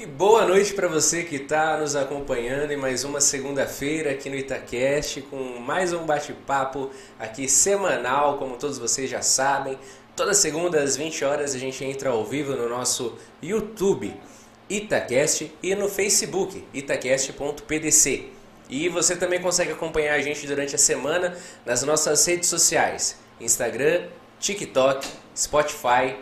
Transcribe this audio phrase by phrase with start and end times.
[0.00, 4.34] E boa noite para você que está nos acompanhando em mais uma segunda-feira aqui no
[4.34, 9.78] Itacast com mais um bate-papo aqui semanal, como todos vocês já sabem.
[10.16, 14.18] Toda segunda às 20 horas a gente entra ao vivo no nosso YouTube
[14.70, 18.30] Itacast e no Facebook itacast.pdc.
[18.70, 21.36] E você também consegue acompanhar a gente durante a semana
[21.66, 24.04] nas nossas redes sociais: Instagram,
[24.38, 25.06] TikTok,
[25.36, 26.16] Spotify,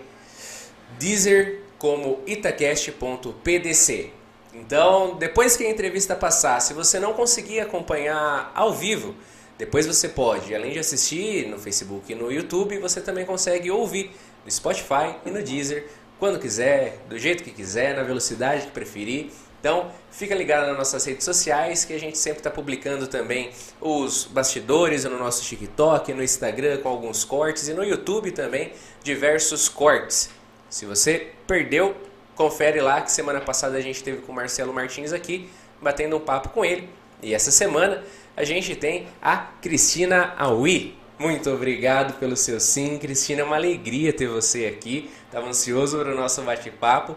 [0.98, 4.10] Deezer como itacast.pdc.
[4.52, 9.14] Então, depois que a entrevista passar, se você não conseguir acompanhar ao vivo,
[9.56, 14.10] depois você pode, além de assistir no Facebook e no YouTube, você também consegue ouvir
[14.44, 15.86] no Spotify e no Deezer,
[16.18, 19.30] quando quiser, do jeito que quiser, na velocidade que preferir.
[19.60, 24.24] Então, fica ligado nas nossas redes sociais, que a gente sempre está publicando também os
[24.24, 30.30] bastidores no nosso TikTok, no Instagram com alguns cortes e no YouTube também diversos cortes.
[30.68, 31.96] Se você perdeu,
[32.34, 35.48] confere lá que semana passada a gente teve com o Marcelo Martins aqui,
[35.80, 36.88] batendo um papo com ele.
[37.22, 38.04] E essa semana
[38.36, 40.94] a gente tem a Cristina Aui.
[41.18, 43.40] Muito obrigado pelo seu sim, Cristina.
[43.40, 45.10] É uma alegria ter você aqui.
[45.24, 47.16] Estava ansioso para o nosso bate-papo.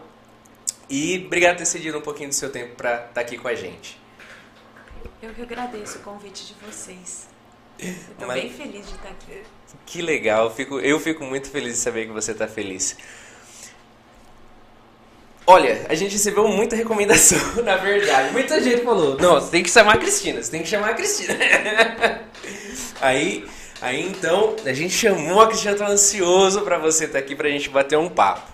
[0.89, 3.47] E obrigado por ter cedido um pouquinho do seu tempo para estar tá aqui com
[3.47, 4.01] a gente.
[5.21, 7.29] Eu que agradeço o convite de vocês.
[7.77, 8.41] Estou Mas...
[8.41, 9.43] bem feliz de estar aqui.
[9.85, 12.97] Que legal, eu fico, eu fico muito feliz de saber que você está feliz.
[15.51, 18.31] Olha, a gente recebeu muita recomendação, na verdade.
[18.31, 20.93] Muita gente falou: não, você tem que chamar a Cristina, você tem que chamar a
[20.93, 21.33] Cristina.
[23.01, 23.45] aí,
[23.81, 27.49] aí então, a gente chamou a Cristina, tô ansioso para você estar tá aqui pra
[27.49, 28.49] gente bater um papo.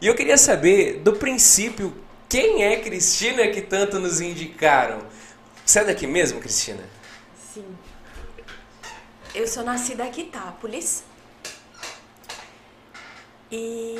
[0.00, 1.92] E eu queria saber, do princípio,
[2.28, 5.00] quem é Cristina que tanto nos indicaram?
[5.66, 6.84] Você é daqui mesmo, Cristina?
[7.52, 7.66] Sim.
[9.34, 11.02] Eu sou nascida aqui em Itápolis.
[13.50, 13.96] E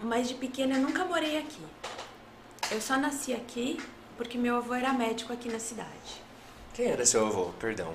[0.00, 1.62] mas de pequena eu nunca morei aqui.
[2.70, 3.80] Eu só nasci aqui
[4.16, 6.22] porque meu avô era médico aqui na cidade.
[6.74, 7.46] Quem era seu avô?
[7.58, 7.94] Perdão.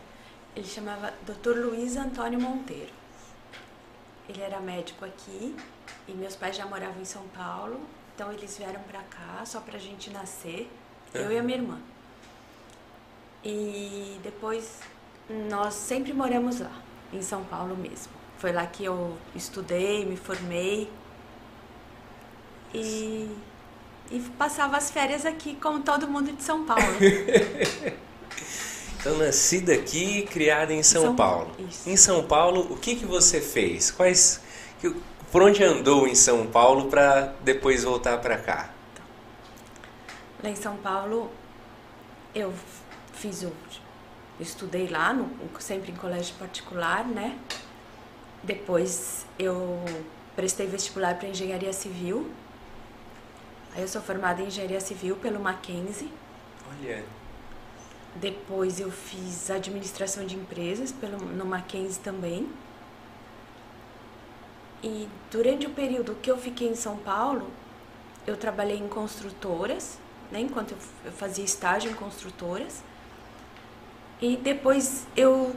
[0.56, 1.58] Ele chamava Dr.
[1.58, 2.92] Luiz Antônio Monteiro.
[4.28, 5.56] Ele era médico aqui
[6.08, 7.80] e meus pais já moravam em São Paulo,
[8.14, 10.70] então eles vieram para cá só pra gente nascer,
[11.14, 11.22] uhum.
[11.22, 11.80] eu e a minha irmã.
[13.44, 14.80] E depois
[15.50, 16.82] nós sempre moramos lá,
[17.12, 18.14] em São Paulo mesmo.
[18.38, 20.90] Foi lá que eu estudei, me formei
[22.74, 23.30] e,
[24.12, 26.84] e passava as férias aqui, como todo mundo de São Paulo.
[29.00, 31.52] então, nascida aqui, criada em São, São Paulo.
[31.70, 31.90] Isso.
[31.90, 33.92] Em São Paulo, o que, que você fez?
[33.92, 34.42] Quais,
[34.80, 34.96] que,
[35.32, 38.70] por onde andou em São Paulo para depois voltar para cá?
[38.94, 39.06] Então,
[40.44, 41.32] lá em São Paulo,
[42.34, 42.54] eu
[43.14, 43.52] fiz o
[44.40, 45.30] estudei lá, no,
[45.60, 47.38] sempre em colégio particular, né?
[48.42, 49.80] Depois eu
[50.36, 52.30] prestei vestibular para engenharia civil
[53.76, 56.12] eu sou formada em engenharia civil pelo Mackenzie.
[56.70, 57.04] Olha.
[58.16, 62.48] Depois eu fiz administração de empresas pelo, no Mackenzie também.
[64.84, 67.50] E durante o período que eu fiquei em São Paulo,
[68.28, 69.98] eu trabalhei em construtoras,
[70.32, 72.84] né, enquanto eu fazia estágio em construtoras.
[74.22, 75.56] E depois eu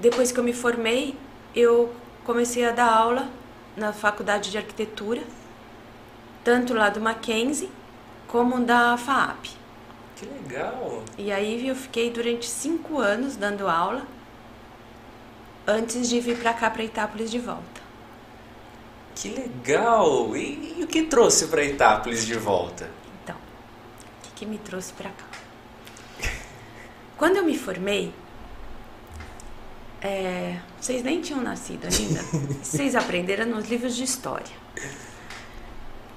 [0.00, 1.16] depois que eu me formei,
[1.54, 1.92] eu
[2.24, 3.30] comecei a dar aula
[3.76, 5.22] na faculdade de arquitetura
[6.46, 7.68] tanto lá do Mackenzie
[8.28, 9.48] como da FAAP.
[10.14, 11.02] Que legal!
[11.18, 14.06] E aí eu fiquei durante cinco anos dando aula
[15.66, 17.82] antes de vir para cá, para Itápolis de volta.
[19.16, 20.36] Que legal!
[20.36, 22.88] E, e o que trouxe para Itápolis de volta?
[23.24, 25.26] Então, o que, que me trouxe para cá?
[27.18, 28.14] Quando eu me formei,
[30.00, 32.22] é, vocês nem tinham nascido ainda.
[32.62, 34.54] vocês aprenderam nos livros de história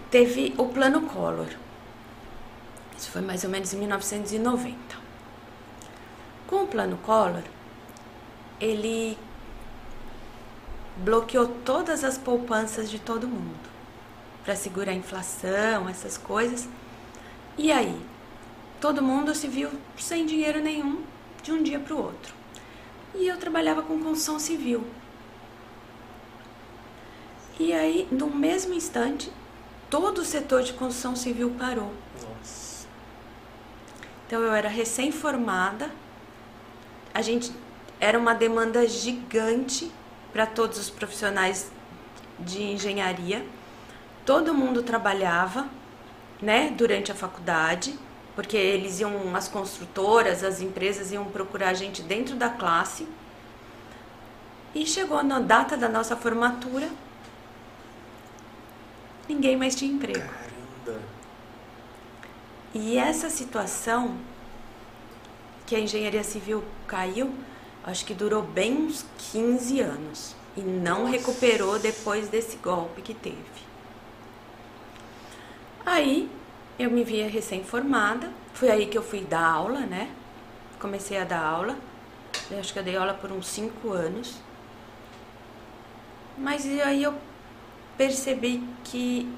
[0.09, 1.47] teve o Plano Collor.
[2.97, 4.77] Isso foi mais ou menos em 1990.
[6.47, 7.43] Com o Plano Collor,
[8.59, 9.17] ele
[10.97, 13.69] bloqueou todas as poupanças de todo mundo
[14.43, 16.67] para segurar a inflação, essas coisas.
[17.57, 17.95] E aí,
[18.81, 21.03] todo mundo se viu sem dinheiro nenhum
[21.43, 22.33] de um dia para o outro.
[23.15, 24.83] E eu trabalhava com construção civil.
[27.59, 29.31] E aí, no mesmo instante,
[29.89, 31.91] todo o setor de construção civil parou.
[32.15, 32.87] Nossa.
[34.27, 35.89] Então eu era recém-formada,
[37.13, 37.51] a gente
[37.99, 39.91] era uma demanda gigante
[40.31, 41.71] para todos os profissionais
[42.39, 43.45] de engenharia.
[44.25, 45.67] Todo mundo trabalhava,
[46.41, 47.97] né, durante a faculdade,
[48.35, 53.07] porque eles iam as construtoras, as empresas iam procurar a gente dentro da classe.
[54.73, 56.87] E chegou na data da nossa formatura,
[59.29, 60.19] ninguém mais tinha emprego.
[60.19, 61.01] Caramba.
[62.73, 64.17] E essa situação
[65.65, 67.33] que a engenharia civil caiu,
[67.83, 71.11] acho que durou bem uns 15 anos e não Nossa.
[71.11, 73.69] recuperou depois desse golpe que teve.
[75.85, 76.29] Aí
[76.77, 80.11] eu me via recém-formada, foi aí que eu fui dar aula, né?
[80.79, 81.77] Comecei a dar aula,
[82.49, 84.35] eu acho que eu dei aula por uns 5 anos.
[86.37, 87.13] Mas aí eu
[87.99, 89.29] percebi que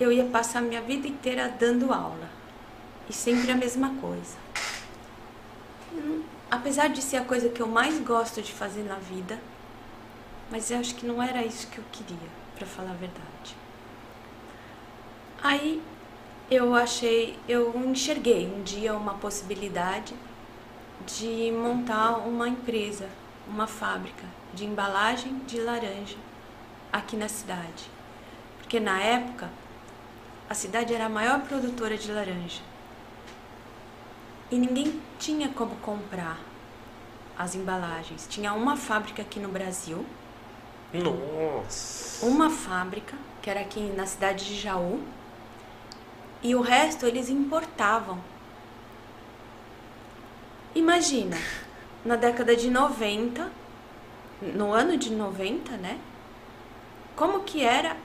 [0.00, 2.28] eu ia passar minha vida inteira dando aula
[3.08, 4.36] e sempre a mesma coisa.
[6.50, 9.38] Apesar de ser a coisa que eu mais gosto de fazer na vida,
[10.50, 13.54] mas eu acho que não era isso que eu queria, para falar a verdade.
[15.40, 15.80] Aí
[16.50, 20.16] eu achei, eu enxerguei um dia uma possibilidade
[21.06, 23.08] de montar uma empresa,
[23.46, 26.27] uma fábrica de embalagem de laranja
[26.92, 27.90] aqui na cidade.
[28.58, 29.50] Porque na época
[30.48, 32.62] a cidade era a maior produtora de laranja.
[34.50, 36.38] E ninguém tinha como comprar
[37.36, 38.26] as embalagens.
[38.28, 40.04] Tinha uma fábrica aqui no Brasil.
[40.92, 42.24] Nossa!
[42.24, 45.02] Uma fábrica, que era aqui na cidade de Jaú.
[46.42, 48.18] E o resto eles importavam.
[50.74, 51.36] Imagina,
[52.04, 53.50] na década de 90,
[54.54, 55.98] no ano de 90, né?
[57.18, 57.96] Como que era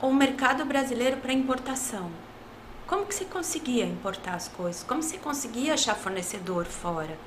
[0.00, 2.08] o mercado brasileiro para importação?
[2.86, 4.84] Como que você conseguia importar as coisas?
[4.84, 7.18] Como você conseguia achar fornecedor fora,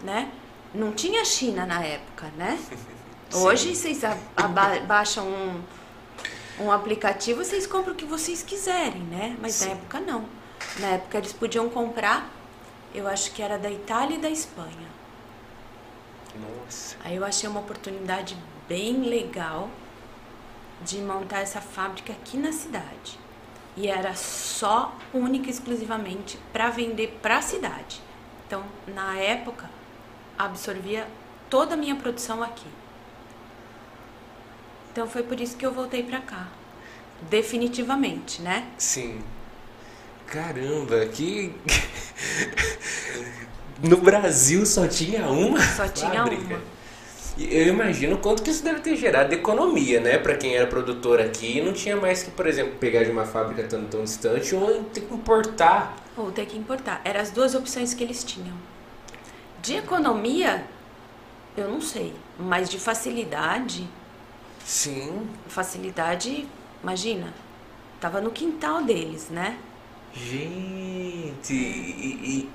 [0.00, 0.32] né?
[0.74, 2.58] Não tinha China na época, né?
[3.34, 4.00] Hoje vocês
[4.86, 5.62] baixam um,
[6.58, 9.36] um aplicativo, vocês compram o que vocês quiserem, né?
[9.38, 9.66] Mas Sim.
[9.66, 10.24] na época não.
[10.80, 12.30] Na época eles podiam comprar,
[12.94, 14.88] eu acho que era da Itália e da Espanha.
[16.34, 16.96] Nossa.
[17.04, 18.34] Aí eu achei uma oportunidade
[18.66, 19.68] bem legal
[20.82, 23.18] de montar essa fábrica aqui na cidade.
[23.76, 28.00] E era só, única e exclusivamente para vender para a cidade.
[28.46, 29.68] Então, na época,
[30.38, 31.06] absorvia
[31.48, 32.66] toda a minha produção aqui.
[34.90, 36.48] Então foi por isso que eu voltei para cá.
[37.30, 38.66] Definitivamente, né?
[38.78, 39.22] Sim.
[40.26, 41.54] Caramba, que
[43.82, 46.54] no Brasil só tinha uma Só tinha fábrica.
[46.56, 46.77] uma.
[47.38, 50.18] Eu imagino quanto que isso deve ter gerado de economia, né?
[50.18, 53.62] Para quem era produtor aqui, não tinha mais que, por exemplo, pegar de uma fábrica
[53.62, 55.96] tão, tão distante ou ter que importar.
[56.16, 57.00] Ou ter que importar.
[57.04, 58.56] Eram as duas opções que eles tinham.
[59.62, 60.64] De economia,
[61.56, 62.12] eu não sei.
[62.36, 63.88] Mas de facilidade.
[64.64, 65.28] Sim.
[65.46, 66.44] Facilidade,
[66.82, 67.32] imagina.
[68.00, 69.58] Tava no quintal deles, né?
[70.12, 72.50] Gente, e, e,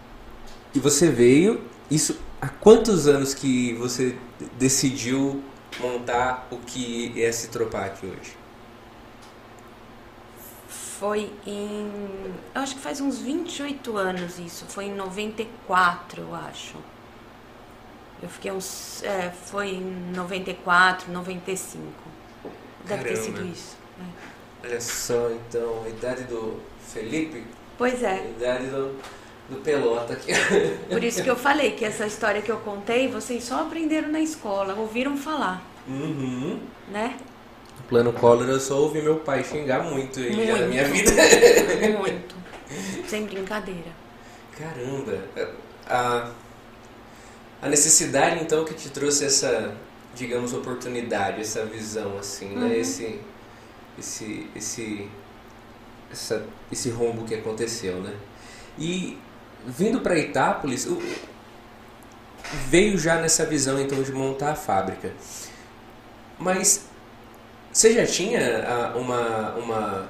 [0.75, 4.17] e você veio, isso há quantos anos que você
[4.59, 5.41] decidiu
[5.79, 8.35] montar o que é esse Tropac hoje?
[10.99, 11.89] Foi em.
[12.53, 14.65] Eu acho que faz uns 28 anos isso.
[14.67, 16.75] Foi em 94, eu acho.
[18.21, 19.01] Eu fiquei uns.
[19.03, 21.81] É, foi em 94, 95.
[22.85, 23.77] Deve ter sido isso.
[23.99, 24.67] É.
[24.67, 27.45] Olha só, então, a idade do Felipe?
[27.77, 28.19] Pois é.
[28.19, 28.97] A idade do
[29.49, 30.31] do pelota aqui.
[30.89, 34.19] Por isso que eu falei que essa história que eu contei, vocês só aprenderam na
[34.19, 35.61] escola, ouviram falar.
[35.87, 36.59] Uhum.
[36.89, 37.17] Né?
[37.79, 40.51] O plano Collor eu só ouvi meu pai xingar muito, muito.
[40.51, 41.11] na minha vida.
[41.99, 42.35] Muito.
[43.07, 43.91] Sem brincadeira.
[44.57, 45.19] Caramba.
[45.85, 46.31] A,
[47.61, 49.75] a necessidade então que te trouxe essa,
[50.15, 52.61] digamos, oportunidade, essa visão assim, né?
[52.61, 52.69] uhum.
[52.69, 52.77] né?
[52.77, 53.19] Esse,
[53.99, 55.09] esse, esse,
[56.11, 58.15] essa, esse rombo que aconteceu, né?
[58.77, 59.17] E
[59.65, 60.87] vindo para Itápolis,
[62.67, 65.11] veio já nessa visão então de montar a fábrica.
[66.37, 66.85] Mas
[67.71, 68.39] você já tinha
[68.95, 70.09] uma, uma,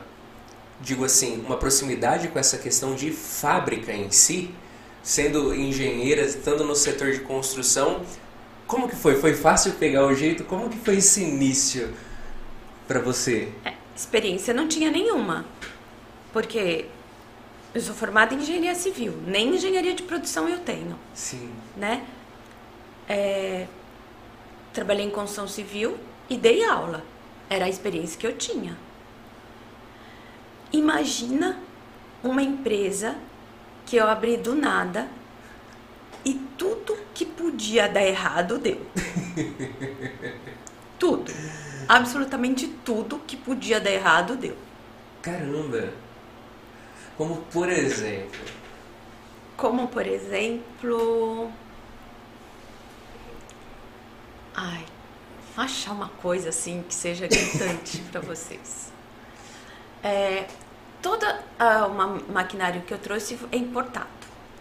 [0.81, 4.53] digo assim, uma proximidade com essa questão de fábrica em si?
[5.01, 8.01] Sendo engenheira, estando no setor de construção,
[8.65, 9.15] como que foi?
[9.15, 10.43] Foi fácil pegar o jeito?
[10.45, 11.93] Como que foi esse início
[12.87, 13.49] para você?
[13.65, 15.45] É, experiência não tinha nenhuma.
[16.31, 16.85] Porque
[17.73, 20.97] eu sou formada em engenharia civil, nem engenharia de produção eu tenho.
[21.13, 21.51] Sim.
[21.75, 22.05] Né?
[23.09, 23.67] É,
[24.71, 25.97] trabalhei em construção civil
[26.29, 27.03] e dei aula.
[27.49, 28.77] Era a experiência que eu tinha.
[30.71, 31.59] Imagina
[32.23, 33.15] uma empresa
[33.85, 35.07] que eu abri do nada
[36.23, 38.81] e tudo que podia dar errado deu.
[40.97, 41.31] tudo.
[41.87, 44.55] Absolutamente tudo que podia dar errado deu.
[45.21, 45.93] Caramba!
[47.17, 48.39] Como por exemplo?
[49.55, 51.51] Como por exemplo.
[54.55, 54.85] Ai,
[55.55, 58.91] achar uma coisa assim que seja gritante para vocês.
[60.05, 60.49] É,
[61.01, 64.09] toda, ah, o maquinário que eu trouxe é importado.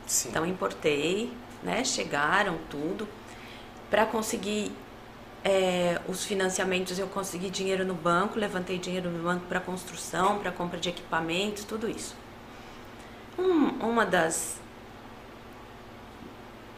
[0.06, 0.28] Sim.
[0.28, 1.32] Então importei,
[1.64, 1.82] né?
[1.82, 3.08] Chegaram tudo
[3.90, 4.70] para conseguir
[5.42, 6.96] é, os financiamentos.
[6.96, 11.64] Eu consegui dinheiro no banco, levantei dinheiro no banco para construção, para compra de equipamentos,
[11.64, 12.14] tudo isso.
[13.38, 14.60] Um, uma das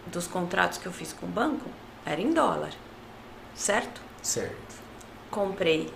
[0.06, 1.68] dos contratos que eu fiz com o banco
[2.06, 2.73] era em dólar,
[3.54, 4.00] certo?
[4.23, 4.75] Certo.
[5.30, 5.92] Comprei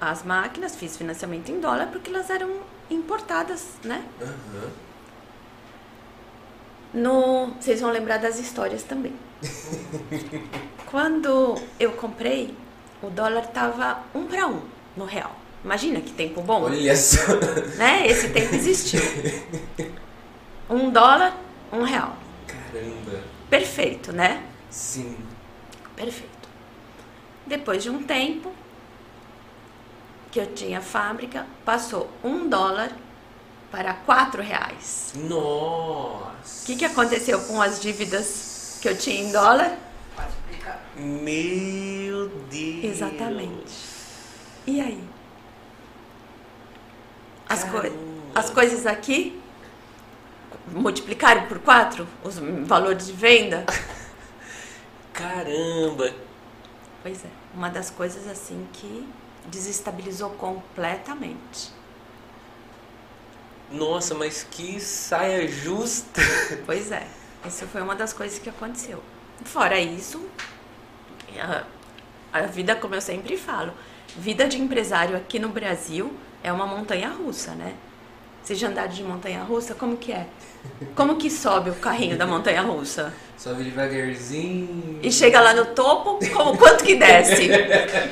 [0.00, 4.04] as máquinas, fiz financiamento em dólar porque elas eram importadas, né?
[4.20, 4.70] Uhum.
[6.94, 9.14] No, vocês vão lembrar das histórias também.
[10.90, 12.54] Quando eu comprei,
[13.02, 14.62] o dólar tava um para um
[14.96, 15.34] no real.
[15.64, 16.64] Imagina que tempo bom.
[16.64, 17.34] Olha só.
[17.76, 18.06] Né?
[18.06, 19.00] Esse tempo existiu.
[20.68, 21.36] Um dólar,
[21.72, 22.16] um real.
[22.46, 23.22] Caramba.
[23.48, 24.42] Perfeito, né?
[24.70, 25.16] Sim.
[25.94, 26.48] Perfeito.
[27.46, 28.52] Depois de um tempo
[30.30, 32.90] que eu tinha fábrica, passou um dólar
[33.70, 35.12] para quatro reais.
[35.14, 36.62] Nossa.
[36.62, 39.76] O que, que aconteceu com as dívidas que eu tinha em dólar?
[40.96, 42.84] Meu Deus.
[42.84, 43.72] Exatamente.
[44.66, 45.02] E aí?
[47.52, 47.90] As, Caramba.
[48.34, 49.38] as coisas aqui
[50.68, 53.66] multiplicaram por quatro os valores de venda?
[55.12, 56.14] Caramba.
[57.02, 59.06] Pois é, uma das coisas assim que
[59.48, 61.70] desestabilizou completamente.
[63.70, 66.22] Nossa, mas que saia justa.
[66.64, 67.06] Pois é,
[67.44, 69.02] isso foi uma das coisas que aconteceu.
[69.44, 70.26] Fora isso,
[71.38, 71.64] a,
[72.32, 73.74] a vida, como eu sempre falo,
[74.16, 77.74] vida de empresário aqui no Brasil é uma montanha russa, né?
[78.42, 79.74] Vocês já andaram de montanha russa?
[79.74, 80.26] Como que é?
[80.96, 83.12] Como que sobe o carrinho da montanha russa?
[83.38, 84.98] Sobe devagarzinho.
[85.02, 87.48] E chega lá no topo, como, quanto que desce?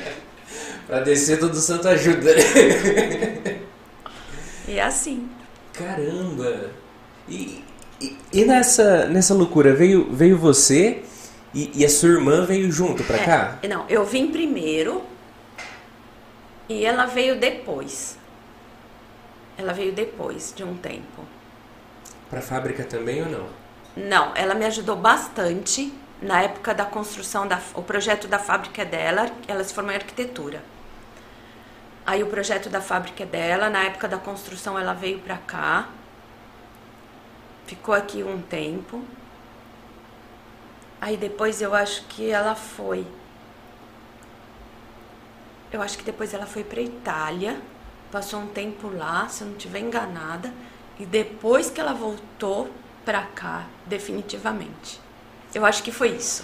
[0.87, 3.61] Pra descer todo santo ajuda, né?
[4.67, 5.29] E é assim.
[5.73, 6.71] Caramba!
[7.27, 7.63] E,
[7.99, 11.03] e, e nessa, nessa loucura, veio, veio você
[11.53, 13.59] e, e a sua irmã veio junto pra É, cá?
[13.69, 15.01] Não, eu vim primeiro
[16.67, 18.17] e ela veio depois.
[19.61, 21.23] Ela veio depois de um tempo.
[22.29, 23.47] Pra fábrica também ou não?
[23.95, 29.29] Não, ela me ajudou bastante na época da construção da o projeto da fábrica dela,
[29.47, 30.63] ela se formou em arquitetura.
[32.05, 35.89] Aí o projeto da fábrica dela, na época da construção ela veio pra cá.
[37.67, 39.03] Ficou aqui um tempo.
[40.99, 43.05] Aí depois eu acho que ela foi.
[45.71, 47.61] Eu acho que depois ela foi pra Itália,
[48.11, 50.51] passou um tempo lá, se eu não estiver enganada,
[50.99, 52.69] e depois que ela voltou
[53.05, 54.99] pra cá, definitivamente.
[55.53, 56.43] Eu acho que foi isso.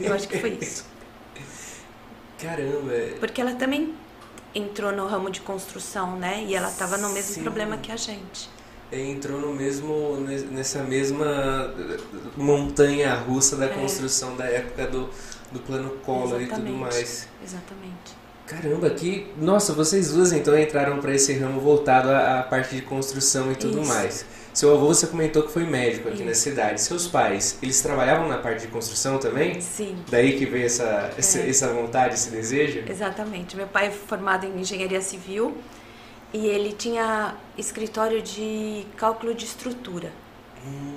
[0.00, 0.84] Eu acho que foi isso.
[2.38, 2.92] Caramba!
[3.20, 3.94] Porque ela também
[4.54, 6.44] entrou no ramo de construção, né?
[6.46, 7.42] E ela tava no mesmo Sim.
[7.42, 8.50] problema que a gente.
[8.90, 11.72] Entrou no mesmo, ne- nessa mesma
[12.36, 13.68] montanha russa da É.
[13.68, 15.08] construção da época do,
[15.50, 17.26] do plano Collor e tudo mais.
[17.42, 18.21] Exatamente.
[18.60, 19.26] Caramba, que.
[19.36, 23.56] Nossa, vocês duas então entraram para esse ramo voltado à, à parte de construção e
[23.56, 23.88] tudo Isso.
[23.92, 24.26] mais.
[24.52, 26.42] Seu avô, você comentou que foi médico aqui na Isso.
[26.42, 26.80] cidade.
[26.82, 29.58] Seus pais, eles trabalhavam na parte de construção também?
[29.60, 31.48] Sim, Daí que veio essa, essa, É.
[31.48, 32.82] essa vontade, esse desejo?
[32.86, 33.56] exatamente.
[33.56, 35.56] Meu pai é formado em engenharia civil
[36.34, 40.12] e ele tinha escritório de cálculo de estrutura.
[40.66, 40.92] Hum,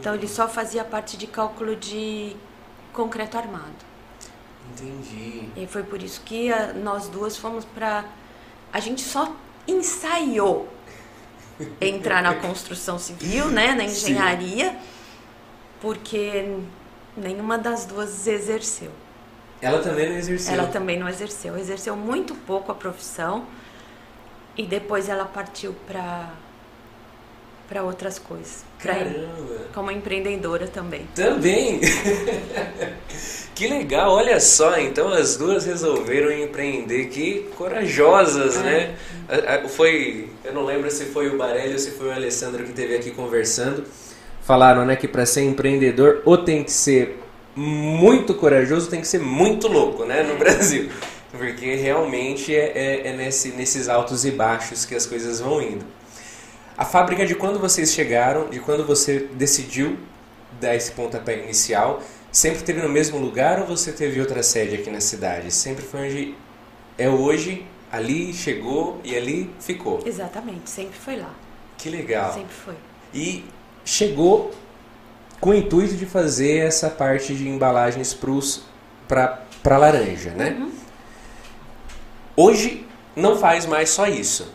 [0.00, 2.34] Então ele só fazia parte de cálculo de
[2.92, 3.84] concreto armado.
[4.82, 5.48] Entendi.
[5.56, 8.04] E foi por isso que a- nós duas fomos pra.
[8.72, 9.32] A gente só
[9.66, 10.68] ensaiou
[11.80, 14.12] entrar na construção civil, né, na Sim.
[14.12, 14.76] engenharia,
[15.80, 16.56] porque
[17.16, 18.90] nenhuma das duas exerceu.
[19.60, 20.52] Ela também não exerceu.
[20.54, 23.46] Ela também não exerceu, exerceu muito pouco a profissão
[24.56, 26.30] e depois ela partiu para
[27.68, 29.68] para outras coisas, Caramba!
[29.74, 31.06] como empreendedora também.
[31.14, 31.80] Também!
[33.54, 38.62] que legal, olha só, então as duas resolveram empreender, que corajosas, É.
[38.62, 38.94] né?
[39.68, 42.96] Foi, eu não lembro se foi o Barelli ou se foi o Alessandro que esteve
[42.96, 43.84] aqui conversando.
[44.42, 47.18] Falaram, né, que para ser empreendedor ou tem que ser
[47.56, 50.90] muito corajoso, tem que ser muito louco, né, no Brasil.
[51.30, 55.84] Porque realmente é, é- é nesse, nesses altos e baixos que as coisas vão indo.
[56.76, 59.96] A fábrica de quando vocês chegaram, de quando você decidiu
[60.60, 62.02] dar esse pontapé inicial,
[62.32, 65.52] sempre teve no mesmo lugar ou você teve outra sede aqui na cidade?
[65.52, 66.34] Sempre foi onde
[66.98, 70.02] é hoje, ali chegou e ali ficou.
[70.04, 71.32] Exatamente, sempre foi lá,
[71.78, 72.32] Que legal.
[72.32, 72.74] sempre foi.
[73.12, 73.44] E
[73.84, 74.52] chegou
[75.40, 78.16] com o intuito de fazer essa parte de embalagens
[79.06, 80.56] para laranja, né?
[80.58, 80.72] Uhum.
[82.36, 84.52] Hoje não faz mais só isso.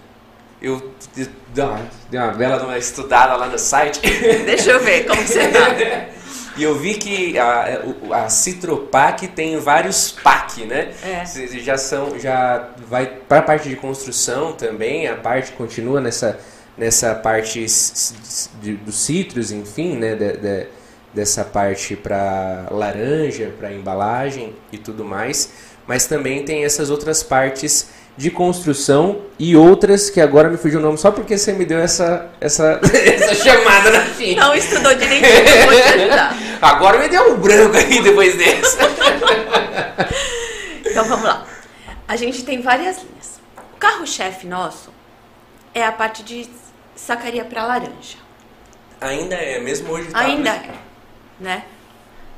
[0.62, 4.02] Eu dei uma, dei uma bela uma estudada lá no site.
[4.46, 6.10] Deixa eu ver como você tá.
[6.58, 10.92] E eu vi que a, a Citropac tem vários PAC, né?
[11.02, 11.26] É.
[11.62, 16.38] Já são, já vai para a parte de construção também, a parte continua nessa,
[16.78, 20.16] nessa parte dos citros, enfim, né?
[20.16, 20.68] De, de,
[21.14, 25.52] dessa parte para laranja, para embalagem e tudo mais.
[25.88, 27.90] Mas também tem essas outras partes
[28.20, 31.80] de construção e outras que agora me fugiu o nome só porque você me deu
[31.80, 34.36] essa, essa, essa chamada na fim.
[34.36, 36.36] Não estudou direitinho, eu vou te ajudar.
[36.62, 38.80] Agora me deu um branco aí depois dessa.
[40.86, 41.48] então vamos lá.
[42.06, 43.40] A gente tem várias linhas.
[43.74, 44.90] O carro-chefe nosso
[45.74, 46.50] é a parte de
[46.98, 48.18] sacaria para laranja.
[49.00, 50.72] Ainda é, mesmo hoje tá Ainda é,
[51.40, 51.64] né?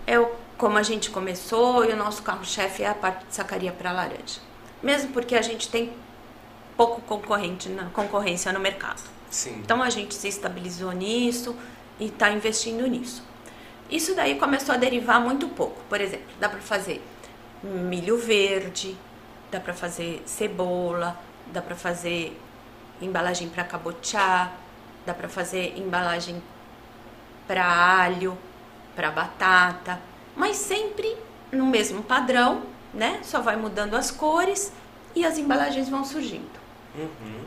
[0.06, 3.72] É o, como a gente começou e o nosso carro-chefe é a parte de sacaria
[3.72, 4.51] para laranja
[4.82, 5.92] mesmo porque a gente tem
[6.76, 9.02] pouco concorrente na, concorrência no mercado.
[9.30, 9.60] Sim.
[9.60, 11.56] Então a gente se estabilizou nisso
[12.00, 13.24] e está investindo nisso.
[13.90, 15.82] Isso daí começou a derivar muito pouco.
[15.90, 17.02] Por exemplo, dá para fazer
[17.64, 18.98] milho verde,
[19.52, 22.40] dá para fazer cebola, dá para fazer
[23.02, 24.52] embalagem para cabotiá,
[25.06, 26.42] dá para fazer embalagem
[27.48, 28.38] para alho,
[28.96, 30.00] para batata,
[30.36, 31.18] mas sempre
[31.52, 33.22] no mesmo padrão né?
[33.24, 34.72] Só vai mudando as cores
[35.16, 36.60] e as embalagens vão surgindo.
[36.96, 37.46] Uhum.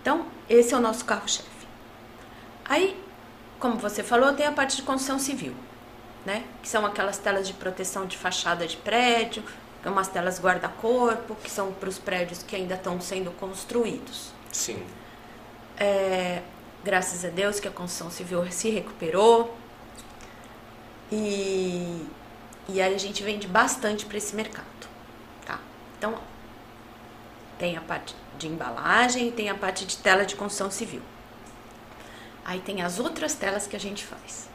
[0.00, 1.48] Então, esse é o nosso carro-chefe.
[2.64, 2.98] Aí,
[3.58, 5.54] como você falou, tem a parte de construção civil,
[6.24, 6.44] né?
[6.62, 9.42] Que são aquelas telas de proteção de fachada de prédio,
[9.84, 14.32] umas telas guarda-corpo, que são para os prédios que ainda estão sendo construídos.
[14.50, 14.82] Sim.
[15.76, 16.42] É,
[16.82, 19.54] graças a Deus que a construção civil se recuperou.
[21.12, 22.06] E,
[22.68, 24.73] e aí a gente vende bastante para esse mercado.
[26.04, 26.18] Então,
[27.58, 31.00] tem a parte de embalagem e tem a parte de tela de construção civil.
[32.44, 34.50] Aí tem as outras telas que a gente faz,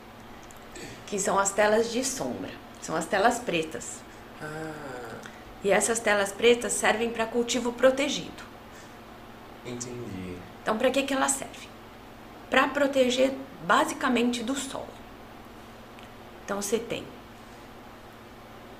[1.07, 4.01] que são as telas de sombra, são as telas pretas.
[4.39, 5.17] Ah.
[5.63, 8.43] E essas telas pretas servem para cultivo protegido.
[9.65, 10.37] Entendi.
[10.61, 11.67] Então, para que, que elas servem?
[12.47, 13.33] Para proteger
[13.65, 14.87] basicamente do sol.
[16.45, 17.03] Então, você tem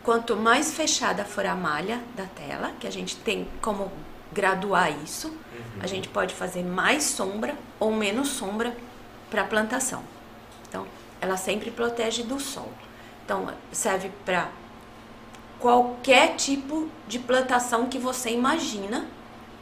[0.04, 3.92] Quanto mais fechada for a malha da tela, que a gente tem como
[4.32, 5.82] graduar isso, uhum.
[5.82, 8.76] a gente pode fazer mais sombra ou menos sombra
[9.30, 10.04] para a plantação.
[10.68, 10.88] Então,
[11.20, 12.72] ela sempre protege do sol.
[13.26, 14.50] Então, serve para
[15.60, 19.06] qualquer tipo de plantação que você imagina,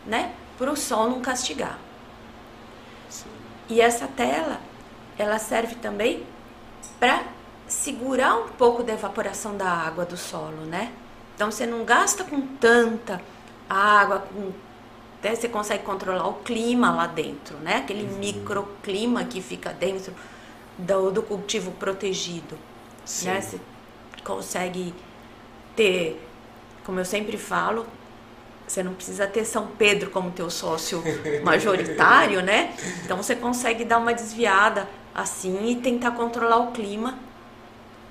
[0.06, 0.34] né?
[0.58, 1.78] Para o sol não castigar.
[3.10, 3.30] Sim.
[3.69, 4.62] E essa tela,
[5.17, 6.26] ela serve também
[7.00, 7.23] para
[7.67, 10.91] segurar um pouco da evaporação da água do solo, né?
[11.36, 13.21] Então você não gasta com tanta
[13.69, 14.51] água, com,
[15.19, 17.77] até você consegue controlar o clima lá dentro, né?
[17.77, 18.17] Aquele uhum.
[18.17, 20.13] microclima que fica dentro
[20.77, 22.58] do, do cultivo protegido,
[23.06, 23.27] Sim.
[23.27, 23.41] né?
[23.41, 23.60] Você
[24.23, 24.93] consegue
[25.75, 26.25] ter,
[26.86, 27.86] como eu sempre falo,
[28.67, 31.03] você não precisa ter São Pedro como teu sócio
[31.43, 32.73] majoritário, né?
[33.03, 37.26] Então você consegue dar uma desviada assim e tentar controlar o clima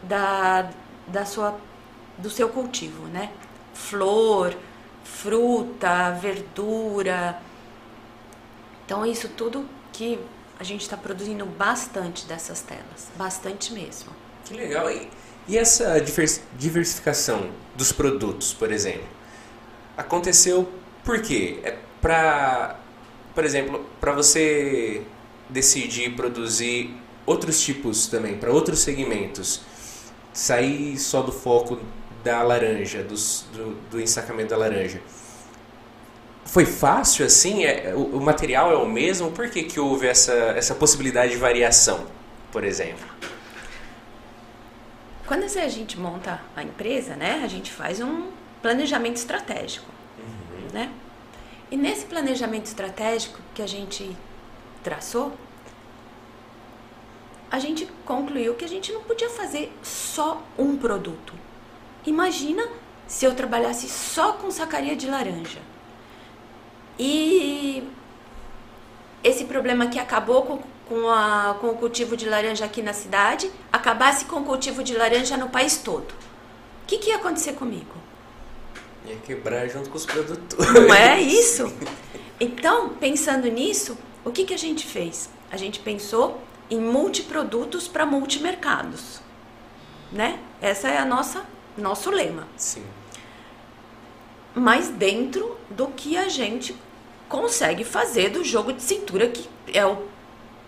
[0.08, 0.70] da,
[1.06, 1.58] da sua,
[2.18, 3.30] do seu cultivo, né?
[3.74, 4.56] Flor,
[5.04, 7.40] fruta, verdura.
[8.84, 10.18] Então, isso tudo que
[10.58, 14.10] a gente está produzindo bastante dessas telas, bastante mesmo.
[14.44, 14.90] Que legal.
[14.90, 15.08] E,
[15.48, 16.00] e essa
[16.56, 19.06] diversificação dos produtos, por exemplo,
[19.96, 20.70] aconteceu
[21.04, 21.60] por quê?
[21.62, 22.78] É para,
[23.34, 25.02] por exemplo, para você
[25.48, 29.60] decidir produzir outros tipos também, para outros segmentos
[30.36, 31.80] sair só do foco
[32.22, 35.00] da laranja, dos, do, do ensacamento da laranja.
[36.44, 37.64] Foi fácil assim?
[37.64, 39.32] É, o, o, material é o mesmo?
[39.32, 42.06] Por que, que houve essa, essa possibilidade de variação,
[42.52, 43.06] por exemplo?
[45.26, 48.28] Quando a gente monta a empresa, né, a gente faz um
[48.60, 49.90] planejamento estratégico.
[50.18, 50.68] Uhum.
[50.72, 50.92] Né?
[51.70, 54.14] E nesse planejamento estratégico que a gente
[54.84, 55.32] traçou,
[57.50, 61.32] a gente concluiu que a gente não podia fazer só um produto.
[62.04, 62.66] Imagina
[63.06, 65.60] se eu trabalhasse só com sacaria de laranja.
[66.98, 67.84] E
[69.22, 73.50] esse problema que acabou com, com, a, com o cultivo de laranja aqui na cidade,
[73.72, 76.10] acabasse com o cultivo de laranja no país todo.
[76.12, 77.94] O que, que ia acontecer comigo?
[79.04, 80.72] Ia quebrar junto com os produtores.
[80.72, 81.72] Não é isso?
[82.40, 85.30] Então, pensando nisso, o que, que a gente fez?
[85.50, 89.20] A gente pensou em multiprodutos para multimercados,
[90.10, 90.38] né?
[90.60, 91.44] Essa é a nossa
[91.76, 92.48] nosso lema.
[92.56, 92.84] Sim.
[94.54, 96.74] Mas dentro do que a gente
[97.28, 99.96] consegue fazer do jogo de cintura que é a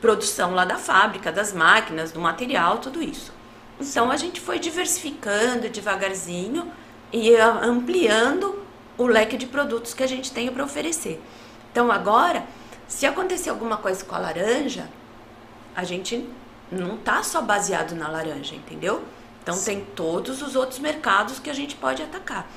[0.00, 3.32] produção lá da fábrica, das máquinas, do material, tudo isso.
[3.80, 6.70] Então a gente foi diversificando devagarzinho
[7.12, 8.62] e ampliando
[8.96, 11.22] o leque de produtos que a gente tem para oferecer.
[11.70, 12.44] Então agora,
[12.86, 14.88] se acontecer alguma coisa com a laranja,
[15.78, 16.28] a gente
[16.72, 19.04] não tá só baseado na laranja, entendeu?
[19.40, 19.64] Então Sim.
[19.64, 22.50] tem todos os outros mercados que a gente pode atacar.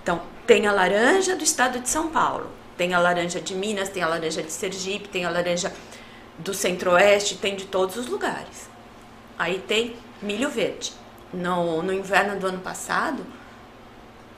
[0.00, 4.04] Então, tem a laranja do estado de São Paulo, tem a laranja de Minas, tem
[4.04, 5.72] a laranja de Sergipe, tem a laranja
[6.38, 8.70] do Centro-Oeste, tem de todos os lugares.
[9.36, 10.92] Aí tem milho verde.
[11.32, 13.26] No, no inverno do ano passado,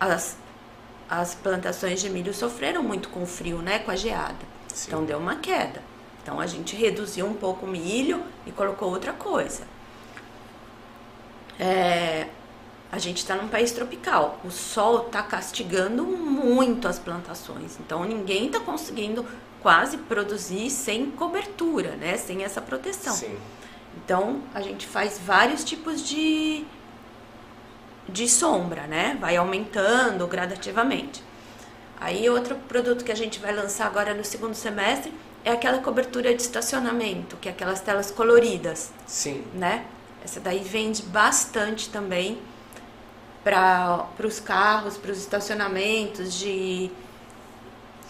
[0.01, 0.39] as,
[1.09, 3.79] as plantações de milho sofreram muito com o frio, né?
[3.81, 4.35] Com a geada.
[4.73, 4.87] Sim.
[4.89, 5.92] Então deu uma queda.
[6.23, 9.65] Então a gente reduziu um pouco o milho e colocou outra coisa.
[11.59, 12.29] É,
[12.91, 14.39] a gente está num país tropical.
[14.45, 17.79] O sol está castigando muito as plantações.
[17.81, 19.27] Então ninguém está conseguindo
[19.61, 22.17] quase produzir sem cobertura, né?
[22.17, 23.15] Sem essa proteção.
[23.15, 23.37] Sim.
[23.97, 26.65] Então a gente faz vários tipos de
[28.09, 29.17] de sombra, né?
[29.21, 31.23] Vai aumentando gradativamente.
[32.01, 35.13] Aí outro produto que a gente vai lançar agora no segundo semestre
[35.45, 38.93] é aquela cobertura de estacionamento, que é aquelas telas coloridas.
[39.07, 39.45] Sim.
[39.55, 39.85] Né?
[40.25, 42.39] Essa daí vende bastante também
[43.43, 46.91] para os carros, para os estacionamentos de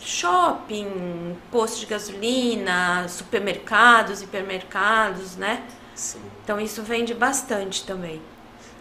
[0.01, 5.64] shopping, posto de gasolina, supermercados, hipermercados, né?
[5.95, 6.21] Sim.
[6.42, 8.21] Então isso vende bastante também.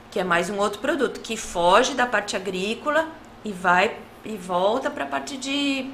[0.10, 3.08] Que é mais um outro produto que foge da parte agrícola
[3.46, 5.90] e vai e volta para a parte de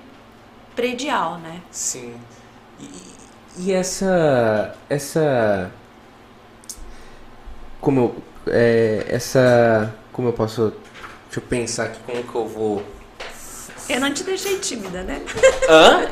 [0.76, 1.62] predial, né?
[1.72, 2.20] Sim.
[2.80, 2.90] E,
[3.58, 5.72] e essa essa
[7.82, 8.00] como
[8.48, 10.74] eu, é, essa como eu posso
[11.26, 12.84] deixa eu pensar aqui como que eu vou
[13.90, 15.22] eu não te deixei tímida, né?
[15.70, 16.08] Hã?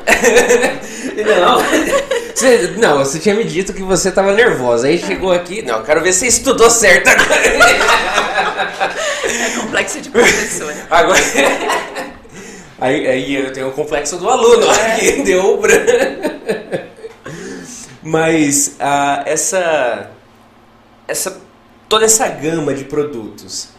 [1.26, 1.58] não.
[2.34, 4.86] Você, não, você tinha me dito que você estava nervosa.
[4.86, 5.60] Aí chegou aqui.
[5.60, 7.36] Não, quero ver se estudou certo agora.
[9.26, 10.72] É complexo de professor.
[10.88, 11.20] Agora.
[12.78, 14.92] Aí, aí eu tenho o complexo do aluno é.
[14.92, 16.36] aqui, deu branco.
[18.02, 20.10] Mas uh, essa,
[21.08, 21.40] essa.
[21.88, 23.70] toda essa gama de produtos.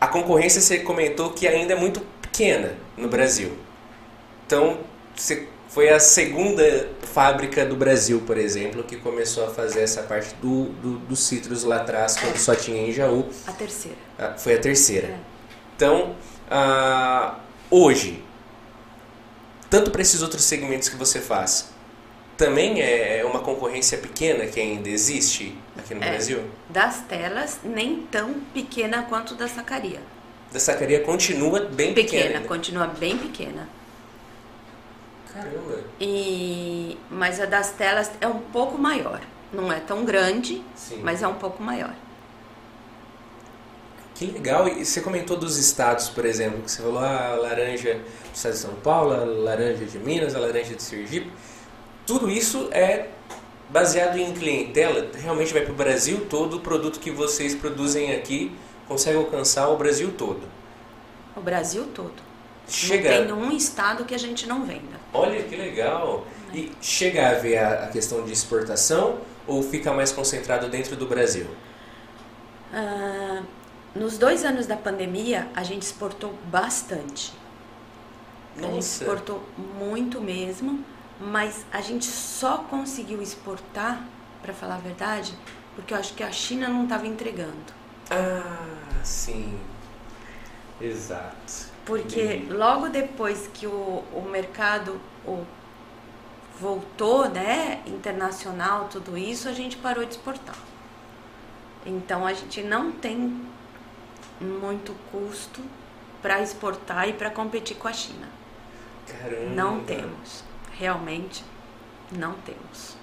[0.00, 3.52] A concorrência você comentou que ainda é muito pequena no Brasil.
[4.46, 4.78] Então,
[5.68, 10.66] foi a segunda fábrica do Brasil, por exemplo, que começou a fazer essa parte do,
[10.66, 13.28] do, do citros lá atrás, quando só tinha em Jaú.
[13.46, 13.96] A terceira.
[14.18, 15.08] Ah, foi a terceira.
[15.08, 15.16] É.
[15.74, 16.14] Então,
[16.50, 17.38] ah,
[17.70, 18.22] hoje,
[19.70, 21.72] tanto para esses outros segmentos que você faz,
[22.36, 26.42] também é uma concorrência pequena que ainda existe aqui no é, Brasil?
[26.68, 30.00] Das telas, nem tão pequena quanto da sacaria
[30.54, 32.26] da sacaria continua bem pequena.
[32.26, 33.68] Pequena, continua bem pequena.
[35.32, 35.80] Caramba.
[36.00, 39.20] E, mas a das telas é um pouco maior.
[39.52, 41.00] Não é tão grande, Sim.
[41.02, 41.92] mas é um pouco maior.
[44.14, 44.68] Que legal.
[44.68, 48.52] E você comentou dos estados, por exemplo, que você falou ah, a laranja do estado
[48.52, 51.30] de São Paulo, a laranja de Minas, a laranja de Sergipe.
[52.06, 53.08] Tudo isso é
[53.70, 55.10] baseado em clientela.
[55.20, 58.54] Realmente vai para o Brasil todo o produto que vocês produzem aqui
[58.86, 60.42] consegue alcançar o Brasil todo.
[61.36, 62.14] O Brasil todo.
[62.68, 63.20] Chega...
[63.20, 65.00] Não tem um estado que a gente não venda.
[65.12, 66.26] Olha que legal.
[66.52, 71.46] E chega a ver a, questão de exportação ou fica mais concentrado dentro do Brasil?
[72.72, 73.42] Ah,
[73.94, 77.32] nos dois anos da pandemia, a gente exportou bastante.
[78.56, 78.68] Nossa.
[78.68, 79.42] A gente exportou
[79.78, 80.84] muito mesmo,
[81.20, 84.04] mas a gente só conseguiu exportar,
[84.42, 85.34] para falar a verdade,
[85.74, 87.72] porque eu acho que a China não estava entregando.
[88.10, 89.58] Ah, sim.
[90.80, 91.72] Exato.
[91.84, 95.44] Porque logo depois que o, o mercado o,
[96.60, 100.56] voltou, né, internacional, tudo isso, a gente parou de exportar.
[101.86, 103.46] Então a gente não tem
[104.40, 105.60] muito custo
[106.22, 108.28] para exportar e para competir com a China.
[109.06, 109.50] Caramba.
[109.50, 110.42] Não temos.
[110.72, 111.44] Realmente
[112.10, 112.96] não temos.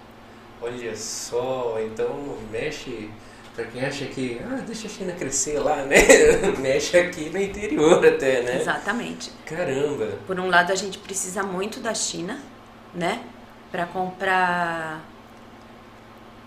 [0.62, 3.10] Olha só, então mexe
[3.56, 5.98] Pra quem acha que, ah, deixa a China crescer lá, né?
[6.60, 8.62] Mexe aqui no interior até, né?
[8.62, 9.30] Exatamente.
[9.46, 10.20] Caramba.
[10.26, 12.40] Por um lado, a gente precisa muito da China,
[12.94, 13.22] né?
[13.70, 15.02] Para comprar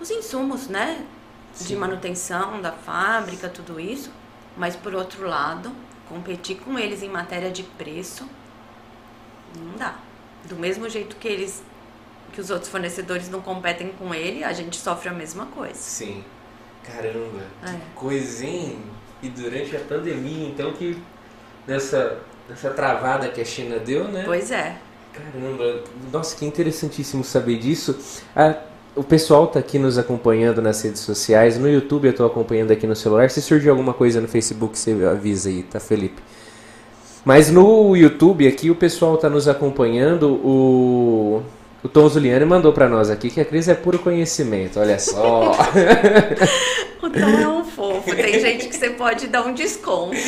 [0.01, 1.05] os insumos, né?
[1.53, 1.67] Sim.
[1.67, 4.11] De manutenção da fábrica, tudo isso.
[4.57, 5.73] Mas por outro lado,
[6.09, 8.29] competir com eles em matéria de preço
[9.57, 9.97] não dá.
[10.45, 11.63] Do mesmo jeito que eles
[12.33, 15.75] que os outros fornecedores não competem com ele, a gente sofre a mesma coisa.
[15.75, 16.25] Sim.
[16.83, 17.81] Caramba, que é.
[17.95, 18.77] coisinha.
[19.23, 21.01] E durante a pandemia, então, que
[21.67, 24.25] nessa, nessa travada que a China deu, né?
[24.27, 24.77] Pois é.
[25.13, 27.97] Caramba, nossa, que interessantíssimo saber disso.
[28.35, 28.61] Ah,
[28.97, 31.59] o pessoal tá aqui nos acompanhando nas redes sociais.
[31.59, 33.31] No YouTube eu estou acompanhando aqui no celular.
[33.31, 36.23] Se surgir alguma coisa no Facebook, você avisa aí, tá, Felipe?
[37.25, 40.35] Mas no YouTube aqui o pessoal tá nos acompanhando.
[40.45, 41.43] O,
[41.83, 44.79] o Tom Zuliani mandou para nós aqui que a Cris é puro conhecimento.
[44.79, 45.53] Olha só.
[47.03, 48.15] o Tom é um fofo.
[48.15, 50.17] Tem gente que você pode dar um desconto.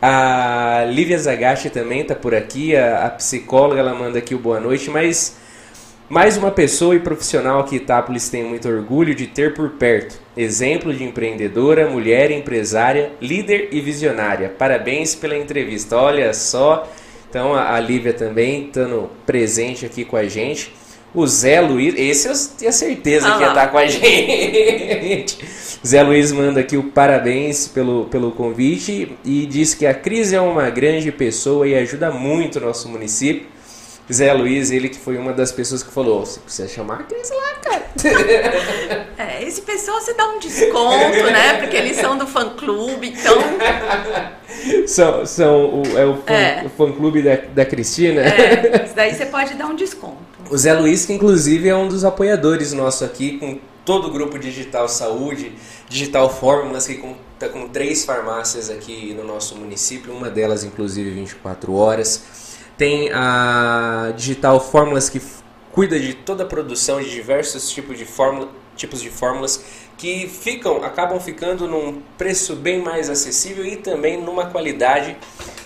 [0.00, 2.76] A Lívia Zagashi também tá por aqui.
[2.76, 5.34] A, a psicóloga ela manda aqui o boa noite, mas
[6.08, 10.20] mais uma pessoa e profissional que Itápolis tem muito orgulho de ter por perto.
[10.36, 14.48] Exemplo de empreendedora, mulher empresária, líder e visionária.
[14.56, 15.96] Parabéns pela entrevista.
[15.96, 16.88] Olha só.
[17.28, 20.72] Então a Lívia também estando presente aqui com a gente.
[21.12, 25.38] O Zé Luiz, esse eu tinha certeza ah, que ia estar com a gente.
[25.84, 30.40] Zé Luiz manda aqui o parabéns pelo, pelo convite e diz que a Cris é
[30.40, 33.55] uma grande pessoa e ajuda muito o nosso município.
[34.12, 37.30] Zé Luiz, ele que foi uma das pessoas que falou: você precisa chamar a Cris
[37.30, 37.86] lá, cara.
[39.18, 41.54] É, esse pessoal você dá um desconto, né?
[41.58, 43.34] Porque eles são do fã clube, então.
[44.86, 46.62] São, são o, é o fã, é.
[46.64, 48.20] O fã clube da, da Cristina.
[48.20, 50.18] É, isso daí você pode dar um desconto.
[50.50, 54.38] O Zé Luiz, que inclusive é um dos apoiadores nosso aqui, com todo o grupo
[54.38, 55.52] Digital Saúde,
[55.88, 61.72] Digital Fórmulas, que conta com três farmácias aqui no nosso município, uma delas inclusive 24
[61.74, 62.45] horas.
[62.76, 65.20] Tem a Digital Fórmulas que
[65.72, 69.64] cuida de toda a produção de diversos tipos de, fórmula, tipos de fórmulas
[69.96, 75.16] que ficam, acabam ficando num preço bem mais acessível e também numa qualidade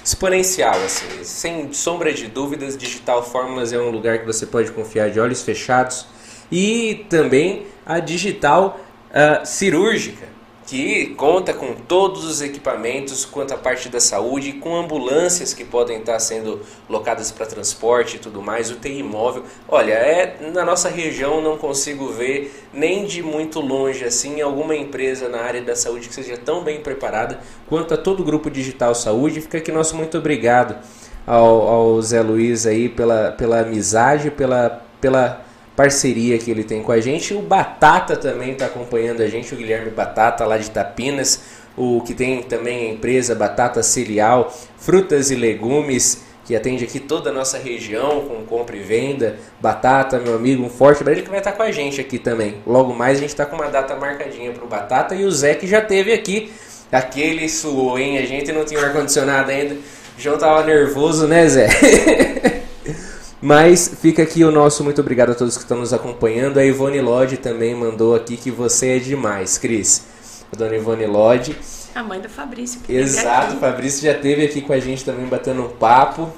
[0.04, 5.10] exponencial, assim, sem sombra de dúvidas, Digital Fórmulas é um lugar que você pode confiar
[5.10, 6.06] de olhos fechados.
[6.50, 10.39] E também a Digital uh, Cirúrgica
[10.70, 15.98] que conta com todos os equipamentos quanto à parte da saúde, com ambulâncias que podem
[15.98, 19.42] estar sendo locadas para transporte e tudo mais, o TI móvel.
[19.68, 25.28] Olha, é na nossa região não consigo ver nem de muito longe assim alguma empresa
[25.28, 28.94] na área da saúde que seja tão bem preparada quanto a todo o grupo Digital
[28.94, 29.40] Saúde.
[29.40, 30.78] Fica aqui nosso muito obrigado
[31.26, 35.49] ao, ao Zé Luiz aí pela, pela amizade, pela, pela
[35.80, 37.32] parceria que ele tem com a gente.
[37.32, 41.40] O Batata também está acompanhando a gente, o Guilherme Batata lá de Tapinas,
[41.74, 47.30] o que tem também a empresa Batata Cereal, frutas e legumes, que atende aqui toda
[47.30, 49.38] a nossa região com compra e venda.
[49.58, 52.56] Batata, meu amigo, um forte abraço, ele que vai estar com a gente aqui também.
[52.66, 55.54] Logo mais a gente está com uma data marcadinha para o Batata e o Zé
[55.54, 56.52] que já teve aqui.
[56.92, 58.18] Aquele suou, hein?
[58.18, 59.76] A gente não tinha ar-condicionado ainda.
[59.76, 61.68] O João tava nervoso, né, Zé?
[63.42, 66.58] Mas fica aqui o nosso muito obrigado a todos que estão nos acompanhando.
[66.58, 70.04] A Ivone Lodge também mandou aqui que você é demais, Cris.
[70.52, 71.56] A dona Ivone Lodge.
[71.94, 72.80] A mãe do Fabrício.
[72.86, 76.30] Exato, o Fabrício já esteve aqui com a gente também batendo um papo.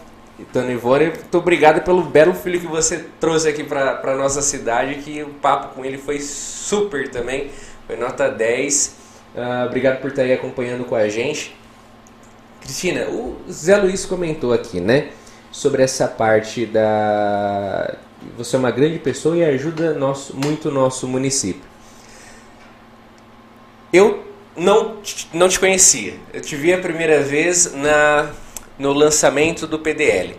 [0.52, 4.96] Dona Ivone, muito obrigado pelo belo filho que você trouxe aqui para a nossa cidade,
[4.96, 7.50] que o papo com ele foi super também,
[7.86, 8.86] foi nota 10.
[9.34, 11.54] Uh, ah, obrigado por estar aí acompanhando com a gente.
[12.60, 15.10] Cristina, o Zé Luiz comentou aqui, né?
[15.52, 17.94] Sobre essa parte da.
[18.38, 21.62] Você é uma grande pessoa e ajuda nosso, muito o nosso município.
[23.92, 24.24] Eu
[24.56, 24.96] não,
[25.34, 26.14] não te conhecia.
[26.32, 28.30] Eu te vi a primeira vez na,
[28.78, 30.36] no lançamento do PDL,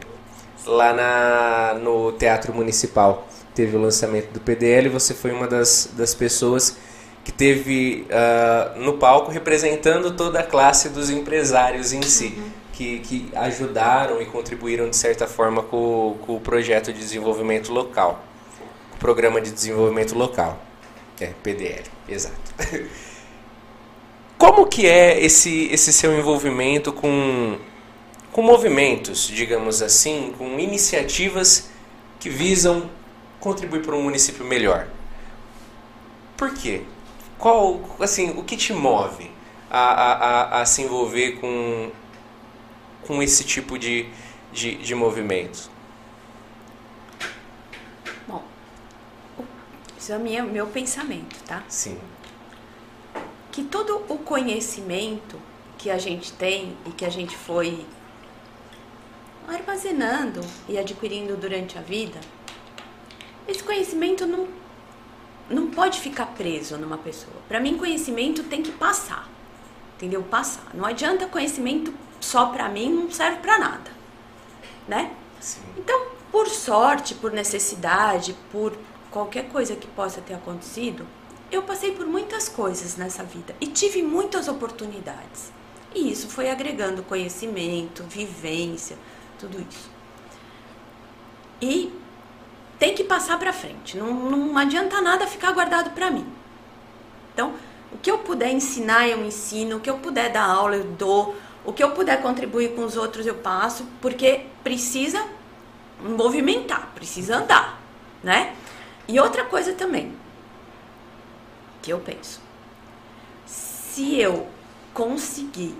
[0.65, 3.27] lá na, no Teatro Municipal.
[3.53, 6.75] Teve o lançamento do PDL você foi uma das, das pessoas
[7.23, 12.33] que teve uh, no palco representando toda a classe dos empresários em si.
[12.35, 17.71] Uhum que, que ajudaram e contribuíram de certa forma com, com o projeto de desenvolvimento
[17.71, 18.25] local,
[18.95, 20.59] o programa de desenvolvimento local,
[21.21, 22.35] é PDL, exato.
[24.37, 27.57] Como que é esse, esse seu envolvimento com,
[28.31, 31.69] com movimentos, digamos assim, com iniciativas
[32.19, 32.89] que visam
[33.39, 34.87] contribuir para um município melhor?
[36.35, 36.81] Por quê?
[37.37, 39.31] Qual, assim, o que te move
[39.69, 41.89] a, a, a, a se envolver com
[43.05, 44.09] com esse tipo de,
[44.51, 45.69] de, de movimento?
[48.27, 48.43] Bom,
[49.97, 51.63] isso é o meu, meu pensamento, tá?
[51.67, 51.99] Sim.
[53.51, 55.39] Que todo o conhecimento
[55.77, 57.85] que a gente tem e que a gente foi
[59.47, 62.19] armazenando e adquirindo durante a vida,
[63.47, 64.47] esse conhecimento não,
[65.49, 67.35] não pode ficar preso numa pessoa.
[67.47, 69.29] Para mim, conhecimento tem que passar,
[69.95, 70.23] entendeu?
[70.23, 70.71] Passar.
[70.73, 73.91] Não adianta conhecimento só para mim não serve para nada,
[74.87, 75.11] né?
[75.39, 75.61] Sim.
[75.77, 78.73] Então, por sorte, por necessidade, por
[79.11, 81.05] qualquer coisa que possa ter acontecido,
[81.51, 85.51] eu passei por muitas coisas nessa vida e tive muitas oportunidades.
[85.93, 88.97] E isso foi agregando conhecimento, vivência,
[89.37, 89.91] tudo isso.
[91.61, 91.93] E
[92.79, 93.95] tem que passar para frente.
[93.97, 96.25] Não, não adianta nada ficar guardado para mim.
[97.33, 97.53] Então,
[97.91, 99.77] o que eu puder ensinar, eu ensino.
[99.77, 101.35] O que eu puder dar aula, eu dou.
[101.65, 103.85] O que eu puder contribuir com os outros, eu passo.
[104.01, 105.25] Porque precisa
[105.99, 107.81] movimentar, precisa andar,
[108.23, 108.55] né?
[109.07, 110.13] E outra coisa também
[111.81, 112.41] que eu penso.
[113.45, 114.47] Se eu
[114.93, 115.75] conseguir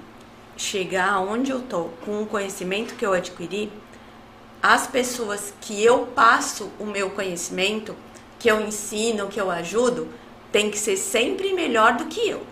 [0.56, 3.72] chegar aonde eu tô com o conhecimento que eu adquiri,
[4.62, 7.96] as pessoas que eu passo o meu conhecimento,
[8.38, 10.10] que eu ensino, que eu ajudo,
[10.52, 12.46] tem que ser sempre melhor do que eu.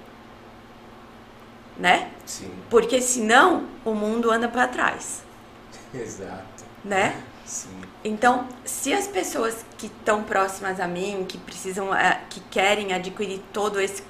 [1.77, 2.11] Né?
[2.25, 2.51] Sim.
[2.69, 5.23] Porque senão o mundo anda para trás.
[5.93, 6.63] Exato.
[6.83, 7.21] Né?
[7.45, 7.81] Sim.
[8.03, 13.41] Então, se as pessoas que estão próximas a mim, que precisam, é, que querem adquirir
[13.51, 14.03] todo esse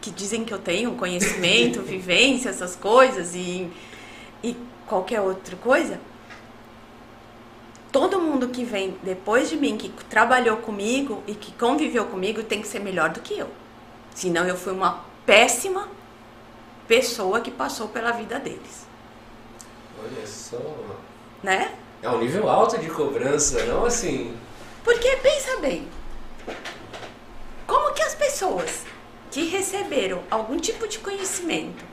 [0.00, 3.68] que dizem que eu tenho conhecimento, vivência, essas coisas e,
[4.42, 6.00] e qualquer outra coisa,
[7.90, 12.60] todo mundo que vem depois de mim, que trabalhou comigo e que conviveu comigo, tem
[12.60, 13.48] que ser melhor do que eu.
[14.14, 15.88] Senão eu fui uma péssima
[16.88, 18.86] pessoa que passou pela vida deles.
[20.02, 20.58] Olha só.
[21.42, 21.76] Né?
[22.02, 24.36] É um nível alto de cobrança, não assim.
[24.82, 25.86] Porque pensa bem.
[27.66, 28.84] Como que as pessoas
[29.30, 31.84] que receberam algum tipo de conhecimento,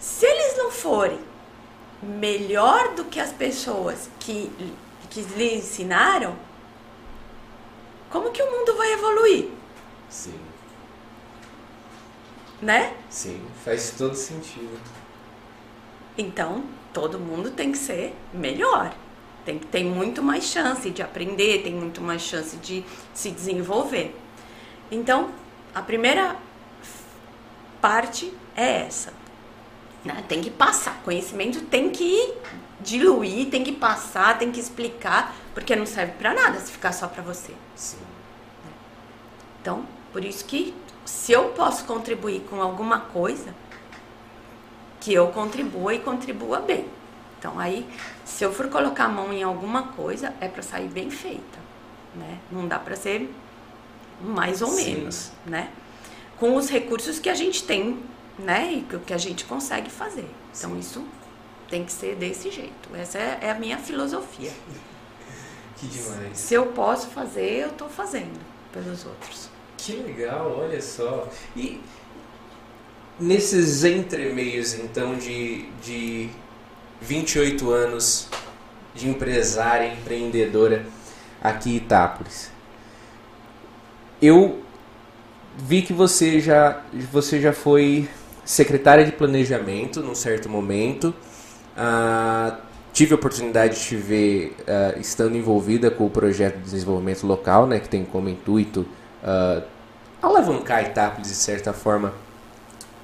[0.00, 1.20] se eles não forem
[2.02, 4.50] melhor do que as pessoas que,
[5.10, 6.34] que lhe ensinaram,
[8.10, 9.50] como que o mundo vai evoluir?
[10.08, 10.38] Sim.
[12.62, 12.94] Né?
[13.10, 14.78] Sim, faz todo sentido.
[16.16, 18.94] Então, todo mundo tem que ser melhor.
[19.44, 24.16] Tem que ter muito mais chance de aprender, tem muito mais chance de se desenvolver.
[24.92, 25.32] Então,
[25.74, 26.36] a primeira
[27.80, 29.12] parte é essa.
[30.04, 30.24] Né?
[30.28, 31.02] Tem que passar.
[31.02, 32.32] Conhecimento tem que
[32.78, 37.08] diluir, tem que passar, tem que explicar, porque não serve para nada se ficar só
[37.08, 37.52] para você.
[37.74, 37.98] Sim.
[39.60, 43.54] Então, por isso que se eu posso contribuir com alguma coisa,
[45.00, 46.86] que eu contribua e contribua bem.
[47.38, 47.88] Então aí,
[48.24, 51.58] se eu for colocar a mão em alguma coisa, é para sair bem feita,
[52.14, 52.38] né?
[52.50, 53.32] Não dá para ser
[54.20, 54.94] mais ou Sim.
[54.96, 55.70] menos, né?
[56.38, 57.98] Com os recursos que a gente tem,
[58.38, 58.72] né?
[58.74, 60.28] E que- que a gente consegue fazer.
[60.56, 60.78] Então Sim.
[60.78, 61.04] isso
[61.68, 62.94] tem que ser desse jeito.
[62.94, 64.52] Essa é, é a minha filosofia.
[65.76, 66.38] Que demais.
[66.38, 68.38] Se eu posso fazer, eu tô fazendo
[68.72, 69.48] pelos outros.
[69.84, 71.28] Que legal, olha só.
[71.56, 71.80] E
[73.18, 76.28] nesses entremeios, então, de, de
[77.00, 78.28] 28 anos
[78.94, 80.86] de empresária, empreendedora
[81.42, 82.52] aqui em Itápolis,
[84.20, 84.62] eu
[85.58, 88.08] vi que você já, você já foi
[88.44, 91.12] secretária de planejamento num certo momento.
[91.76, 92.60] Ah,
[92.92, 97.66] tive a oportunidade de te ver ah, estando envolvida com o projeto de desenvolvimento local,
[97.66, 98.86] né, que tem como intuito
[99.24, 99.62] ah,
[100.22, 102.14] alavancar Itápolis de certa forma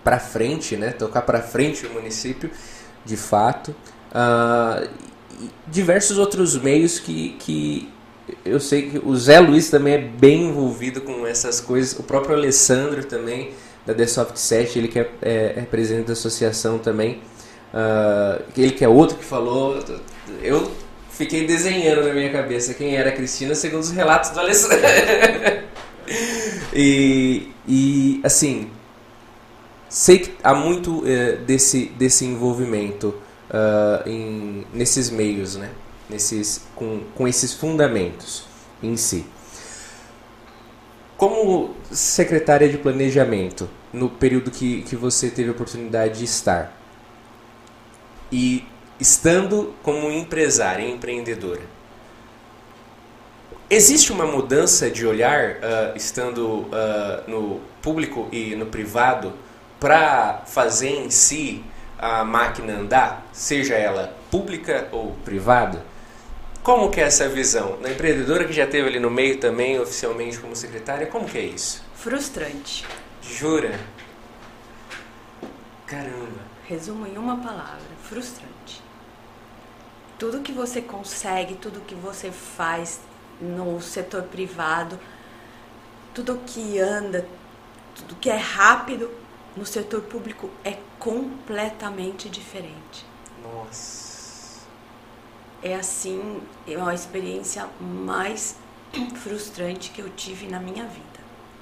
[0.05, 2.51] para frente, né, tocar para frente o município,
[3.05, 3.75] de fato.
[5.41, 7.93] E diversos outros meios que, que
[8.45, 11.99] eu sei que o Zé Luiz também é bem envolvido com essas coisas.
[11.99, 13.53] O próprio Alessandro também,
[13.87, 17.21] da The Soft 7, ele que é, é, é presidente da associação também.
[17.73, 19.79] Ah, ele que é outro que falou.
[20.43, 20.71] Eu
[21.11, 24.79] fiquei desenhando na minha cabeça quem era a Cristina segundo os relatos do Alessandro.
[26.75, 28.71] e, e, assim,
[29.89, 33.15] sei que há muito eh, desse, desse envolvimento
[33.51, 35.71] ah, em, nesses meios, né?
[36.09, 38.45] Nesses, com, com esses fundamentos
[38.83, 39.27] em si.
[41.17, 46.75] Como secretária de planejamento, no período que, que você teve a oportunidade de estar,
[48.31, 48.65] e
[49.01, 51.63] estando como empresária, empreendedora,
[53.71, 59.33] existe uma mudança de olhar, ah, estando ah, no público e no privado,
[59.79, 61.65] para fazer em si
[61.99, 65.85] a máquina andar, seja ela pública ou privada?
[66.63, 67.79] Como que é essa visão?
[67.81, 71.43] Na empreendedora que já teve ali no meio também, oficialmente como secretária, como que é
[71.43, 71.83] isso?
[71.95, 72.85] Frustrante.
[73.23, 73.79] Jura?
[75.87, 76.49] Caramba.
[76.67, 78.83] Resumo em uma palavra: frustrante.
[80.19, 83.01] Tudo que você consegue, tudo que você faz
[83.41, 84.99] no setor privado,
[86.15, 87.27] tudo que anda,
[87.95, 89.11] tudo que é rápido
[89.57, 93.05] no setor público é completamente diferente.
[93.43, 94.67] Nossa.
[95.63, 98.57] É assim, é uma experiência mais
[99.17, 101.19] frustrante que eu tive na minha vida.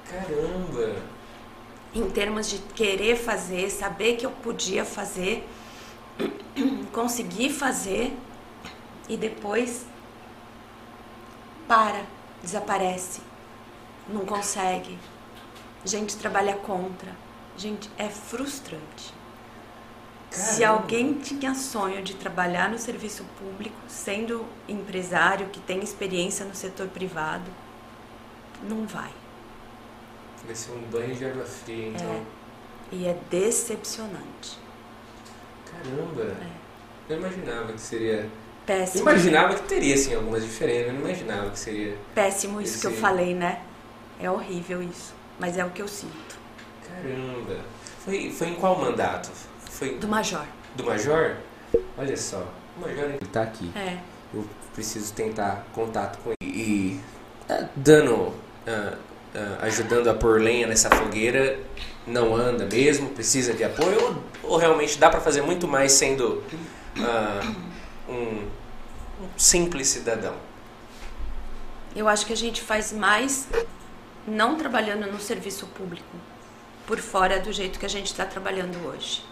[0.07, 1.01] Caramba.
[1.93, 5.47] em termos de querer fazer, saber que eu podia fazer,
[6.93, 8.15] conseguir fazer
[9.09, 9.85] e depois
[11.67, 12.03] para,
[12.41, 13.21] desaparece,
[14.07, 14.97] não consegue.
[15.83, 17.11] Gente trabalha contra.
[17.57, 19.13] Gente, é frustrante.
[20.29, 20.51] Caramba.
[20.51, 26.53] Se alguém tinha sonho de trabalhar no serviço público, sendo empresário que tem experiência no
[26.53, 27.49] setor privado,
[28.63, 29.11] não vai.
[30.45, 32.11] Vai ser um banho de água fria, então.
[32.11, 32.23] É.
[32.91, 34.59] E é decepcionante.
[35.65, 36.23] Caramba!
[36.23, 36.67] É.
[37.09, 38.29] Eu imaginava que seria.
[38.67, 39.09] Péssimo.
[39.09, 40.87] Imaginava que teria, assim, algumas diferenças.
[40.87, 41.97] Eu não imaginava que seria.
[42.13, 42.81] Péssimo isso esse...
[42.81, 43.61] que eu falei, né?
[44.19, 45.13] É horrível isso.
[45.39, 46.37] Mas é o que eu sinto.
[46.85, 47.61] Caramba!
[48.03, 49.31] Foi, foi em qual mandato?
[49.69, 49.95] Foi...
[49.95, 50.45] Do Major.
[50.75, 51.37] Do Major?
[51.97, 52.45] Olha só.
[52.75, 53.71] O Major ele tá aqui.
[53.73, 53.97] É.
[54.33, 54.45] Eu
[54.75, 56.51] preciso tentar contato com ele.
[56.51, 56.99] E
[57.47, 58.13] tá dando.
[58.13, 58.97] Uh,
[59.33, 61.57] uh, ajudando a pôr lenha nessa fogueira
[62.05, 66.43] não anda mesmo, precisa de apoio, ou, ou realmente dá para fazer muito mais sendo
[66.97, 67.55] uh,
[68.09, 68.45] um,
[69.21, 70.35] um simples cidadão?
[71.95, 73.47] Eu acho que a gente faz mais
[74.27, 76.17] não trabalhando no serviço público,
[76.85, 79.23] por fora do jeito que a gente está trabalhando hoje.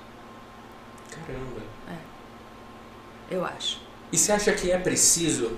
[1.12, 1.62] Caramba.
[1.90, 3.36] É.
[3.36, 3.82] Eu acho.
[4.12, 5.58] E você acha que é preciso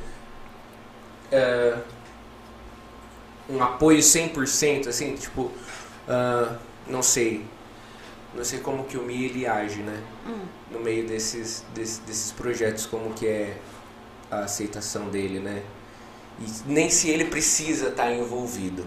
[1.31, 1.81] uh,
[3.49, 6.57] um apoio 100%, assim, tipo, uh,
[6.87, 7.45] não sei,
[8.33, 10.01] não sei como que o Mi ele age, né?
[10.27, 10.45] Hum.
[10.71, 13.57] No meio desses, desses, desses projetos, como que é
[14.29, 15.63] a aceitação dele, né?
[16.39, 18.85] E nem se ele precisa estar tá envolvido.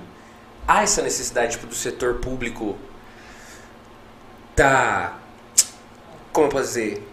[0.66, 2.78] Há essa necessidade tipo, do setor público
[4.54, 5.18] tá,
[6.32, 7.08] como eu posso dizer,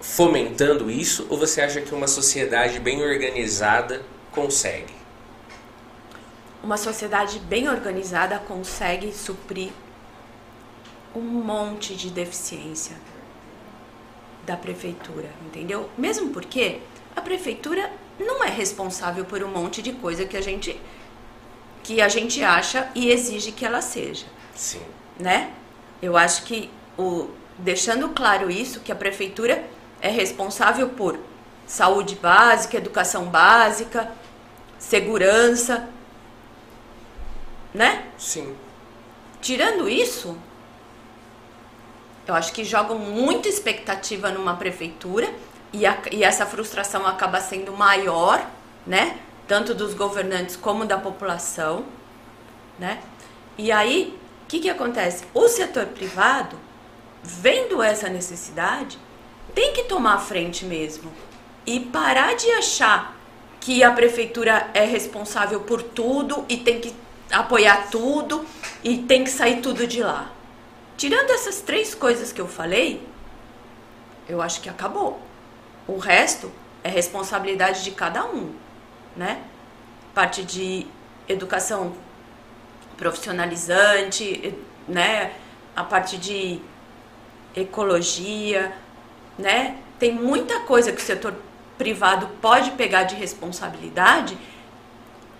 [0.00, 1.26] fomentando isso?
[1.30, 4.02] Ou você acha que uma sociedade bem organizada
[4.32, 5.00] consegue?
[6.62, 9.70] uma sociedade bem organizada consegue suprir
[11.14, 12.96] um monte de deficiência
[14.46, 15.88] da prefeitura, entendeu?
[15.96, 16.80] Mesmo porque
[17.14, 20.80] a prefeitura não é responsável por um monte de coisa que a gente
[21.82, 24.26] que a gente acha e exige que ela seja.
[24.54, 24.82] Sim.
[25.18, 25.52] Né?
[26.02, 29.64] Eu acho que o deixando claro isso que a prefeitura
[30.00, 31.18] é responsável por
[31.66, 34.10] saúde básica, educação básica,
[34.78, 35.88] segurança,
[37.72, 38.04] né?
[38.18, 38.56] Sim.
[39.40, 40.36] Tirando isso,
[42.26, 45.32] eu acho que jogam muita expectativa numa prefeitura
[45.72, 48.44] e, a, e essa frustração acaba sendo maior,
[48.86, 49.18] né?
[49.46, 51.84] Tanto dos governantes como da população,
[52.78, 53.00] né?
[53.56, 55.24] E aí, o que, que acontece?
[55.34, 56.56] O setor privado,
[57.22, 58.98] vendo essa necessidade,
[59.54, 61.12] tem que tomar a frente mesmo
[61.66, 63.16] e parar de achar
[63.60, 66.94] que a prefeitura é responsável por tudo e tem que
[67.30, 68.44] apoiar tudo
[68.82, 70.32] e tem que sair tudo de lá.
[70.96, 73.06] Tirando essas três coisas que eu falei,
[74.28, 75.20] eu acho que acabou.
[75.90, 76.52] O resto
[76.84, 78.54] é responsabilidade de cada um,
[79.16, 79.42] né?
[80.14, 80.86] Parte de
[81.28, 81.92] educação
[82.96, 84.54] profissionalizante,
[84.86, 85.32] né?
[85.74, 86.60] A parte de
[87.56, 88.72] ecologia,
[89.36, 89.78] né?
[89.98, 91.34] Tem muita coisa que o setor
[91.76, 94.38] privado pode pegar de responsabilidade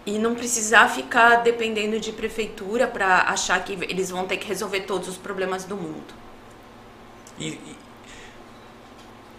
[0.04, 4.80] e não precisar ficar dependendo de prefeitura para achar que eles vão ter que resolver
[4.80, 6.12] todos os problemas do mundo.
[7.38, 7.56] E,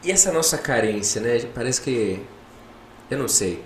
[0.03, 1.39] e, essa nossa carência, né?
[1.53, 2.19] Parece que
[3.09, 3.63] eu não sei.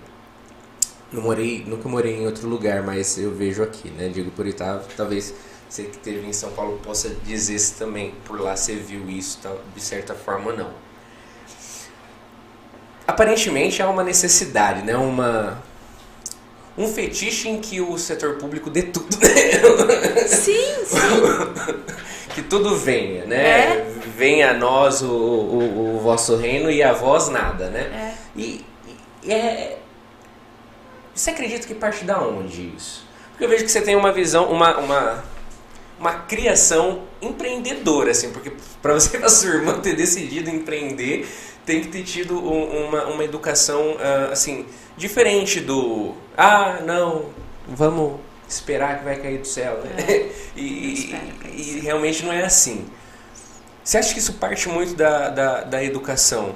[1.11, 4.09] Não morei, nunca morei em outro lugar, mas eu vejo aqui, né?
[4.09, 5.33] Digo por Itava, talvez
[5.69, 9.39] você que esteve em São Paulo possa dizer se também por lá você viu isso,
[9.73, 10.71] de certa forma não.
[13.07, 14.95] Aparentemente há uma necessidade, né?
[14.97, 15.61] Uma
[16.77, 19.15] um fetiche em que o setor público dê tudo.
[20.27, 20.97] Sim, sim.
[22.35, 23.37] que tudo venha, né?
[23.37, 23.94] É.
[24.15, 27.81] Venha a nós o, o, o, vosso reino e a vós nada, né?
[27.81, 28.13] É.
[28.35, 28.65] E,
[29.23, 29.77] e é...
[31.13, 33.05] Você acredita que parte da onde isso?
[33.31, 35.23] Porque eu vejo que você tem uma visão, uma, uma,
[35.99, 38.51] uma criação empreendedora, assim, porque
[38.81, 41.27] para você e a sua irmã ter decidido empreender,
[41.65, 47.25] tem que ter tido uma, uma educação, uh, assim, diferente do ah, não,
[47.67, 49.79] vamos esperar que vai cair do céu.
[49.83, 50.05] Né?
[50.07, 52.85] É, e, e, e, realmente não é assim.
[53.85, 56.55] Você acha que isso parte muito da, da, da educação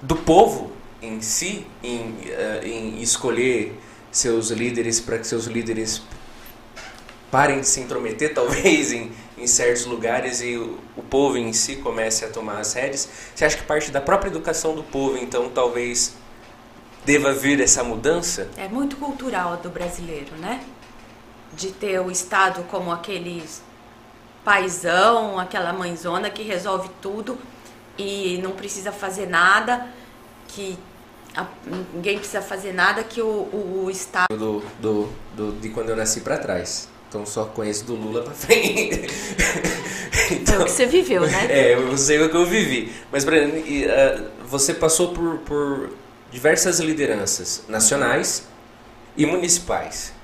[0.00, 0.72] do povo
[1.02, 3.78] em si, em, uh, em escolher
[4.10, 6.00] seus líderes para que seus líderes
[7.30, 11.76] parem de se intrometer, talvez, em, em certos lugares e o, o, povo em si
[11.76, 13.06] comece a tomar as rédeas?
[13.34, 16.14] Você acha que parte da própria educação do povo, então, talvez
[17.04, 18.48] deva vir essa mudança?
[18.56, 20.64] É muito cultural do brasileiro, né?
[21.52, 23.44] De ter o Estado como aquele
[24.44, 27.38] paizão, aquela mãezona que resolve tudo
[27.98, 29.86] e não precisa fazer nada,
[30.48, 30.78] que
[31.36, 31.46] a,
[31.94, 34.26] ninguém precisa fazer nada que o, o, o Estado.
[34.36, 36.88] Do, do, do, de quando eu nasci para trás.
[37.08, 39.06] Então só conheço do Lula para frente.
[40.30, 41.46] então, é o que você viveu, né?
[41.50, 42.92] É, eu sei o que eu vivi.
[43.10, 45.90] Mas, Breno, uh, você passou por, por
[46.30, 48.48] diversas lideranças nacionais
[49.16, 50.14] e municipais.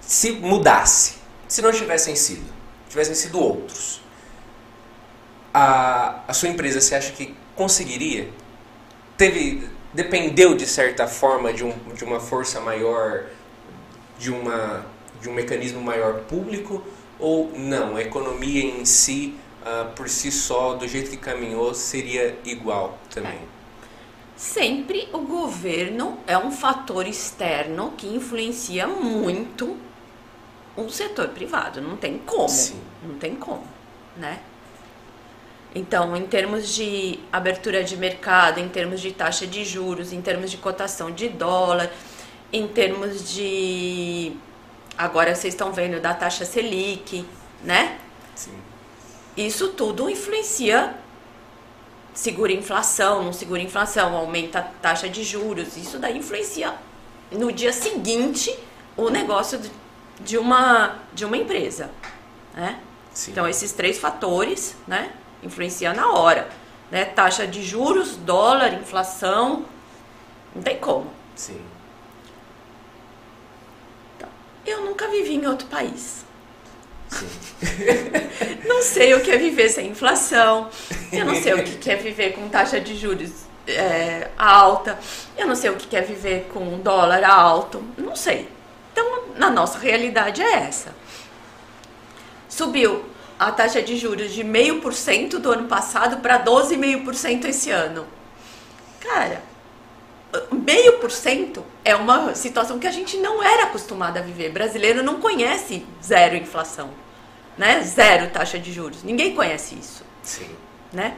[0.00, 1.19] Se mudasse,
[1.50, 2.48] se não tivessem sido,
[2.88, 4.00] tivessem sido outros,
[5.52, 8.30] a, a sua empresa, você acha que conseguiria?
[9.16, 13.24] Teve, dependeu de certa forma de, um, de uma força maior,
[14.16, 14.86] de, uma,
[15.20, 16.84] de um mecanismo maior público,
[17.18, 17.96] ou não?
[17.96, 23.40] A economia em si, uh, por si só, do jeito que caminhou, seria igual também?
[24.36, 29.89] Sempre o governo é um fator externo que influencia muito
[30.84, 31.80] o setor privado.
[31.80, 32.48] Não tem como.
[32.48, 32.80] Sim.
[33.02, 33.64] Não tem como,
[34.16, 34.40] né?
[35.74, 40.50] Então, em termos de abertura de mercado, em termos de taxa de juros, em termos
[40.50, 41.90] de cotação de dólar,
[42.52, 44.32] em termos de.
[44.98, 47.24] Agora vocês estão vendo da taxa Selic,
[47.62, 47.98] né?
[48.34, 48.52] Sim.
[49.36, 50.94] Isso tudo influencia.
[52.12, 55.76] Segura inflação, não segura inflação, aumenta a taxa de juros.
[55.76, 56.74] Isso daí influencia
[57.30, 58.52] no dia seguinte
[58.96, 59.60] o negócio
[60.24, 61.90] de uma, de uma empresa,
[62.54, 62.80] né?
[63.12, 63.32] Sim.
[63.32, 65.10] Então, esses três fatores, né?
[65.42, 66.48] influencia na hora.
[66.90, 67.04] Né?
[67.04, 69.64] Taxa de juros, dólar, inflação,
[70.54, 71.10] não tem como.
[71.34, 71.60] Sim.
[74.16, 74.28] Então,
[74.66, 76.24] eu nunca vivi em outro país.
[77.08, 77.28] Sim.
[78.66, 80.68] não sei o que é viver sem inflação.
[81.12, 83.30] Eu não sei o que é viver com taxa de juros
[83.66, 84.98] é, alta.
[85.36, 87.82] Eu não sei o que é viver com dólar alto.
[87.96, 88.48] Não sei.
[88.92, 90.94] Então, na nossa realidade é essa.
[92.48, 93.04] Subiu
[93.38, 98.06] a taxa de juros de 0,5% do ano passado para 12,5% esse ano.
[99.00, 99.42] Cara,
[100.52, 104.50] meio por cento é uma situação que a gente não era acostumado a viver.
[104.50, 106.90] Brasileiro não conhece zero inflação,
[107.56, 107.80] né?
[107.82, 109.02] Zero taxa de juros.
[109.02, 110.04] Ninguém conhece isso.
[110.22, 110.50] Sim.
[110.92, 111.16] Né?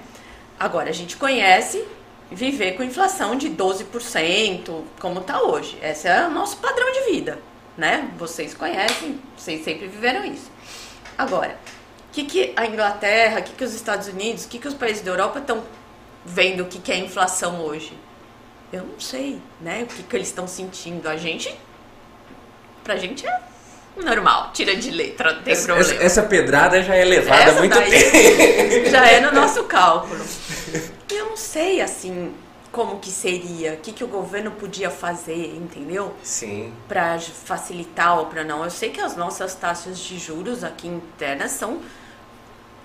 [0.58, 1.84] Agora a gente conhece
[2.30, 5.78] viver com inflação de 12%, como está hoje.
[5.82, 7.38] Esse é o nosso padrão de vida,
[7.76, 8.10] né?
[8.18, 10.50] Vocês conhecem, vocês sempre viveram isso.
[11.16, 11.56] Agora,
[12.12, 15.02] que, que a Inglaterra, o que, que os Estados Unidos, o que, que os países
[15.02, 15.62] da Europa estão
[16.24, 17.92] vendo o que, que é inflação hoje?
[18.72, 19.82] Eu não sei, né?
[19.82, 21.08] O que, que eles estão sentindo.
[21.08, 21.54] A gente,
[22.84, 23.40] pra gente é
[23.96, 26.02] normal, tira de letra, não tem essa, problema.
[26.02, 28.90] Essa pedrada já é levada há muito tempo.
[28.90, 30.24] Já é no nosso cálculo.
[31.10, 32.32] Eu não sei, assim,
[32.72, 36.14] como que seria, o que, que o governo podia fazer, entendeu?
[36.22, 36.72] Sim.
[36.88, 38.64] Para facilitar ou para não.
[38.64, 41.80] Eu sei que as nossas taxas de juros aqui internas são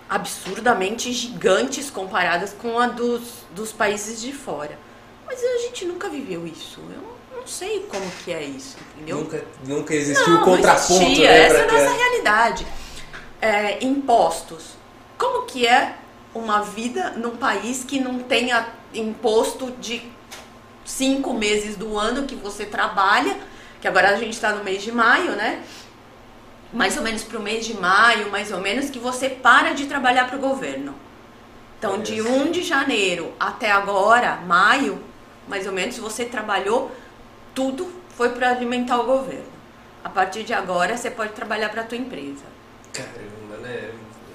[0.09, 4.77] absurdamente gigantes comparadas com a dos, dos países de fora.
[5.25, 6.81] Mas a gente nunca viveu isso.
[6.81, 9.19] Eu não sei como que é isso, entendeu?
[9.19, 11.29] Nunca, nunca existiu o contraponto, não existia.
[11.29, 11.39] né?
[11.45, 11.97] Essa é a nossa é...
[11.97, 12.67] realidade.
[13.39, 14.75] É, impostos.
[15.17, 15.95] Como que é
[16.35, 20.01] uma vida num país que não tenha imposto de
[20.85, 23.37] cinco meses do ano que você trabalha,
[23.81, 25.63] que agora a gente está no mês de maio, né?
[26.73, 29.85] mais ou menos para o mês de maio, mais ou menos, que você para de
[29.85, 30.93] trabalhar para o governo.
[31.77, 35.01] Então, de 1 de janeiro até agora, maio,
[35.47, 36.91] mais ou menos, você trabalhou,
[37.53, 39.57] tudo foi para alimentar o governo.
[40.03, 42.43] A partir de agora, você pode trabalhar para a tua empresa.
[42.93, 43.91] Caramba, né?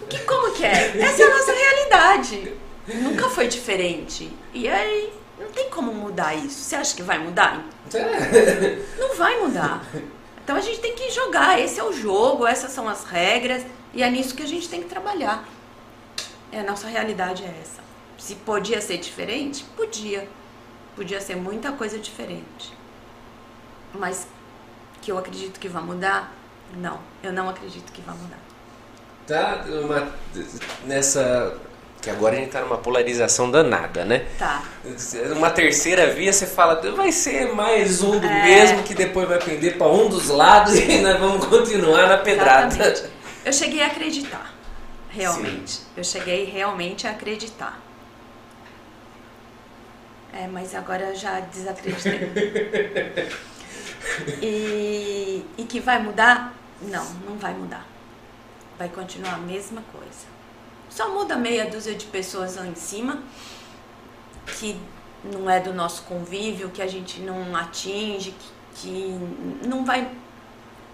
[0.08, 0.96] Que, como que é?
[0.98, 2.54] Essa é a nossa realidade.
[2.86, 4.30] Nunca foi diferente.
[4.52, 6.60] E aí, não tem como mudar isso.
[6.60, 7.64] Você acha que vai mudar?
[8.98, 9.84] Não vai mudar.
[10.44, 11.60] Então a gente tem que jogar.
[11.60, 14.82] Esse é o jogo, essas são as regras e é nisso que a gente tem
[14.82, 15.44] que trabalhar.
[16.50, 17.80] É, a nossa realidade é essa.
[18.18, 20.28] Se podia ser diferente, podia.
[20.94, 22.72] Podia ser muita coisa diferente.
[23.94, 24.26] Mas
[25.00, 26.32] que eu acredito que vai mudar?
[26.76, 28.38] Não, eu não acredito que vai mudar.
[29.26, 30.12] Tá uma,
[30.84, 31.58] nessa
[32.02, 34.26] que agora a gente tá numa polarização danada, né?
[34.36, 34.64] Tá.
[35.36, 38.42] Uma terceira via, você fala, vai ser mais um do é.
[38.42, 42.74] mesmo que depois vai pender para um dos lados e nós vamos continuar na pedrada.
[42.74, 43.12] Exatamente.
[43.44, 44.52] Eu cheguei a acreditar,
[45.10, 45.70] realmente.
[45.70, 45.84] Sim.
[45.96, 47.80] Eu cheguei realmente a acreditar.
[50.32, 52.32] É, mas agora eu já desacreditei.
[54.42, 56.52] e, e que vai mudar?
[56.80, 57.86] Não, não vai mudar.
[58.76, 60.41] Vai continuar a mesma coisa.
[60.94, 63.22] Só muda meia dúzia de pessoas lá em cima,
[64.58, 64.78] que
[65.24, 70.10] não é do nosso convívio, que a gente não atinge, que, que não vai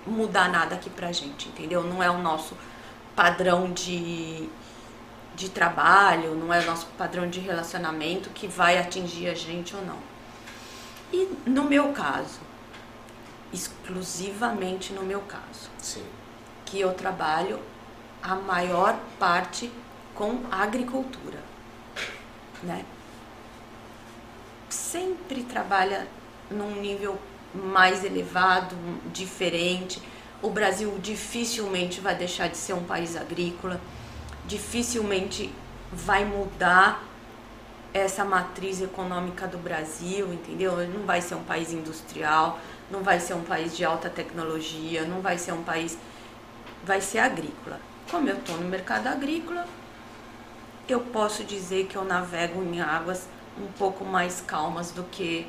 [0.07, 1.83] mudar nada aqui pra gente, entendeu?
[1.83, 2.57] Não é o nosso
[3.17, 4.49] padrão de,
[5.35, 9.85] de trabalho, não é o nosso padrão de relacionamento que vai atingir a gente ou
[9.85, 9.99] não.
[11.13, 12.39] E no meu caso,
[13.53, 16.05] exclusivamente no meu caso, Sim.
[16.65, 17.59] que eu trabalho
[18.23, 19.69] a maior parte
[20.19, 21.39] com agricultura,
[22.61, 22.85] né?
[24.69, 26.09] Sempre trabalha
[26.51, 27.17] num nível
[27.55, 28.75] mais elevado,
[29.13, 30.03] diferente.
[30.43, 33.81] O Brasil dificilmente vai deixar de ser um país agrícola,
[34.45, 35.55] dificilmente
[35.93, 37.05] vai mudar
[37.95, 40.77] essa matriz econômica do Brasil, entendeu?
[40.89, 42.59] Não vai ser um país industrial,
[42.91, 45.97] não vai ser um país de alta tecnologia, não vai ser um país.
[46.85, 47.81] Vai ser agrícola.
[48.11, 49.67] Como eu estou no mercado agrícola,
[50.95, 53.23] eu posso dizer que eu navego em águas
[53.61, 55.47] um pouco mais calmas do que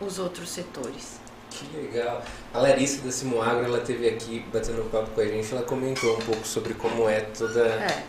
[0.00, 1.18] os outros setores.
[1.50, 2.22] Que legal.
[2.52, 6.20] A Larissa da Simoagro, ela teve aqui batendo papo com a gente, ela comentou um
[6.20, 7.60] pouco sobre como é toda.
[7.66, 8.04] É.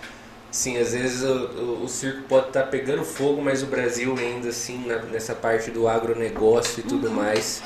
[0.52, 4.50] Sim, às vezes o, o, o circo pode estar pegando fogo, mas o Brasil ainda
[4.50, 7.62] assim, na- nessa parte do agronegócio e tudo mais,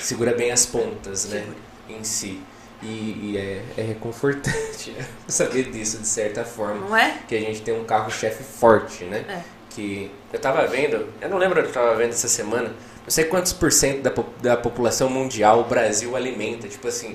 [0.00, 1.46] segura bem as pontas, né?
[1.88, 2.40] Em si.
[2.82, 2.86] E,
[3.32, 4.94] e é, é reconfortante
[5.28, 6.88] saber disso, de certa forma.
[6.88, 7.18] Não é?
[7.28, 9.24] Que a gente tem um carro-chefe forte, né?
[9.28, 9.40] É.
[9.70, 12.68] Que eu tava vendo, eu não lembro o que eu tava vendo essa semana,
[13.04, 14.12] não sei quantos por cento da,
[14.42, 16.68] da população mundial o Brasil alimenta.
[16.68, 17.14] Tipo assim,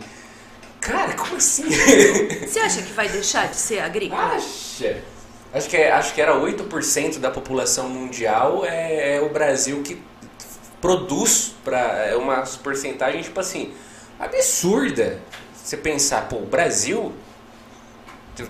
[0.79, 1.65] cara, como assim?
[2.47, 4.21] Você acha que vai deixar de ser agrícola?
[4.21, 5.01] Acha?
[5.53, 10.01] Acho que, é- acho que era 8% da população mundial é, é o Brasil que
[10.81, 13.73] produz para uma porcentagem, tipo assim,
[14.19, 15.19] absurda.
[15.67, 17.13] Você pensar, pô, Brasil,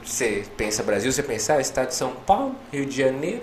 [0.04, 3.42] você pensa Brasil, você pensa ah, estado de São Paulo, Rio de Janeiro,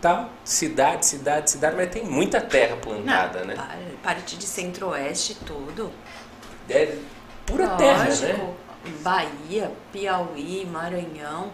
[0.00, 3.56] tal, cidade, cidade, cidade, mas tem muita terra plantada, né?
[3.56, 5.92] pa- Parte de centro-oeste tudo.
[6.66, 6.96] É
[7.44, 8.26] pura terra, Lógico.
[8.26, 8.54] né?
[9.02, 11.50] Bahia, Piauí, Maranhão.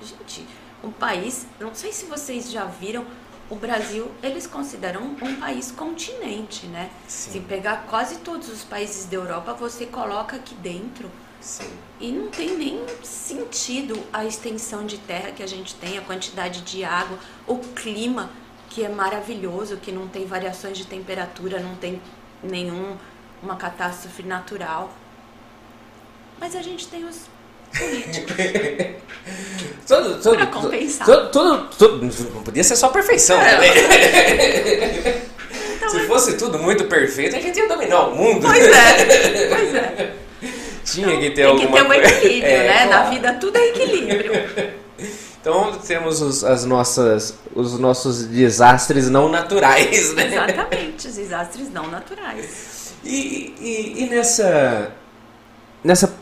[0.00, 0.46] Gente,
[0.84, 3.04] um país, não sei se vocês já viram,
[3.50, 6.90] o Brasil, eles consideram um país continente, né?
[7.06, 7.32] Sim.
[7.32, 11.10] Se pegar quase todos os países da Europa, você coloca aqui dentro.
[11.40, 11.70] Sim.
[12.00, 16.62] E não tem nem sentido a extensão de terra que a gente tem, a quantidade
[16.62, 18.30] de água, o clima
[18.68, 22.02] que é maravilhoso, que não tem variações de temperatura, não tem
[22.42, 22.96] nenhum
[23.42, 24.92] uma catástrofe natural.
[26.38, 27.26] Mas a gente tem os.
[29.86, 31.06] Todo, todo, Pra compensar.
[31.06, 32.04] Todo, todo, todo-
[32.34, 33.58] não podia ser só perfeição, É.
[33.58, 35.22] né?
[35.76, 38.46] Então, Se fosse tudo muito perfeito, a gente ia dominar o mundo.
[38.46, 40.14] pois é, pois é.
[40.84, 42.84] Tinha que ter Tem que alguma ter um equilíbrio, É, né?
[42.86, 43.10] Na claro.
[43.10, 44.32] vida tudo é equilíbrio.
[45.40, 50.26] Então temos os, as nossas, os nossos desastres não naturais, né?
[50.26, 52.92] Exatamente, os desastres não naturais.
[53.04, 54.90] E, e, e nessa,
[55.82, 56.12] nessa,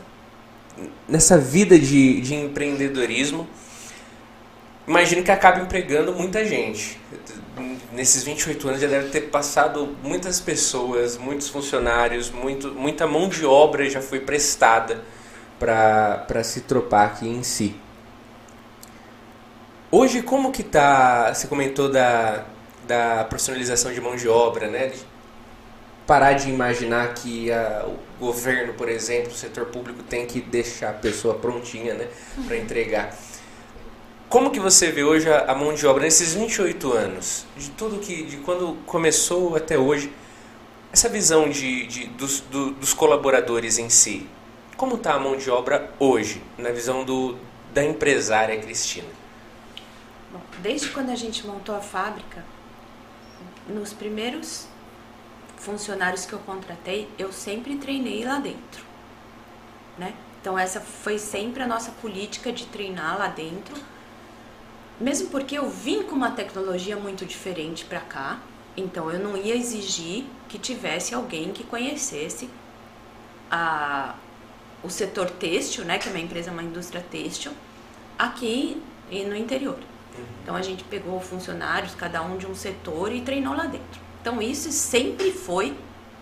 [1.07, 3.47] nessa vida de, de empreendedorismo,
[4.87, 6.99] imagino que acaba empregando muita gente.
[7.91, 13.45] Nesses 28 anos já deve ter passado muitas pessoas, muitos funcionários, muito, muita mão de
[13.45, 15.03] obra já foi prestada
[15.59, 17.75] para se tropar aqui em si.
[19.91, 21.33] Hoje, como que tá?
[21.33, 22.43] Você comentou da,
[22.85, 24.87] da profissionalização de mão de obra, né?
[24.87, 24.99] De
[26.05, 27.85] parar de imaginar que a-
[28.19, 32.07] governo, por exemplo, o setor público tem que deixar a pessoa prontinha, né,
[32.45, 33.15] para entregar.
[34.29, 37.99] Como que você vê hoje a, a mão de obra nesses 28 anos, de tudo
[37.99, 40.11] que, de quando começou até hoje,
[40.91, 44.27] essa visão de, de- dos, do- dos colaboradores em si?
[44.75, 47.37] Como está a mão de obra hoje, na visão do,
[47.73, 49.07] da empresária Cristina?
[50.31, 52.43] Bom, desde quando a gente montou a fábrica,
[53.67, 54.67] nos primeiros
[55.57, 58.85] funcionários que eu contratei, eu sempre treinei lá dentro,
[59.97, 60.13] né?
[60.39, 63.75] Então essa foi sempre a nossa política de treinar lá dentro,
[64.99, 68.39] mesmo porque eu vim com uma tecnologia muito diferente para cá,
[68.75, 72.49] então eu não ia exigir que tivesse alguém que conhecesse
[73.51, 74.15] a,
[74.83, 75.97] o setor têxtil, né?
[75.97, 77.51] Que a minha empresa é uma indústria têxtil,
[78.17, 79.79] aqui e no interior.
[80.41, 84.06] Então a gente pegou funcionários, cada um de um setor e treinou lá dentro.
[84.27, 85.73] Então isso sempre foi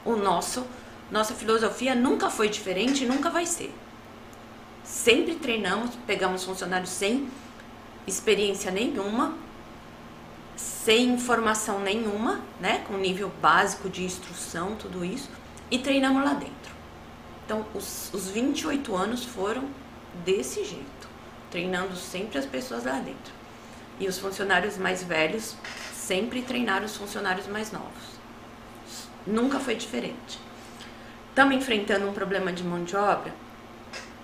[0.05, 0.63] o nosso,
[1.09, 3.73] nossa filosofia nunca foi diferente, nunca vai ser.
[4.83, 7.27] Sempre treinamos, pegamos funcionários sem
[8.05, 9.33] experiência nenhuma,
[10.55, 15.27] sem informação nenhuma, né, com nível básico de instrução, tudo isso,
[15.71, 16.75] e treinamos lá dentro.
[17.43, 19.63] Então os, os 28 anos foram
[20.23, 21.09] desse jeito,
[21.49, 23.33] treinando sempre as pessoas lá dentro.
[23.99, 25.55] E os funcionários mais velhos
[26.07, 28.15] sempre treinaram os funcionários mais novos.
[29.25, 30.39] Nunca foi diferente.
[31.29, 33.33] Estamos enfrentando um problema de mão de obra?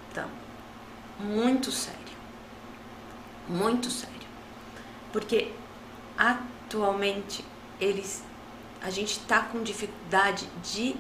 [0.07, 0.31] Estamos.
[1.19, 1.99] Muito sério.
[3.47, 4.15] Muito sério.
[5.11, 5.51] Porque
[6.17, 7.43] atualmente
[7.79, 8.23] eles
[8.81, 10.95] a gente está com dificuldade de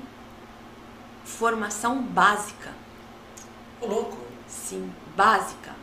[1.23, 2.71] formação básica.
[3.79, 4.17] O louco.
[4.47, 5.73] Sim, básica.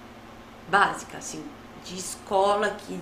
[0.69, 1.45] Básica, assim,
[1.85, 3.01] de escola que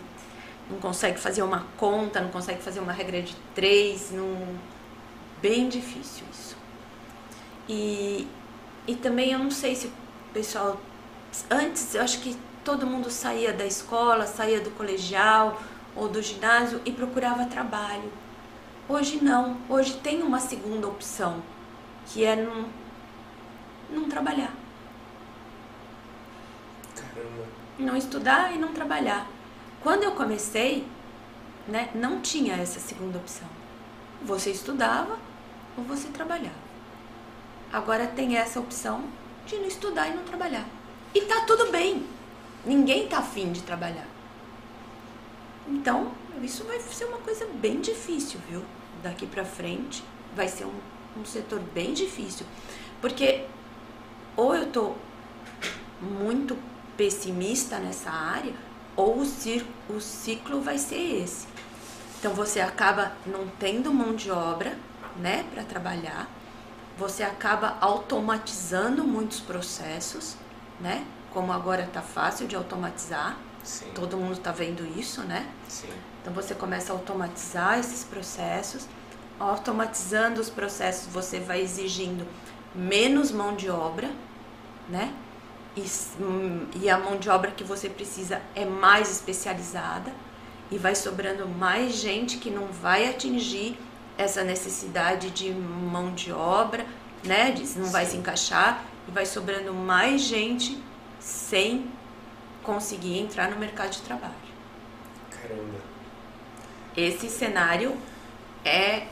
[0.71, 4.59] não consegue fazer uma conta, não consegue fazer uma regra de três, não...
[5.41, 6.57] bem difícil isso.
[7.69, 8.27] E,
[8.87, 9.93] e também eu não sei se o
[10.33, 10.81] pessoal.
[11.51, 15.61] Antes eu acho que todo mundo saía da escola, saía do colegial
[15.95, 18.11] ou do ginásio e procurava trabalho.
[18.89, 21.43] Hoje não, hoje tem uma segunda opção,
[22.07, 22.67] que é não,
[23.91, 24.53] não trabalhar.
[26.95, 27.47] Caramba.
[27.79, 29.27] Não estudar e não trabalhar.
[29.83, 30.87] Quando eu comecei,
[31.69, 33.49] né, não tinha essa segunda opção.
[34.23, 35.19] Você estudava
[35.77, 36.67] ou você trabalhava.
[37.73, 39.05] Agora tem essa opção
[39.47, 40.65] de não estudar e não trabalhar.
[41.15, 42.07] E tá tudo bem.
[42.65, 44.07] Ninguém tá afim de trabalhar.
[45.69, 46.13] Então,
[46.43, 48.63] isso vai ser uma coisa bem difícil, viu?
[49.03, 50.03] Daqui para frente
[50.35, 52.47] vai ser um, um setor bem difícil.
[53.01, 53.45] Porque
[54.37, 54.95] ou eu tô
[56.01, 56.57] muito
[56.97, 58.55] pessimista nessa área,
[58.97, 61.47] ou o, ciclo vai ser esse.
[62.19, 64.77] Então você acaba não tendo mão de obra,
[65.19, 66.29] né, para trabalhar.
[66.97, 70.37] Você acaba automatizando muitos processos,
[70.81, 71.07] né?
[71.31, 73.37] Como agora tá fácil de automatizar.
[73.63, 73.91] Sim.
[73.95, 75.47] Todo mundo está vendo isso, né?
[75.69, 75.91] Sim.
[76.23, 78.87] Então você começa a automatizar esses processos.
[79.39, 82.27] Automatizando os processos, você vai exigindo
[82.75, 84.11] menos mão de obra,
[84.89, 85.13] né?
[85.77, 85.85] E,
[86.21, 90.11] hum, e a mão de obra que você precisa é mais especializada
[90.71, 93.79] e vai sobrando mais gente que não vai atingir
[94.17, 96.87] essa necessidade de mão de obra,
[97.23, 97.51] né?
[97.51, 98.13] De, não vai Sim.
[98.13, 100.83] se encaixar e vai sobrando mais gente
[101.21, 101.91] sem
[102.63, 104.35] conseguir entrar no mercado de trabalho.
[105.31, 105.79] Caramba.
[106.97, 107.97] Esse cenário
[108.65, 109.07] é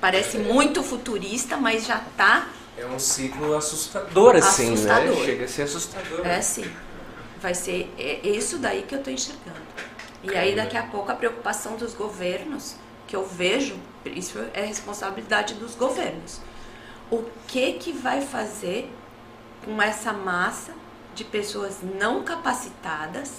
[0.00, 5.14] parece muito futurista, mas já tá É um ciclo assustador, assim, Assustador.
[5.16, 5.24] né?
[5.24, 6.26] Chega a ser assustador.
[6.26, 6.70] é assim.
[7.40, 7.92] Vai ser
[8.24, 9.62] isso daí que eu tô enxergando.
[10.22, 12.74] E aí daqui a pouco a preocupação dos governos,
[13.06, 16.40] que eu vejo, isso é responsabilidade dos governos.
[17.10, 18.90] O que que vai fazer
[19.64, 20.72] com essa massa
[21.14, 23.34] de pessoas não capacitadas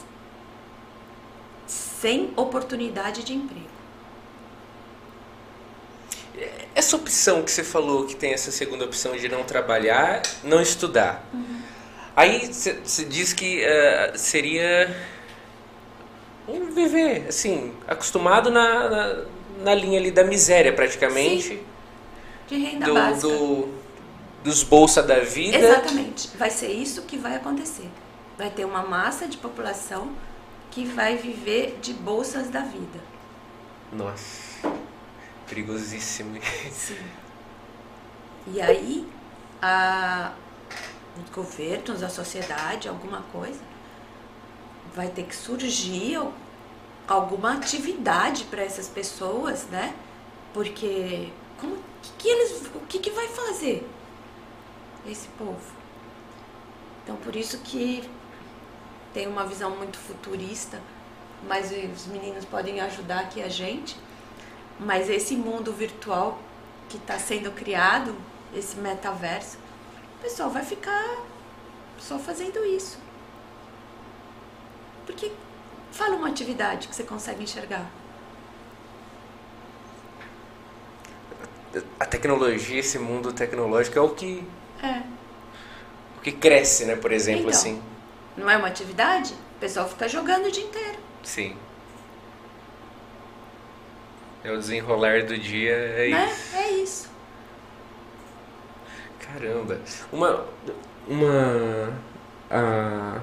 [1.68, 3.75] sem oportunidade de emprego?
[6.76, 11.26] Essa opção que você falou, que tem essa segunda opção de não trabalhar, não estudar.
[12.16, 14.96] Aí você diz que eh, seria
[16.48, 19.24] um viver, assim, acostumado na, na,
[19.64, 21.62] na linha ali da miséria, praticamente.
[22.48, 23.28] De renda Do, básica.
[23.34, 23.70] do-
[24.44, 25.58] dos bolsa da vida.
[25.58, 26.30] Exatamente.
[26.38, 27.90] Vai ser isso que vai acontecer.
[28.38, 30.10] Vai ter uma massa de população
[30.70, 33.00] que vai viver de bolsas da vida.
[33.92, 34.70] Nossa,
[35.46, 36.40] perigosíssimo.
[36.68, 37.12] Sim.
[38.46, 39.12] E aí,
[39.62, 40.34] a,
[41.16, 43.62] os governos, a sociedade, alguma coisa,
[44.94, 46.34] vai ter que surgir al-
[47.08, 49.96] alguma atividade para essas pessoas, né?
[50.54, 53.88] Porque como que, que eles, o que, que vai fazer
[55.06, 55.62] esse povo?
[57.04, 58.10] Então, por isso que
[59.14, 60.82] tem uma visão muito futurista,
[61.42, 63.96] mas os meninos podem ajudar aqui a gente.
[64.80, 66.38] Mas esse mundo virtual
[66.90, 68.16] que está sendo criado,
[68.54, 69.58] esse metaverso,
[70.20, 71.18] o pessoal vai ficar
[71.98, 73.00] só fazendo isso.
[75.06, 75.32] Porque
[75.92, 77.90] fala uma atividade que você consegue enxergar.
[82.00, 84.48] A tecnologia, esse mundo tecnológico é o que,
[84.82, 85.02] É.
[86.18, 86.96] o que cresce, né?
[86.96, 87.52] Por exemplo, Então.
[87.52, 87.82] assim.
[88.38, 89.34] Não é uma atividade?
[89.56, 90.98] O pessoal fica jogando o dia inteiro.
[91.24, 91.58] Sim.
[94.46, 96.28] É o desenrolar do dia, é né?
[96.28, 96.56] isso.
[96.56, 97.10] É isso.
[99.20, 99.78] Caramba.
[100.12, 100.46] Uma.
[101.08, 101.94] Uma.
[102.50, 103.20] A.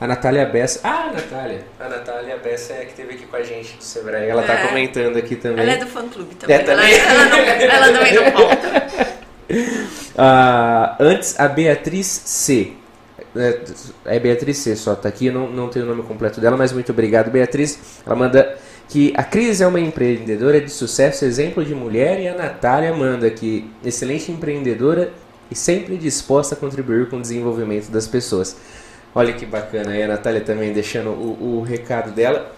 [0.00, 0.80] A Natália Bessa.
[0.82, 1.64] Ah, a Natália.
[1.78, 4.28] A Natália Bessa é a que esteve aqui com a gente do Sebrae.
[4.28, 4.66] Ela tá É.
[4.66, 5.62] comentando aqui também.
[5.62, 6.56] Ela é do fã clube também.
[6.56, 6.94] É, também.
[6.94, 9.10] Ela, ela, não, ela também não conta.
[10.16, 12.72] Ah, antes, a Beatriz C.
[13.36, 13.60] É,
[14.06, 16.72] É Beatriz C, só tá aqui, eu não, não tenho o nome completo dela, mas
[16.72, 17.78] muito obrigado, Beatriz.
[18.06, 18.58] Ela manda
[18.90, 23.30] que a Cris é uma empreendedora de sucesso, exemplo de mulher, e a Natália manda
[23.30, 25.12] que excelente empreendedora
[25.48, 28.56] e sempre disposta a contribuir com o desenvolvimento das pessoas.
[29.14, 32.52] Olha que bacana aí, a Natália também deixando o, o recado dela.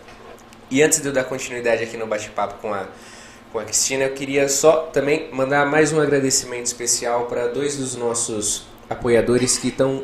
[0.70, 2.87] E antes de eu dar continuidade aqui no bate-papo com a,
[3.53, 7.95] com a Cristina, eu queria só também mandar mais um agradecimento especial para dois dos
[7.95, 10.03] nossos apoiadores que estão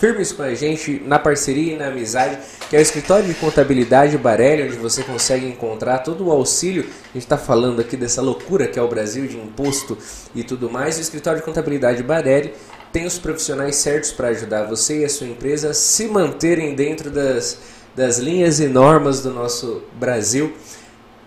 [0.00, 2.38] firmes com a gente na parceria e na amizade,
[2.70, 6.84] que é o escritório de contabilidade Barelli, onde você consegue encontrar todo o auxílio.
[6.84, 9.98] A gente está falando aqui dessa loucura que é o Brasil de imposto
[10.34, 10.96] e tudo mais.
[10.96, 12.54] O escritório de contabilidade Barelli
[12.90, 17.10] tem os profissionais certos para ajudar você e a sua empresa a se manterem dentro
[17.10, 17.58] das,
[17.94, 20.54] das linhas e normas do nosso Brasil,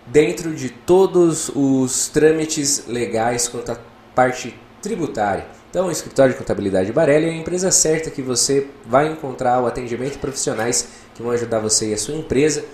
[0.04, 3.78] dentro de todos os trâmites legais quanto à
[4.16, 4.52] parte
[4.82, 5.46] tributária.
[5.74, 9.66] Então, o Escritório de Contabilidade Barelli é a empresa certa que você vai encontrar o
[9.66, 12.64] atendimento profissionais que vão ajudar você e a sua empresa.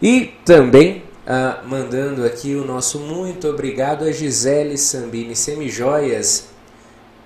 [0.00, 6.46] E também ah, mandando aqui o nosso muito obrigado a Gisele Sambini Semijoias.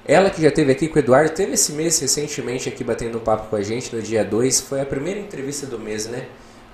[0.02, 3.20] Ela que já esteve aqui com o Eduardo, teve esse mês recentemente aqui batendo um
[3.20, 4.62] papo com a gente no dia 2.
[4.62, 6.24] Foi a primeira entrevista do mês, né?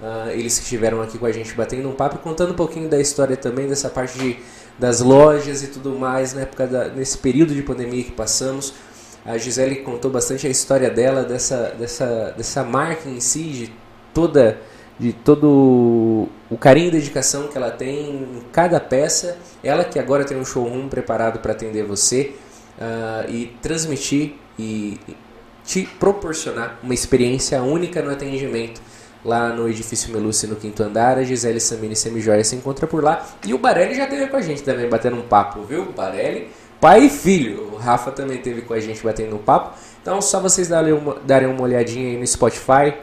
[0.01, 3.01] Uh, eles que estiveram aqui com a gente batendo um papo, contando um pouquinho da
[3.01, 4.39] história também, dessa parte de
[4.79, 8.75] das lojas e tudo mais na época da, nesse período de pandemia que passamos.
[9.25, 13.73] A Gisele contou bastante a história dela, dessa, dessa, dessa marca em si, de
[14.13, 14.59] toda
[14.99, 19.37] de todo o carinho e dedicação que ela tem em cada peça.
[19.63, 22.35] Ela que agora tem um showroom preparado para atender você
[22.79, 25.01] uh, e transmitir e
[25.65, 28.81] te proporcionar uma experiência única no atendimento
[29.25, 31.19] lá no edifício Meluce no quinto andar.
[31.19, 33.25] A Gisele Samini Semijoia se encontra por lá.
[33.47, 35.93] E o Barelli já esteve com a gente também batendo um papo, viu?
[35.93, 36.49] Barelli,
[36.81, 37.71] pai e filho.
[37.73, 39.77] O Rafa também esteve com a gente batendo um papo.
[40.01, 42.95] Então só vocês darem uma, darem uma olhadinha aí no Spotify,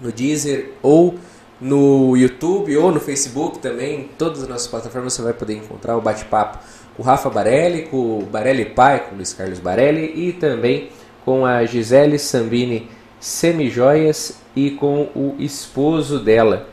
[0.00, 1.14] no Deezer ou
[1.60, 4.08] no YouTube ou no Facebook também.
[4.18, 6.58] Todas as nossas plataformas você vai poder encontrar o bate-papo
[6.96, 10.90] com o Rafa Barelli, com o Barelli pai, com o Luiz Carlos Barelli e também
[11.24, 12.88] com a Gisele Sambini
[13.18, 16.68] Semijoias e com o esposo dela.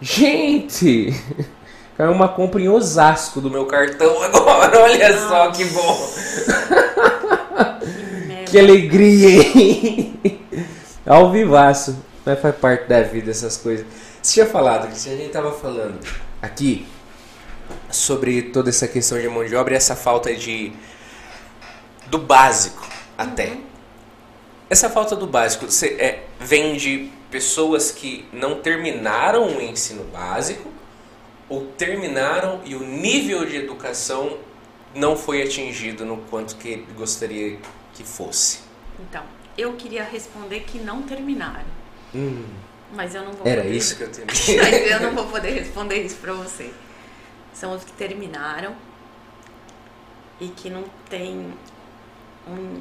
[0.00, 1.14] Gente!
[1.96, 5.28] Caiu uma compra em Osasco do meu cartão agora, olha Nossa.
[5.28, 6.10] só que bom!
[8.50, 10.20] que alegria, hein?
[11.06, 13.86] Ao vivaço, mas faz parte da vida essas coisas.
[14.20, 16.00] Você tinha falado, que a gente estava falando
[16.42, 16.86] aqui
[17.90, 20.72] sobre toda essa questão de mão de obra e essa falta de
[22.08, 23.48] do básico até.
[23.48, 23.73] Uhum.
[24.68, 30.70] Essa falta do básico você, é, vem de pessoas que não terminaram o ensino básico
[31.48, 34.38] ou terminaram e o nível de educação
[34.94, 37.58] não foi atingido no quanto que gostaria
[37.92, 38.60] que fosse?
[39.00, 39.22] Então,
[39.58, 41.66] eu queria responder que não terminaram.
[42.14, 42.44] Hum.
[42.92, 43.76] Mas eu não vou Era poder...
[43.76, 44.62] isso que eu tinha.
[44.62, 46.72] Mas eu não vou poder responder isso para você.
[47.52, 48.74] São os que terminaram
[50.40, 51.52] e que não tem
[52.48, 52.80] um,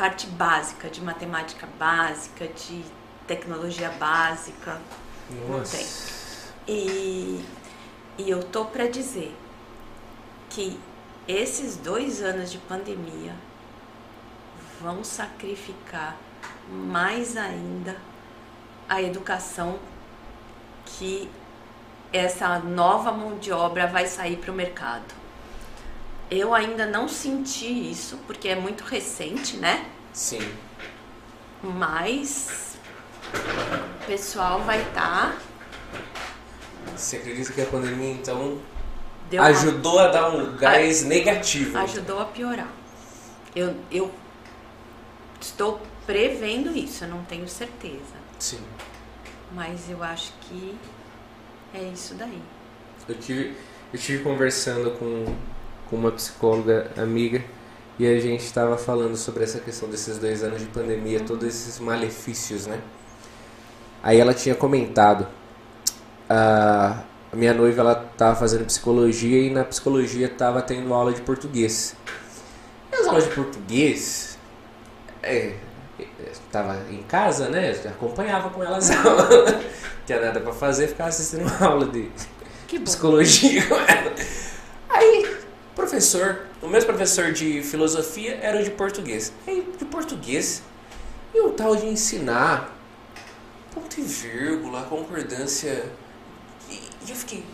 [0.00, 2.82] parte básica, de matemática básica, de
[3.26, 4.80] tecnologia básica.
[5.46, 5.76] Nossa.
[5.76, 5.86] Não tem.
[6.66, 7.44] E,
[8.16, 9.36] e eu tô para dizer
[10.48, 10.80] que
[11.28, 13.34] esses dois anos de pandemia
[14.80, 16.16] vão sacrificar
[16.70, 17.94] mais ainda
[18.88, 19.78] a educação
[20.86, 21.30] que
[22.10, 25.19] essa nova mão de obra vai sair para o mercado.
[26.30, 29.84] Eu ainda não senti isso, porque é muito recente, né?
[30.12, 30.40] Sim.
[31.62, 32.78] Mas
[33.34, 35.32] o pessoal vai estar.
[35.32, 35.38] Tá...
[36.96, 38.60] Você acredita que a pandemia então
[39.28, 40.04] Deu ajudou uma...
[40.04, 41.08] a dar um gás a...
[41.08, 41.76] negativo?
[41.78, 42.70] Ajudou a piorar.
[43.54, 44.12] Eu, eu
[45.40, 48.20] estou prevendo isso, eu não tenho certeza.
[48.38, 48.60] Sim.
[49.52, 50.76] Mas eu acho que
[51.74, 52.40] é isso daí.
[53.08, 53.56] Eu tive,
[53.92, 55.36] eu tive conversando com
[55.90, 57.44] com uma psicóloga amiga
[57.98, 61.78] e a gente estava falando sobre essa questão desses dois anos de pandemia, todos esses
[61.78, 62.80] malefícios, né?
[64.02, 65.26] Aí ela tinha comentado,
[66.26, 67.02] a
[67.34, 71.94] minha noiva ela estava fazendo psicologia e na psicologia estava tendo aula de português.
[72.90, 74.38] E as aulas de português,
[75.22, 75.56] é,
[76.32, 77.72] estava em casa, né?
[77.84, 79.28] Acompanhava com elas a aula.
[79.28, 79.60] Não
[80.06, 82.08] tinha nada para fazer, ficava assistindo uma aula de
[82.78, 84.14] psicologia com ela.
[84.88, 85.40] Aí
[85.74, 89.32] professor, o mesmo professor de filosofia era o de português.
[89.46, 90.62] E de português,
[91.34, 92.76] e o tal de ensinar
[93.74, 95.84] ponto e vírgula, concordância.
[96.68, 97.44] E, e eu fiquei,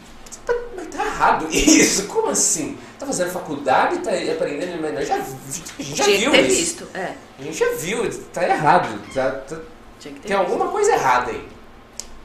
[0.74, 2.78] mas tá errado isso, como assim?
[2.98, 6.56] Tá fazendo faculdade, tá aprendendo, mas já, a gente já viu ter isso.
[6.56, 7.14] Visto, é.
[7.38, 9.00] A gente já viu, tá errado.
[9.12, 9.60] Tá, tá,
[10.00, 10.32] tem visto.
[10.32, 11.48] alguma coisa errada aí.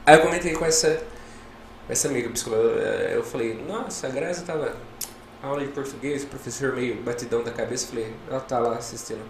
[0.04, 1.02] Aí eu comentei com essa,
[1.88, 2.80] essa amiga psicóloga,
[3.12, 4.76] eu falei, nossa, a Graça tava
[5.42, 9.24] aula de português, professor meio batidão da cabeça, falei, ela tá lá assistindo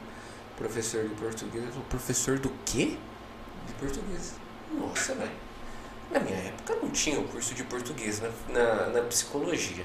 [0.56, 1.64] professor de português.
[1.64, 2.96] Falou, professor do quê?
[3.66, 4.34] De português.
[4.78, 5.30] Nossa, velho.
[6.10, 9.84] Na minha época não tinha o curso de português na, na, na psicologia.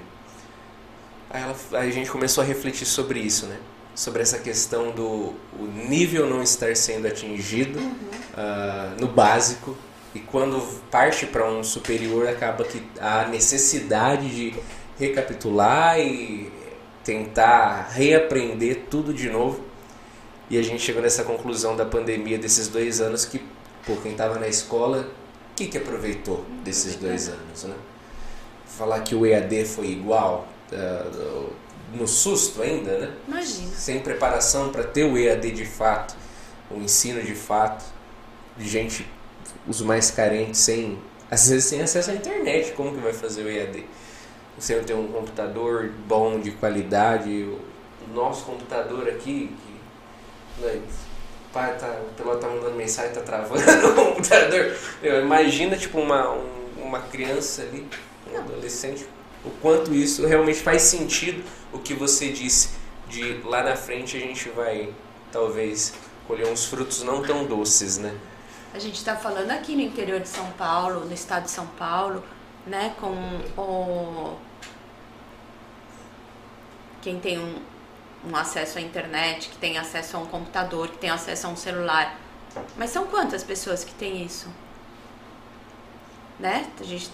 [1.30, 3.58] Aí, ela, aí a gente começou a refletir sobre isso, né?
[3.98, 7.96] sobre essa questão do o nível não estar sendo atingido uhum.
[8.36, 9.76] uh, no básico
[10.14, 10.62] e quando
[10.92, 14.54] parte para um superior acaba que a necessidade de
[15.00, 16.52] recapitular e
[17.04, 19.62] tentar reaprender tudo de novo
[20.50, 23.40] e a gente chegou nessa conclusão da pandemia desses dois anos que
[23.86, 25.10] pô, quem estava na escola
[25.52, 27.76] o que que aproveitou desses dois anos né
[28.66, 31.50] falar que o EAD foi igual uh,
[31.94, 33.14] no susto ainda, né?
[33.28, 33.72] Imagina.
[33.74, 36.16] Sem preparação para ter o EAD de fato,
[36.70, 37.86] o ensino de fato,
[38.58, 39.08] de gente,
[39.68, 41.00] os mais carentes, sem,
[41.32, 43.86] às vezes sem acesso à internet, como que vai fazer o EAD?
[44.58, 50.82] Você não tem um computador bom, de qualidade, o nosso computador aqui, que, né,
[51.54, 54.76] pai tá, o piloto tá mandando mensagem, tá travando o computador.
[55.02, 56.48] Meu, imagina tipo uma, um,
[56.78, 57.88] uma criança ali,
[58.34, 59.06] um adolescente
[59.48, 62.72] o quanto isso realmente faz sentido o que você disse
[63.08, 64.94] de lá na frente a gente vai
[65.32, 65.94] talvez
[66.28, 68.14] colher uns frutos não tão doces, né?
[68.74, 72.22] A gente está falando aqui no interior de São Paulo, no estado de São Paulo,
[72.66, 73.14] né, com
[73.62, 74.36] o
[77.08, 77.62] quem tem um,
[78.30, 81.56] um acesso à internet, que tem acesso a um computador, que tem acesso a um
[81.56, 82.20] celular.
[82.76, 84.50] Mas são quantas pessoas que têm isso?
[86.38, 86.70] Né?
[86.82, 87.10] A gente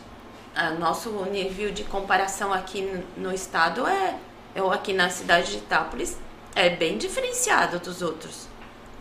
[0.55, 4.17] a nosso nível de comparação aqui no estado é,
[4.55, 6.17] eu aqui na cidade de Itápolis,
[6.55, 8.47] é bem diferenciado dos outros.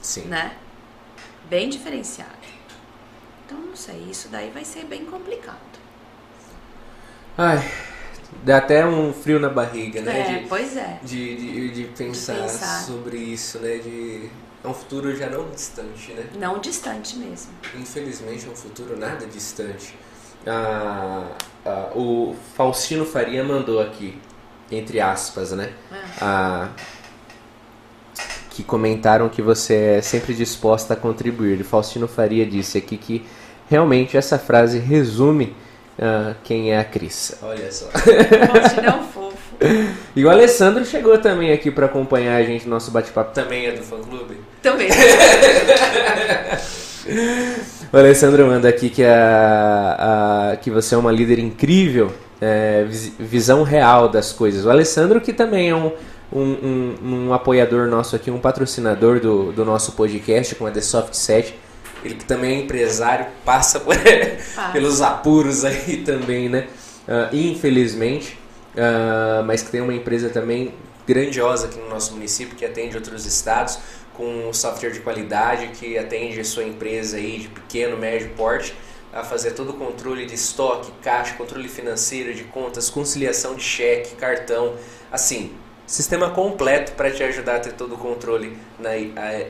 [0.03, 0.27] Sim.
[0.27, 0.55] Né?
[1.49, 2.31] Bem diferenciado.
[3.47, 5.57] Então, não sei, isso daí vai ser bem complicado.
[7.39, 7.59] Ai,
[8.43, 10.21] dá até um frio na barriga, né?
[10.21, 10.99] É, de, pois é.
[11.03, 13.79] De, de, de, pensar, de pensar sobre isso, né?
[13.79, 14.31] De,
[14.65, 16.27] é um futuro já não distante, né?
[16.39, 17.53] Não distante mesmo.
[17.75, 19.95] Infelizmente é um futuro nada distante
[20.47, 21.25] a,
[21.65, 24.19] a, o Faustino Faria mandou aqui,
[24.71, 25.73] entre aspas, né?
[25.91, 25.97] É.
[26.21, 26.69] A,
[28.51, 31.61] que comentaram que você é sempre disposta a contribuir.
[31.61, 33.25] O Faustino Faria disse aqui que
[33.69, 35.57] realmente essa frase resume
[35.99, 37.37] uh, quem é a Cris.
[37.43, 37.87] Olha só.
[37.87, 39.43] Um fofo.
[40.15, 43.33] E o Alessandro chegou também aqui para acompanhar a gente no nosso bate-papo.
[43.33, 44.37] Também é do fã clube?
[44.61, 44.89] Também.
[47.93, 52.87] O Alessandro manda aqui que, a, a, que você é uma líder incrível, é,
[53.19, 54.65] visão real das coisas.
[54.65, 55.93] O Alessandro que também é um,
[56.33, 60.81] um, um, um apoiador nosso aqui, um patrocinador do, do nosso podcast com a The
[60.81, 61.55] Soft Set.
[62.05, 63.95] Ele que também é empresário, passa por,
[64.73, 66.69] pelos apuros aí também, né?
[67.07, 68.39] Uh, infelizmente,
[68.75, 70.75] uh, mas que tem uma empresa também
[71.07, 73.79] grandiosa aqui no nosso município que atende outros estados
[74.15, 78.75] com um software de qualidade que atende a sua empresa aí de pequeno, médio porte
[79.13, 84.15] a fazer todo o controle de estoque, caixa, controle financeiro de contas, conciliação de cheque,
[84.17, 84.75] cartão,
[85.11, 85.53] assim,
[85.93, 88.91] sistema completo para te ajudar a ter todo o controle na,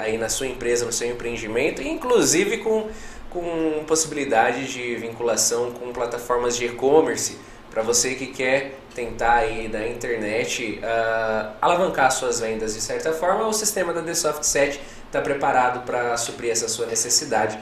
[0.00, 2.88] aí na sua empresa, no seu empreendimento, inclusive com,
[3.30, 7.38] com possibilidade de vinculação com plataformas de e-commerce
[7.70, 13.46] para você que quer tentar aí na internet uh, alavancar suas vendas de certa forma,
[13.46, 17.56] o sistema da The Soft está preparado para suprir essa sua necessidade.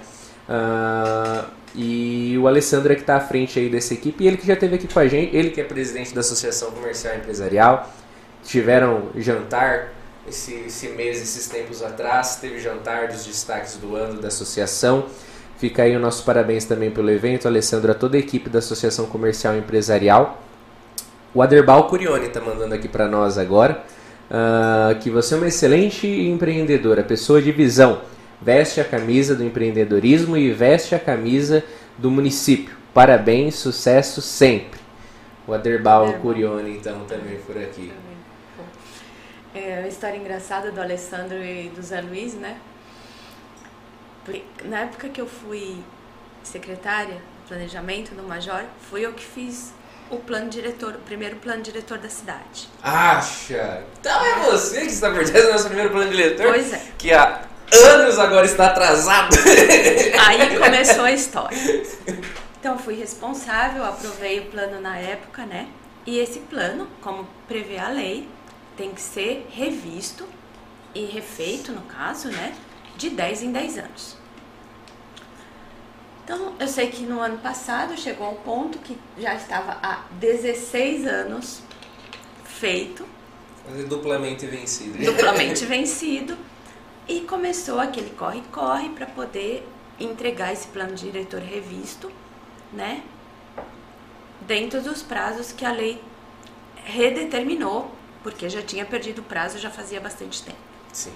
[0.48, 4.46] Uh, e o Alessandro é que está à frente aí dessa equipe, e ele que
[4.46, 7.88] já esteve aqui com a gente, ele que é presidente da Associação Comercial Empresarial,
[8.50, 9.92] tiveram jantar
[10.28, 15.06] esse, esse mês, esses tempos atrás, teve jantar dos destaques do ano da associação.
[15.56, 19.06] Fica aí o nosso parabéns também pelo evento, Alessandro, a toda a equipe da Associação
[19.06, 20.42] Comercial e Empresarial.
[21.32, 23.84] O Aderbal Curione está mandando aqui para nós agora
[24.28, 28.00] uh, que você é uma excelente empreendedora, pessoa de visão.
[28.42, 31.62] Veste a camisa do empreendedorismo e veste a camisa
[31.96, 32.74] do município.
[32.92, 34.80] Parabéns, sucesso sempre.
[35.46, 37.92] O Aderbal Curione, então, também por aqui.
[39.54, 42.56] É uma história engraçada do Alessandro e do Zé Luiz, né?
[44.64, 45.82] Na época que eu fui
[46.42, 49.72] secretária planejamento do Major, fui eu que fiz
[50.08, 52.68] o plano diretor, o primeiro plano diretor da cidade.
[52.80, 53.82] Acha?
[53.98, 56.46] Então é você que está perdendo o nosso primeiro plano diretor?
[56.46, 56.82] Pois é.
[56.96, 57.42] Que há
[57.86, 59.36] anos agora está atrasado.
[60.28, 61.58] Aí começou a história.
[62.60, 65.66] Então fui responsável, aprovei o plano na época, né?
[66.06, 68.28] E esse plano, como prevê a lei,
[68.80, 70.26] tem que ser revisto
[70.94, 72.56] e refeito, no caso, né?
[72.96, 74.16] De 10 em 10 anos.
[76.24, 81.06] Então, eu sei que no ano passado chegou ao ponto que já estava há 16
[81.06, 81.60] anos
[82.42, 83.06] feito.
[83.86, 84.96] Duplamente vencido.
[85.04, 86.38] Duplamente vencido.
[87.06, 89.68] E começou aquele corre-corre para poder
[89.98, 92.10] entregar esse plano diretor revisto,
[92.72, 93.02] né?
[94.40, 96.02] Dentro dos prazos que a lei
[96.82, 100.58] redeterminou porque já tinha perdido o prazo já fazia bastante tempo.
[100.92, 101.12] Sim.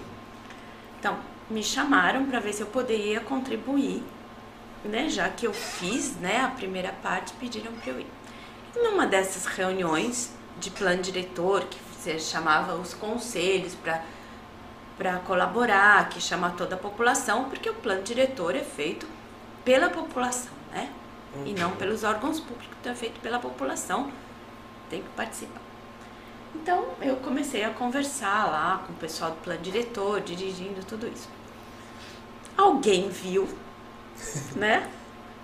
[0.99, 1.19] Então,
[1.51, 4.03] me chamaram para ver se eu poderia contribuir,
[4.85, 5.09] né?
[5.09, 8.07] Já que eu fiz, né, a primeira parte, pediram para eu ir.
[8.75, 14.03] E numa dessas reuniões de plano diretor, que você chamava os conselhos para
[14.97, 19.09] para colaborar, que chama toda a população, porque o plano diretor é feito
[19.65, 20.89] pela população, né?
[21.35, 21.47] Uhum.
[21.47, 24.13] E não pelos órgãos públicos, então é feito pela população,
[24.89, 25.64] tem que participar.
[26.55, 31.29] Então eu comecei a conversar lá com o pessoal do plano diretor, dirigindo tudo isso.
[32.57, 33.49] Alguém viu,
[34.55, 34.89] né?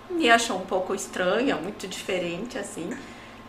[0.09, 2.89] Me achou um pouco estranha, muito diferente assim.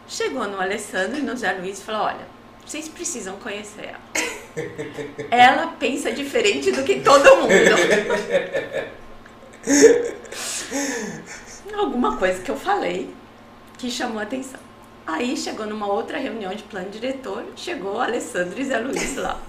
[0.07, 2.27] Chegou no Alessandro e no Zé Luiz e falou: Olha,
[2.65, 4.01] vocês precisam conhecer ela.
[5.31, 7.53] Ela pensa diferente do que todo mundo.
[11.75, 13.13] Alguma coisa que eu falei
[13.79, 14.61] que chamou a atenção.
[15.07, 19.41] Aí chegou numa outra reunião de plano diretor, chegou Alessandro e Zé Luiz lá.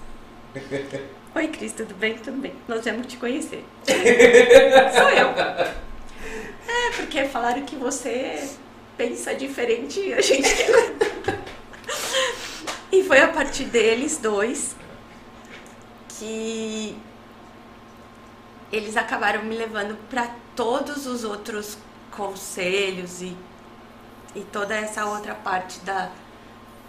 [1.36, 2.16] Oi, Cris, tudo bem?
[2.18, 2.54] Tudo bem.
[2.68, 3.64] Nós vamos te conhecer.
[3.86, 5.30] Sou eu.
[5.30, 8.50] É, porque falaram que você
[8.96, 11.40] pensa diferente e a gente quer.
[12.92, 14.76] E foi a partir deles dois
[16.08, 16.96] que
[18.72, 21.78] eles acabaram me levando para todos os outros
[22.12, 23.36] conselhos e,
[24.36, 26.10] e toda essa outra parte da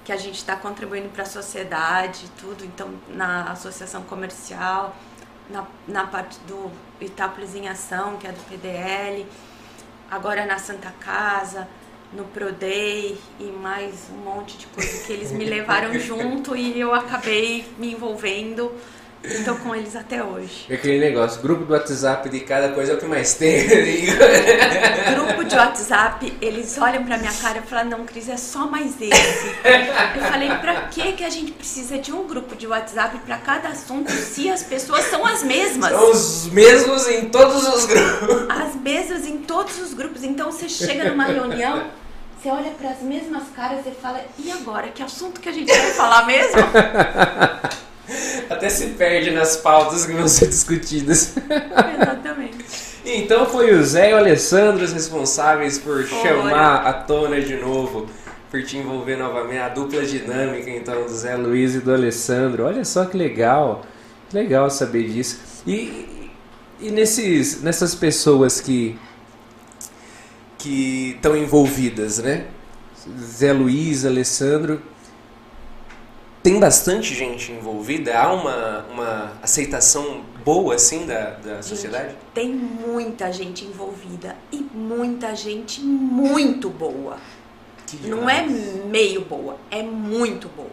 [0.04, 2.64] que a gente está contribuindo para a sociedade tudo.
[2.64, 4.94] Então na associação comercial
[5.48, 6.70] na, na parte do
[7.00, 9.26] Itápolis em Ação que é do PDL
[10.10, 11.68] agora na Santa Casa
[12.12, 16.94] no Prodei e mais um monte de coisa que eles me levaram junto e eu
[16.94, 18.72] acabei me envolvendo
[19.24, 20.66] Estou com eles até hoje.
[20.68, 23.66] É aquele negócio, grupo do WhatsApp de cada coisa é o que mais tem.
[25.14, 29.00] grupo de WhatsApp, eles olham pra minha cara e falam, não, Cris, é só mais
[29.00, 29.46] esse.
[30.14, 33.68] Eu falei, pra que que a gente precisa de um grupo de WhatsApp para cada
[33.68, 35.90] assunto se as pessoas são as mesmas?
[35.90, 38.46] São os mesmos em todos os grupos.
[38.50, 40.22] As mesmas em todos os grupos.
[40.22, 41.84] Então você chega numa reunião,
[42.40, 44.88] você olha para as mesmas caras e fala, e agora?
[44.88, 46.60] Que assunto que a gente vai falar mesmo?
[48.50, 51.34] Até se perde nas pautas que vão ser discutidas.
[51.36, 52.64] Exatamente.
[53.04, 56.22] Então foi o Zé e o Alessandro os responsáveis por foi.
[56.22, 58.06] chamar à tona de novo,
[58.50, 62.64] por te envolver novamente, a dupla dinâmica então do Zé Luiz e do Alessandro.
[62.64, 63.84] Olha só que legal,
[64.30, 65.38] que legal saber disso.
[65.66, 66.30] E,
[66.80, 68.98] e nesses, nessas pessoas que
[70.64, 72.46] que estão envolvidas, né?
[73.20, 74.80] Zé Luiz, Alessandro,
[76.44, 78.18] tem bastante gente envolvida?
[78.18, 82.08] Há uma, uma aceitação boa, assim, da, da sociedade?
[82.08, 87.16] Gente, tem muita gente envolvida e muita gente muito boa.
[88.02, 90.68] Não é meio boa, é muito boa,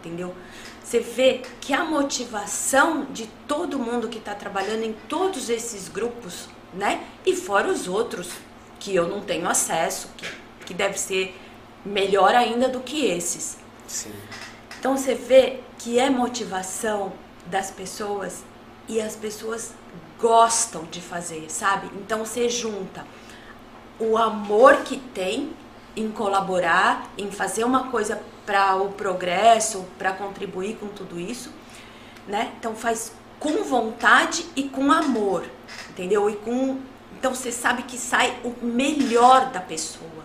[0.00, 0.34] entendeu?
[0.82, 6.48] Você vê que a motivação de todo mundo que está trabalhando em todos esses grupos,
[6.72, 7.04] né?
[7.26, 8.30] E fora os outros
[8.80, 10.26] que eu não tenho acesso, que,
[10.64, 11.38] que deve ser
[11.84, 13.58] melhor ainda do que esses.
[13.86, 14.12] Sim.
[14.82, 17.12] Então você vê que é motivação
[17.46, 18.42] das pessoas
[18.88, 19.74] e as pessoas
[20.18, 21.88] gostam de fazer, sabe?
[21.94, 23.06] Então você junta
[23.96, 25.52] o amor que tem
[25.94, 31.52] em colaborar, em fazer uma coisa para o progresso, para contribuir com tudo isso,
[32.26, 32.52] né?
[32.58, 35.44] Então faz com vontade e com amor,
[35.90, 36.28] entendeu?
[36.28, 36.80] E com
[37.16, 40.24] então você sabe que sai o melhor da pessoa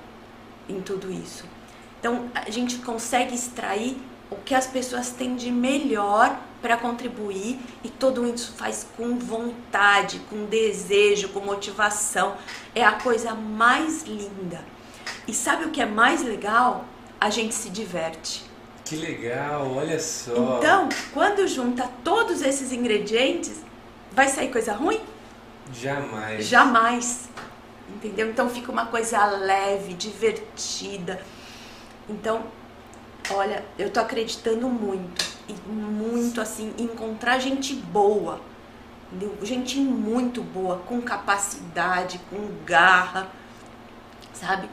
[0.68, 1.46] em tudo isso.
[2.00, 3.96] Então a gente consegue extrair
[4.30, 10.20] o que as pessoas têm de melhor para contribuir e tudo isso faz com vontade,
[10.30, 12.36] com desejo, com motivação.
[12.74, 14.64] É a coisa mais linda.
[15.28, 16.86] E sabe o que é mais legal?
[17.20, 18.46] A gente se diverte.
[18.84, 20.58] Que legal, olha só.
[20.58, 23.62] Então, quando junta todos esses ingredientes,
[24.12, 25.02] vai sair coisa ruim?
[25.74, 26.46] Jamais.
[26.46, 27.30] Jamais.
[27.90, 28.30] Entendeu?
[28.30, 31.22] Então fica uma coisa leve, divertida.
[32.10, 32.44] Então,
[33.30, 38.40] Olha, eu tô acreditando muito, e muito assim, encontrar gente boa,
[39.44, 43.28] gente muito boa, com capacidade, com garra,
[44.34, 44.70] sabe?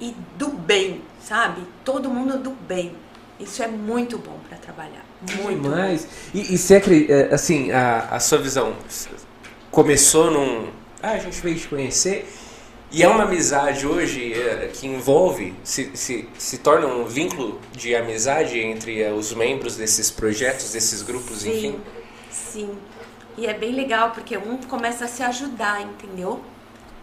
[0.00, 1.62] E do bem, sabe?
[1.84, 2.96] Todo mundo do bem.
[3.38, 5.04] Isso é muito bom para trabalhar.
[5.42, 6.06] Muito Demais.
[6.34, 8.74] E, e acredita, é, assim, a, a sua visão
[9.70, 10.68] começou num.
[11.02, 12.30] Ah, a gente veio te conhecer
[12.90, 17.94] e é uma amizade hoje é, que envolve, se, se, se torna um vínculo de
[17.94, 21.80] amizade entre é, os membros desses projetos, desses grupos, sim, enfim?
[22.30, 22.78] Sim.
[23.38, 26.40] E é bem legal porque um começa a se ajudar, entendeu?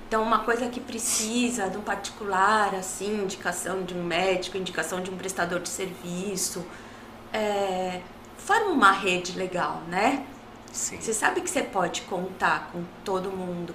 [0.08, 5.10] Então, uma coisa que precisa de um particular, assim, indicação de um médico, indicação de
[5.10, 6.66] um prestador de serviço,
[7.34, 8.02] é,
[8.38, 10.26] forma uma rede legal, né?
[10.72, 11.00] Sim.
[11.00, 13.74] Você sabe que você pode contar com todo mundo.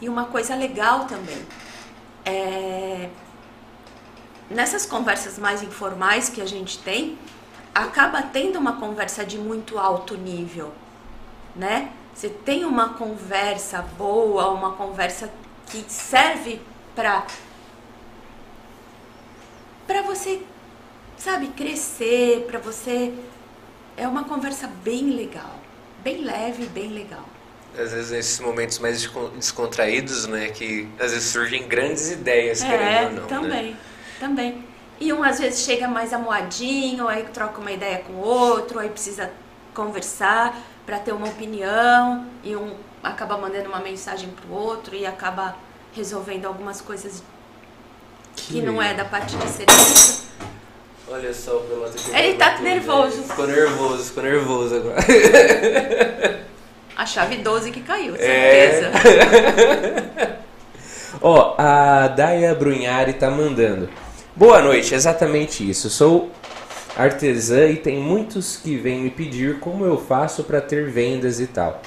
[0.00, 1.44] E uma coisa legal também
[2.24, 3.08] é
[4.50, 7.18] nessas conversas mais informais que a gente tem,
[7.74, 10.72] acaba tendo uma conversa de muito alto nível,
[11.54, 11.92] né?
[12.14, 15.30] Você tem uma conversa boa, uma conversa
[15.66, 16.60] que serve
[16.94, 17.26] para
[19.86, 20.42] para você,
[21.16, 23.14] sabe, crescer, para você
[23.96, 25.54] é uma conversa bem legal,
[26.02, 27.24] bem leve, bem legal.
[27.78, 33.22] Às vezes nesses momentos mais descontraídos, né, que às vezes surgem grandes ideias, é, querendo
[33.22, 33.48] ou não, né?
[33.48, 33.76] também, né?
[34.18, 34.64] também.
[35.00, 38.88] E um às vezes chega mais amoadinho, aí troca uma ideia com o outro, aí
[38.88, 39.30] precisa
[39.72, 45.54] conversar para ter uma opinião e um acaba mandando uma mensagem pro outro e acaba
[45.94, 47.22] resolvendo algumas coisas
[48.34, 50.28] que, que não é da parte de serviço.
[51.10, 53.22] Olha só o Ele tá tudo, nervoso.
[53.22, 54.98] Ficou nervoso, ficou nervoso agora.
[56.98, 58.86] A chave 12 que caiu, certeza.
[59.08, 60.38] É.
[61.22, 63.88] Ó, oh, a Daya Brunhari tá mandando.
[64.34, 65.88] Boa noite, exatamente isso.
[65.88, 66.32] Sou
[66.96, 71.46] artesã e tem muitos que vêm me pedir como eu faço para ter vendas e
[71.46, 71.80] tal.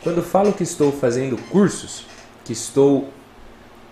[0.00, 2.06] Quando falo que estou fazendo cursos,
[2.44, 3.08] que estou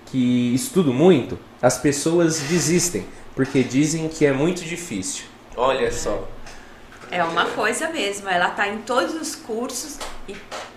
[0.07, 5.25] que estudo muito, as pessoas desistem porque dizem que é muito difícil.
[5.57, 6.29] Olha só.
[7.11, 10.37] É uma coisa mesmo, ela tá em todos os cursos e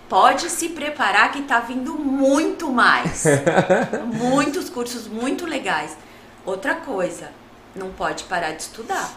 [0.09, 3.25] pode se preparar que tá vindo muito mais.
[4.11, 5.95] Muitos cursos muito legais.
[6.43, 7.31] Outra coisa,
[7.75, 9.13] não pode parar de estudar.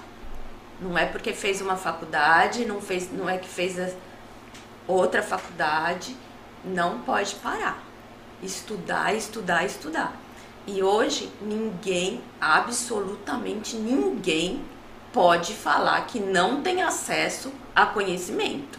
[0.80, 3.76] Não é porque fez uma faculdade, não fez, não é que fez
[4.86, 6.14] outra faculdade,
[6.62, 7.82] não pode parar.
[8.42, 10.14] Estudar, estudar, estudar.
[10.66, 14.62] E hoje ninguém, absolutamente ninguém,
[15.16, 18.78] pode falar que não tem acesso a conhecimento,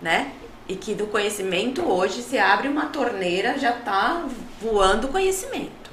[0.00, 0.32] né?
[0.66, 4.26] E que do conhecimento hoje se abre uma torneira já está
[4.58, 5.90] voando conhecimento.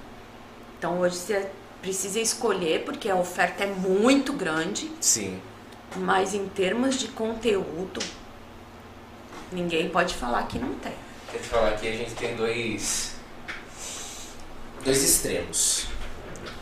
[0.77, 1.51] Então hoje você
[1.81, 4.89] precisa escolher porque a oferta é muito grande.
[5.01, 5.41] Sim.
[5.97, 7.99] Mas em termos de conteúdo,
[9.51, 10.93] ninguém pode falar que não tem.
[11.29, 13.15] Quer falar que a gente tem dois
[14.81, 15.87] dois extremos.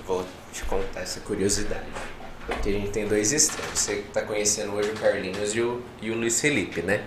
[0.08, 1.86] Vou te contar essa curiosidade.
[2.62, 3.80] Que a gente tem dois extremos.
[3.80, 7.02] Você está conhecendo hoje o Carlinhos e o, e o Luiz Felipe, né?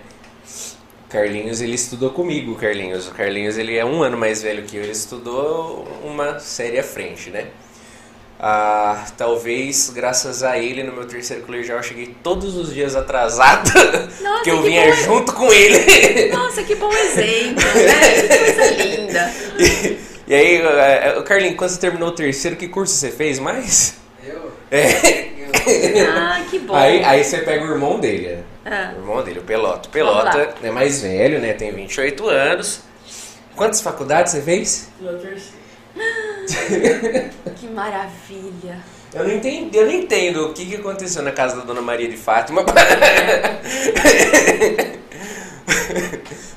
[1.05, 3.07] O Carlinhos, ele estudou comigo, o Carlinhos.
[3.07, 4.83] O Carlinhos, ele é um ano mais velho que eu.
[4.83, 7.47] Ele estudou uma série à frente, né?
[8.43, 13.69] Ah, talvez graças a ele no meu terceiro colegial eu cheguei todos os dias atrasado,
[14.19, 14.93] Nossa, que eu que vinha bom...
[14.93, 16.31] junto com ele.
[16.33, 18.21] Nossa, que bom exemplo, né?
[18.21, 19.33] Que coisa linda.
[20.27, 23.37] E aí, é, é, o Carlinhos, quando você terminou o terceiro, que curso você fez
[23.37, 24.00] mais?
[24.71, 24.87] É.
[26.07, 26.73] Ah, que bom.
[26.73, 28.43] Aí, aí você pega o irmão dele, né?
[28.65, 28.93] ah.
[28.95, 29.89] O irmão dele, o Pelota.
[29.89, 31.53] O Pelota é mais velho, né?
[31.53, 32.81] Tem 28 anos.
[33.55, 34.89] Quantas faculdades você fez?
[35.01, 35.61] Eu terceiro.
[37.59, 38.79] que maravilha.
[39.13, 42.07] Eu não, entendo, eu não entendo o que, que aconteceu na casa da Dona Maria
[42.07, 42.63] de Fátima.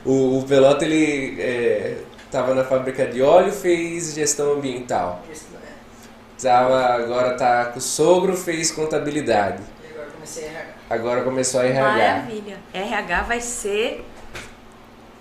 [0.05, 1.36] o, o Pelota, ele...
[1.41, 1.97] É,
[2.35, 5.23] Tava na fábrica de óleo, fez gestão ambiental.
[6.40, 9.62] Tava, agora tá com o sogro, fez contabilidade.
[9.82, 10.74] E agora comecei a RH.
[10.90, 11.82] Agora começou a RH.
[11.82, 12.59] Maravilha.
[12.73, 14.05] RH vai ser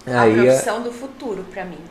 [0.06, 1.84] Aí, a profissão do futuro para mim.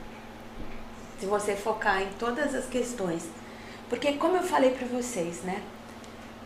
[1.19, 3.24] Se você focar em todas as questões.
[3.89, 5.62] Porque como eu falei para vocês, né?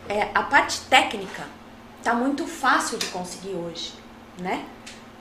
[0.07, 1.43] É, a parte técnica
[2.03, 3.93] tá muito fácil de conseguir hoje,
[4.39, 4.65] né?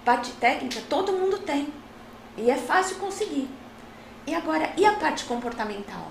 [0.05, 1.73] Parte técnica todo mundo tem.
[2.37, 3.49] E é fácil conseguir.
[4.27, 6.11] E agora, e a parte comportamental?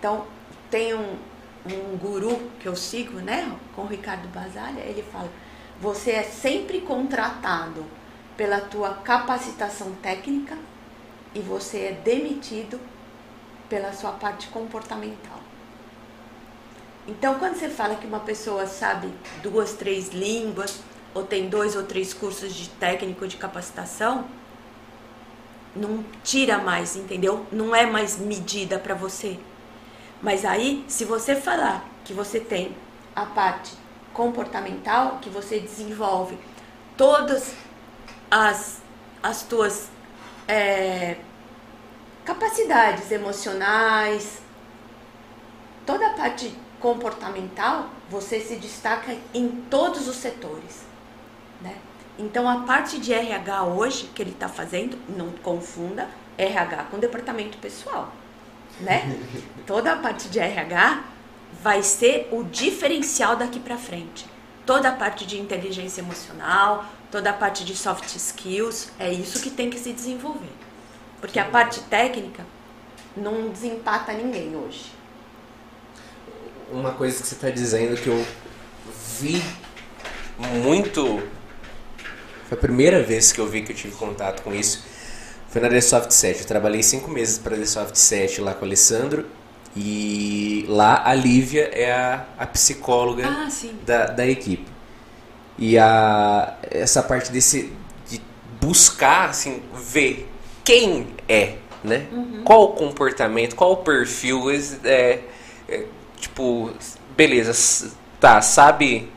[0.00, 0.26] Então,
[0.70, 1.18] tem um,
[1.66, 5.30] um guru que eu sigo, né, com o Ricardo Basalha, ele fala:
[5.78, 7.84] você é sempre contratado
[8.34, 10.56] pela tua capacitação técnica
[11.34, 12.80] e você é demitido
[13.68, 15.38] pela sua parte comportamental.
[17.06, 19.12] Então, quando você fala que uma pessoa sabe
[19.42, 20.80] duas, três línguas,
[21.12, 24.24] ou tem dois ou três cursos de técnico de capacitação,
[25.76, 27.44] não tira mais, entendeu?
[27.52, 29.38] Não é mais medida para você.
[30.22, 32.76] Mas aí, se você falar que você tem
[33.16, 33.72] a parte
[34.12, 36.38] comportamental, que você desenvolve
[36.96, 37.54] todas
[38.30, 38.82] as,
[39.22, 39.88] as tuas
[40.46, 41.16] é,
[42.24, 44.42] capacidades emocionais,
[45.86, 50.84] toda a parte comportamental, você se destaca em todos os setores.
[51.60, 51.76] Né?
[52.18, 57.56] Então, a parte de RH hoje que ele está fazendo, não confunda RH com departamento
[57.58, 58.12] pessoal.
[58.80, 59.18] Né?
[59.66, 61.04] Toda a parte de RH
[61.62, 64.26] vai ser o diferencial daqui para frente.
[64.64, 69.50] Toda a parte de inteligência emocional, toda a parte de soft skills, é isso que
[69.50, 70.52] tem que se desenvolver.
[71.20, 72.46] Porque a parte técnica
[73.16, 74.92] não desempata ninguém hoje.
[76.70, 78.24] Uma coisa que você está dizendo que eu
[79.18, 79.42] vi
[80.62, 81.20] muito.
[82.48, 84.84] Foi a primeira vez que eu vi que eu tive contato com isso.
[85.50, 86.40] Foi na The Soft 7.
[86.40, 89.26] Eu trabalhei cinco meses para The Soft 7 lá com o Alessandro.
[89.76, 93.48] E lá a Lívia é a, a psicóloga Ah,
[93.84, 94.66] da, da equipe.
[95.58, 97.72] E a, essa parte desse
[98.08, 98.20] de
[98.60, 100.28] buscar, assim, ver
[100.64, 102.06] quem é, né?
[102.10, 102.42] Uhum.
[102.44, 104.50] Qual o comportamento, qual o perfil,
[104.84, 105.20] é,
[105.68, 105.84] é,
[106.18, 106.70] tipo,
[107.16, 109.10] beleza, tá, sabe,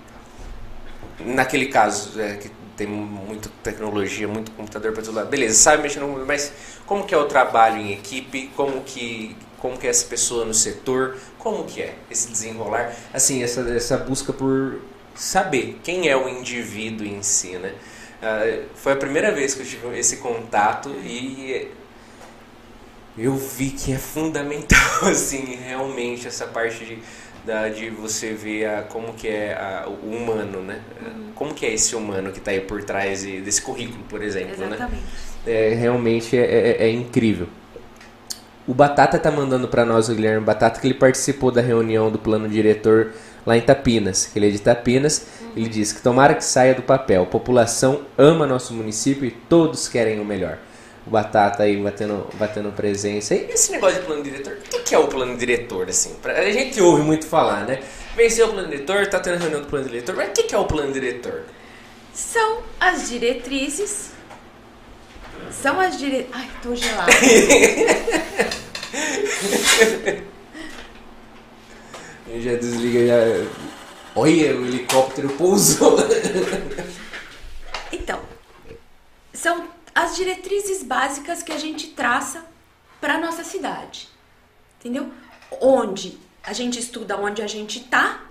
[1.19, 6.00] naquele caso, é, que tem muita tecnologia, muito computador para todo lado, beleza, sabe mexer
[6.00, 6.52] no mas
[6.86, 10.54] como que é o trabalho em equipe, como que, como que é essa pessoa no
[10.54, 14.82] setor, como que é esse desenrolar, assim, essa, essa busca por
[15.16, 17.74] saber quem é o indivíduo em si, né?
[18.22, 21.70] Uh, foi a primeira vez que eu tive esse contato e
[23.18, 27.00] eu vi que é fundamental, assim, realmente essa parte de,
[27.45, 30.80] da, de você ver a, como que é a, o humano, né?
[31.02, 31.32] Uhum.
[31.36, 34.95] Como que é esse humano que está aí por trás desse currículo, por exemplo, Exatamente.
[34.95, 34.99] né?
[35.45, 37.48] É, realmente é, é, é incrível.
[38.65, 42.18] O Batata tá mandando para nós, o Guilherme Batata, que ele participou da reunião do
[42.18, 43.11] plano diretor
[43.45, 45.28] lá em Tapinas, que ele é de Tapinas.
[45.41, 45.52] Uhum.
[45.57, 47.24] Ele diz que tomara que saia do papel.
[47.24, 50.60] A população ama nosso município e todos querem o melhor.
[51.05, 53.35] O Batata aí batendo, batendo presença.
[53.35, 56.15] E esse negócio de plano diretor, o que é o plano diretor, assim?
[56.23, 57.81] A gente ouve muito falar, né?
[58.15, 60.65] Venceu o plano diretor, tá tendo reunião do plano diretor, mas o que é o
[60.65, 61.43] plano diretor?
[62.13, 64.11] São as diretrizes.
[65.51, 66.34] São as diretrizes.
[66.34, 67.11] Ai, tô gelada.
[72.27, 73.15] Eu já desliga, já.
[74.15, 75.97] Olha, o helicóptero pousou.
[77.91, 78.19] então,
[79.34, 82.45] são as diretrizes básicas que a gente traça
[82.99, 84.10] para nossa cidade.
[84.80, 85.11] Entendeu?
[85.61, 88.22] Onde a gente estuda onde a gente está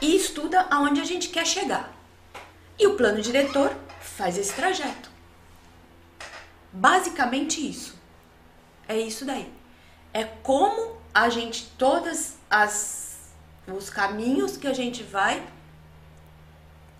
[0.00, 1.92] e estuda aonde a gente quer chegar.
[2.78, 5.10] E o plano diretor faz esse trajeto.
[6.72, 7.94] Basicamente isso.
[8.88, 9.52] É isso daí.
[10.12, 13.10] É como a gente todas as
[13.68, 15.46] os caminhos que a gente vai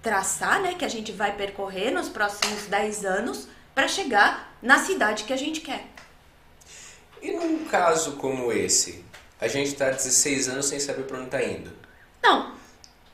[0.02, 5.24] traçar, né, que a gente vai percorrer nos próximos 10 anos para chegar na cidade
[5.24, 5.86] que a gente quer.
[7.22, 9.04] E num caso como esse,
[9.40, 11.70] a gente está 16 anos sem saber para onde está indo?
[12.22, 12.54] Não,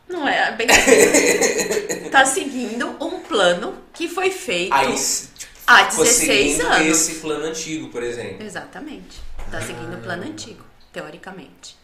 [0.09, 2.09] não é bem assim.
[2.11, 6.87] tá seguindo um plano que foi feito Aí, tipo, há 16 anos.
[6.87, 8.45] esse plano antigo, por exemplo.
[8.45, 9.21] Exatamente.
[9.51, 11.77] Tá seguindo o plano antigo, teoricamente.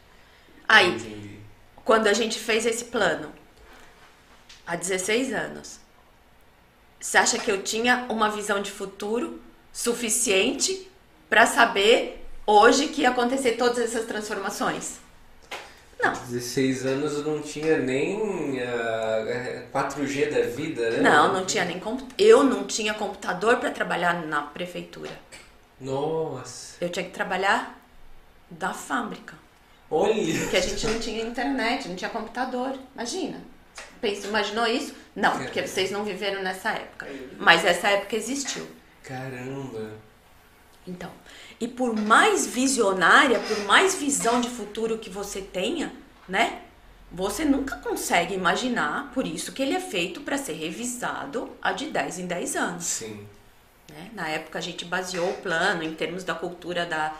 [0.68, 1.40] Aí,
[1.84, 3.32] quando a gente fez esse plano,
[4.66, 5.80] há 16 anos,
[7.02, 9.40] você acha que eu tinha uma visão de futuro
[9.72, 10.88] suficiente
[11.28, 15.00] para saber hoje que ia acontecer todas essas transformações?
[16.00, 16.12] Não.
[16.12, 21.00] 16 anos eu não tinha nem uh, 4G da vida, né?
[21.00, 21.82] Não, não tinha nem
[22.16, 25.10] eu não tinha computador para trabalhar na prefeitura.
[25.80, 26.76] Nossa.
[26.80, 27.80] Eu tinha que trabalhar
[28.48, 29.34] da fábrica.
[29.90, 30.38] Olha.
[30.38, 32.78] Porque a gente não tinha internet, não tinha computador.
[32.94, 33.40] Imagina.
[34.00, 34.94] Pensa, imaginou isso?
[35.14, 37.06] Não, porque vocês não viveram nessa época.
[37.38, 38.66] Mas essa época existiu.
[39.02, 39.92] Caramba.
[40.86, 41.10] Então,
[41.60, 45.92] e por mais visionária, por mais visão de futuro que você tenha,
[46.28, 46.62] né?
[47.10, 51.90] Você nunca consegue imaginar, por isso que ele é feito para ser revisado a de
[51.90, 52.84] 10 em 10 anos.
[52.84, 53.28] Sim.
[53.90, 54.10] Né?
[54.14, 57.14] Na época a gente baseou o plano em termos da cultura da,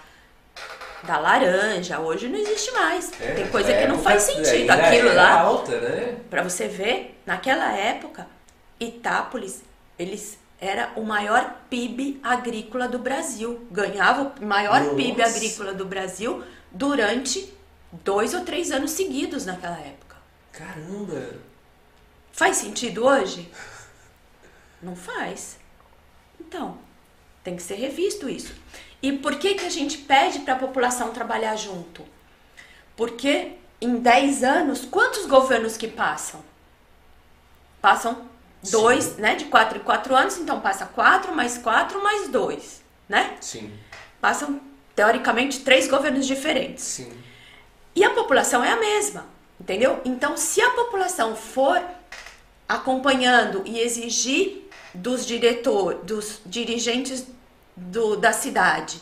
[1.03, 2.01] da laranja.
[2.01, 3.11] Hoje não existe mais.
[3.21, 4.49] É, Tem coisa que não faz sentido.
[4.71, 5.41] ainda Aquilo lá.
[5.41, 6.17] alta, né?
[6.31, 8.27] Pra você ver, naquela época,
[8.79, 9.63] Itápolis,
[9.99, 13.67] eles era o maior PIB agrícola do Brasil.
[13.71, 14.95] Ganhava o maior Nossa.
[14.95, 17.53] PIB agrícola do Brasil durante
[17.91, 20.17] dois ou três anos seguidos naquela época.
[20.53, 21.31] Caramba.
[22.33, 23.51] Faz sentido hoje?
[24.81, 25.59] Não faz.
[26.41, 26.79] Então,
[27.43, 28.55] tem que ser revisto isso.
[29.03, 32.05] E por que, que a gente pede para a população trabalhar junto?
[32.97, 36.41] Porque em 10 anos, quantos governos que passam?
[37.81, 38.29] Passam
[38.71, 39.21] dois, Sim.
[39.21, 39.35] né?
[39.35, 43.37] De 4 em 4 anos, então passa 4 mais 4 mais 2, né?
[43.41, 43.73] Sim.
[44.21, 44.61] Passam,
[44.95, 46.85] teoricamente, três governos diferentes.
[46.85, 47.13] Sim.
[47.97, 49.27] E a população é a mesma,
[49.61, 50.01] entendeu?
[50.05, 51.83] Então, se a população for
[52.69, 54.63] acompanhando e exigir
[54.95, 57.27] dos diretor, dos dirigentes
[57.77, 59.01] do, da cidade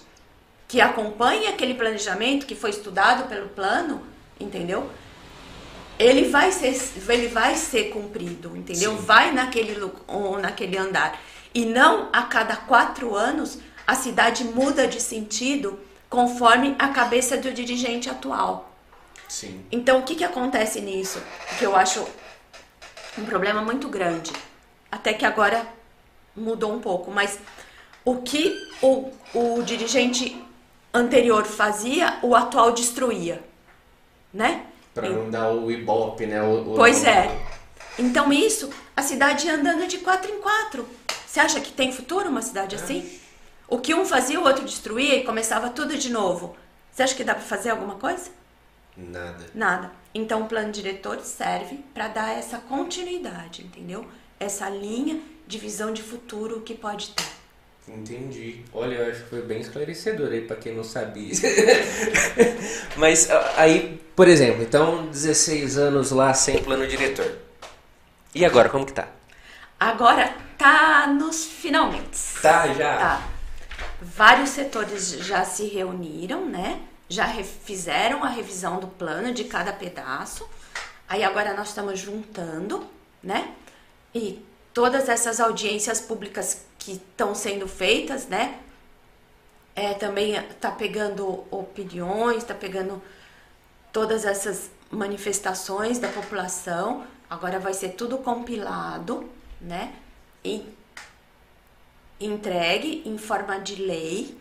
[0.71, 4.03] que acompanhem aquele planejamento que foi estudado pelo plano,
[4.39, 4.89] entendeu?
[5.99, 8.93] Ele vai ser, ele vai ser cumprido, entendeu?
[8.93, 9.05] Sim.
[9.05, 9.77] Vai naquele,
[10.41, 11.21] naquele andar.
[11.53, 15.77] E não a cada quatro anos a cidade muda de sentido
[16.09, 18.73] conforme a cabeça do dirigente atual.
[19.29, 19.65] Sim.
[19.73, 21.21] Então, o que, que acontece nisso?
[21.59, 22.07] Que eu acho
[23.19, 24.33] um problema muito grande.
[24.91, 25.67] Até que agora
[26.37, 27.11] mudou um pouco.
[27.11, 27.41] Mas
[28.05, 30.43] o que o, o dirigente
[30.93, 33.43] anterior fazia, o atual destruía.
[34.33, 34.67] Né?
[34.95, 36.43] Pra não dar o ibope, né?
[36.43, 37.31] O, o- Pois é.
[37.99, 40.89] Então, isso, a cidade ia andando de quatro em quatro.
[41.27, 43.19] Você acha que tem futuro uma cidade assim?
[43.69, 46.57] O que um fazia, o outro destruía e começava tudo de novo.
[46.91, 48.31] Você acha que dá pra fazer alguma coisa?
[48.97, 49.47] Nada.
[49.55, 49.93] Nada.
[50.13, 54.05] Então o plano diretor serve para dar essa continuidade, entendeu?
[54.41, 57.25] Essa linha de visão de futuro que pode ter.
[57.97, 58.65] Entendi.
[58.73, 61.33] Olha, eu acho que foi bem esclarecedor aí pra quem não sabia.
[62.97, 67.39] Mas aí, por exemplo, então 16 anos lá sem plano diretor.
[68.35, 69.09] E agora, como que tá?
[69.79, 72.19] Agora tá nos finalmente.
[72.41, 72.97] Tá, já.
[72.97, 73.29] Tá.
[74.01, 76.81] Vários setores já se reuniram, né?
[77.09, 80.49] Já fizeram a revisão do plano de cada pedaço.
[81.09, 82.87] Aí agora nós estamos juntando,
[83.23, 83.51] né?
[84.15, 88.59] E todas essas audiências públicas que estão sendo feitas, né?
[89.77, 93.01] É, também tá pegando opiniões, tá pegando
[93.93, 97.07] todas essas manifestações da população.
[97.29, 99.31] Agora vai ser tudo compilado,
[99.61, 99.95] né?
[100.45, 100.67] E
[102.19, 104.37] entregue em forma de lei,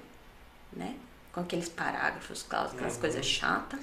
[0.74, 0.96] né?
[1.32, 3.80] Com aqueles parágrafos, cláusulas, aquelas coisas chatas.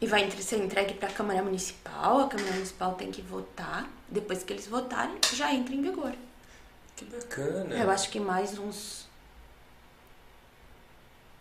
[0.00, 2.20] E vai ser entregue para a Câmara Municipal.
[2.20, 3.90] A Câmara Municipal tem que votar.
[4.08, 6.14] Depois que eles votarem, já entra em vigor.
[7.00, 7.74] Que bacana.
[7.76, 9.08] Eu acho que mais uns.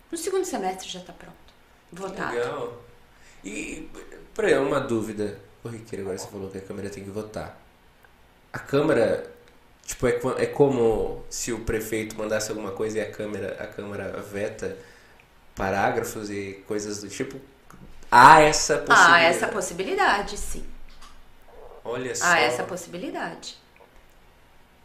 [0.09, 1.35] No segundo semestre já tá pronto.
[1.91, 2.33] Votado.
[2.33, 2.81] Legal.
[3.43, 3.89] E,
[4.33, 5.37] por exemplo, uma dúvida.
[5.61, 7.59] Ô, Riqueiro, agora você falou que a Câmara tem que votar.
[8.53, 9.29] A Câmara,
[9.85, 14.21] tipo, é, é como se o prefeito mandasse alguma coisa e a Câmara, a Câmara
[14.21, 14.77] veta
[15.55, 17.37] parágrafos e coisas do tipo.
[18.09, 19.13] Há essa possibilidade.
[19.13, 20.65] Ah, essa possibilidade, sim.
[21.83, 22.25] Olha só.
[22.25, 23.57] Há essa possibilidade.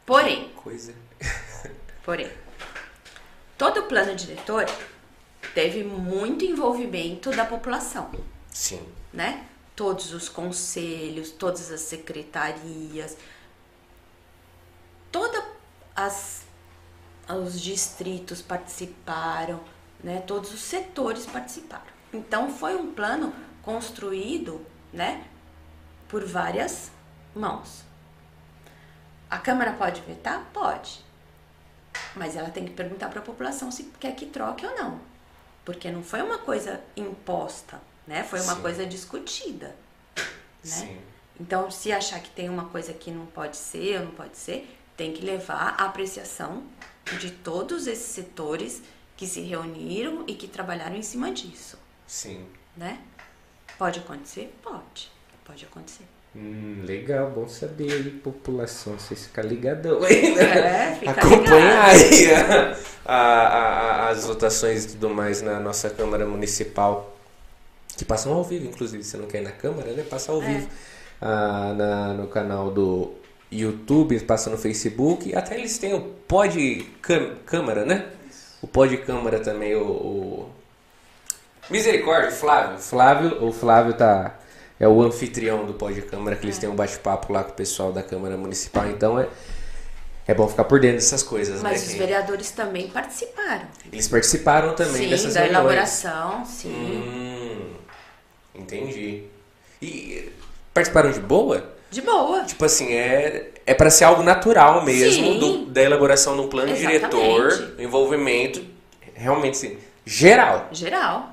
[0.06, 0.94] Porém, Coisa.
[2.04, 2.30] Porém,
[3.56, 4.66] todo o plano diretor
[5.54, 8.10] teve muito envolvimento da população,
[8.50, 8.86] Sim.
[9.12, 9.46] né?
[9.74, 13.16] Todos os conselhos, todas as secretarias,
[15.10, 15.44] toda
[15.96, 16.42] as
[17.26, 19.60] os distritos participaram,
[20.02, 20.20] né?
[20.26, 21.94] Todos os setores participaram.
[22.12, 25.24] Então foi um plano construído, né,
[26.06, 26.90] por várias
[27.34, 27.82] mãos.
[29.34, 30.48] A Câmara pode vetar?
[30.52, 31.04] Pode.
[32.14, 35.00] Mas ela tem que perguntar para a população se quer que troque ou não.
[35.64, 38.22] Porque não foi uma coisa imposta, né?
[38.22, 38.62] Foi uma Sim.
[38.62, 39.74] coisa discutida.
[40.16, 40.22] Né?
[40.62, 41.00] Sim.
[41.40, 44.72] Então, se achar que tem uma coisa que não pode ser ou não pode ser,
[44.96, 46.62] tem que levar a apreciação
[47.18, 48.84] de todos esses setores
[49.16, 52.48] que se reuniram e que trabalharam em cima disso, Sim.
[52.76, 53.02] né?
[53.76, 54.56] Pode acontecer?
[54.62, 55.10] Pode.
[55.44, 56.13] Pode acontecer.
[56.36, 58.94] Hum, legal, bom saber aí, população.
[58.98, 60.42] Vocês ficam ligadão aí, né?
[60.42, 66.26] É, fica acompanhar aí a- a- a- as votações e tudo mais na nossa Câmara
[66.26, 67.16] Municipal.
[67.96, 70.02] Que passam ao vivo, inclusive, se não quer ir na Câmara, né?
[70.02, 70.46] Passa ao É.
[70.46, 70.68] vivo
[71.22, 73.12] ah, na- no canal do
[73.52, 75.32] YouTube, passa no Facebook.
[75.36, 76.84] Até eles têm o Pod
[77.46, 78.06] Câmara, né?
[78.60, 80.50] O Pod Câmara também, o, o...
[81.70, 82.78] Misericórdia, Flávio.
[82.78, 84.34] Flávio, o Flávio tá...
[84.84, 87.90] É o anfitrião do Pod Câmara, que eles têm um bate-papo lá com o pessoal
[87.90, 88.86] da Câmara Municipal.
[88.86, 89.26] Então é,
[90.28, 91.88] é bom ficar por dentro dessas coisas, Mas né?
[91.88, 93.62] os vereadores também participaram.
[93.90, 95.64] Eles participaram também sim, dessas da reuniões.
[95.64, 96.68] elaboração, sim.
[96.70, 97.72] Hum,
[98.54, 99.22] entendi.
[99.80, 100.30] E
[100.74, 101.64] participaram de boa?
[101.90, 102.42] De boa.
[102.44, 105.38] Tipo assim, é, é para ser algo natural mesmo Sim.
[105.38, 106.98] do- da elaboração de um plano Exatamente.
[107.08, 108.62] diretor, envolvimento,
[109.14, 110.68] realmente assim, geral.
[110.72, 111.30] Geral.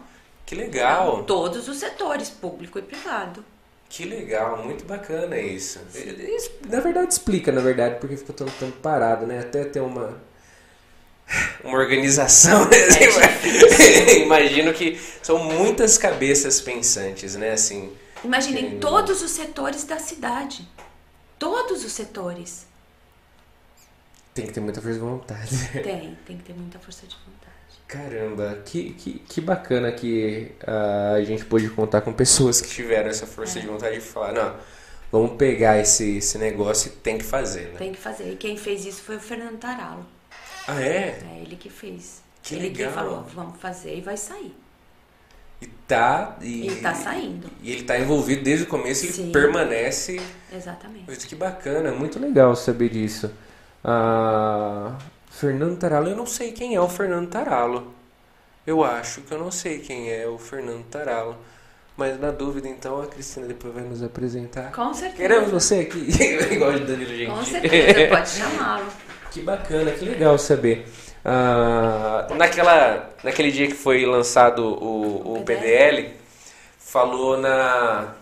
[0.52, 3.46] Que legal, Todos os setores, público e privado.
[3.88, 5.80] que legal, muito bacana isso.
[5.96, 9.40] Isso, Na verdade explica, na verdade, porque ficou tanto tempo parado, né?
[9.40, 10.22] Até ter uma
[11.64, 12.68] uma organização.
[12.76, 17.52] É Imagino que são muitas cabeças pensantes, né?
[17.52, 18.80] Assim, Imaginem Sim.
[18.80, 20.68] todos os setores da cidade.
[21.40, 22.66] Todos os setores.
[24.34, 25.70] tem que ter muita força de vontade.
[25.82, 27.41] Tem, tem que ter muita força de vontade.
[27.92, 33.10] Caramba, que, que, que bacana que ah, a gente pôde contar com pessoas que tiveram
[33.10, 33.62] essa força É.
[33.62, 34.56] de vontade de falar, não,
[35.12, 37.76] vamos pegar esse, esse negócio e tem que fazer, né?
[37.78, 38.32] Tem que fazer.
[38.32, 40.06] E quem fez isso foi o Fernando Taralo.
[40.66, 41.20] Ah, é?
[41.36, 42.22] É ele que fez.
[42.42, 42.88] Que ele legal.
[42.88, 44.56] que falou, vamos fazer e vai sair.
[45.62, 46.38] E tá.
[46.42, 47.50] E, e tá saindo.
[47.62, 49.32] E ele tá envolvido desde o começo, ele Sim.
[49.34, 50.20] permanece.
[50.52, 51.28] Exatamente.
[51.28, 53.30] Que bacana, muito legal saber disso.
[53.84, 54.98] Ah,
[55.32, 57.94] Fernando Taralo, eu não sei quem é o Fernando Taralo.
[58.68, 61.36] Eu acho que eu não sei quem é o Fernando Taralo.
[61.98, 64.72] Mas na dúvida, então, a Cristina depois vai nos apresentar.
[64.72, 65.22] Com certeza.
[65.22, 66.08] Queremos você aqui,
[66.54, 67.32] igual de Danilo Gente.
[67.32, 68.86] Com certeza, pode chamá-lo.
[69.32, 70.86] Que bacana, que legal saber.
[71.24, 76.14] Ah, naquela, naquele dia que foi lançado o, o PDL,
[76.78, 78.16] falou na.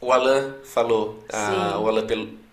[0.00, 2.06] O Alan falou, ah, o Alan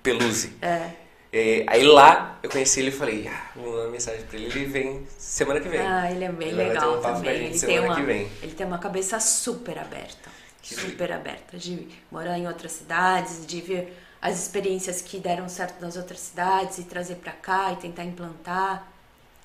[0.03, 0.53] Peluzzi.
[0.61, 0.98] É.
[1.31, 4.47] É, aí lá eu conheci ele e falei, ah, vou mandar uma mensagem pra ele,
[4.47, 5.79] ele vem semana que vem.
[5.79, 7.45] Ah, ele é bem ele legal um também.
[7.45, 10.29] Ele tem, uma, ele tem uma cabeça super aberta.
[10.61, 11.57] Que super aberta.
[11.57, 16.79] De morar em outras cidades, de ver as experiências que deram certo nas outras cidades
[16.79, 18.87] e trazer pra cá e tentar implantar.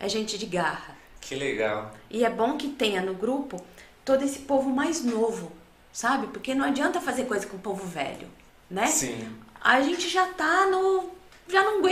[0.01, 0.97] É gente de garra.
[1.21, 1.93] Que legal.
[2.11, 3.63] E é bom que tenha no grupo
[4.05, 5.53] todo esse povo mais novo,
[5.93, 6.27] sabe?
[6.27, 8.29] Porque não adianta fazer coisa com o povo velho,
[8.71, 8.87] né?
[8.87, 9.35] Sim.
[9.61, 11.14] A gente já tá no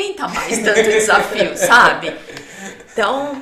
[0.02, 2.14] aguenta mais tanto desafio, sabe?
[2.92, 3.40] Então,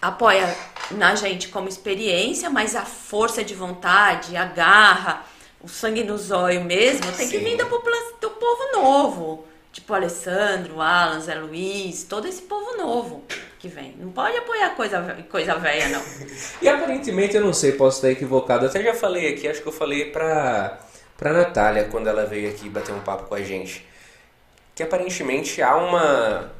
[0.00, 0.54] apoia
[0.92, 5.24] na gente como experiência, mas a força de vontade, a garra,
[5.60, 7.30] o sangue no zóio mesmo, tem Sim.
[7.30, 9.44] que vir da população, do povo novo.
[9.72, 13.24] Tipo o Alessandro, Alan, Zé Luiz, todo esse povo novo
[13.58, 13.94] que vem.
[13.98, 16.02] Não pode apoiar coisa, coisa velha, não.
[16.62, 18.64] e aparentemente, eu não sei, posso estar equivocado.
[18.64, 20.78] Eu até já falei aqui, acho que eu falei pra,
[21.18, 23.84] pra Natália quando ela veio aqui bater um papo com a gente
[24.76, 26.54] que aparentemente há uma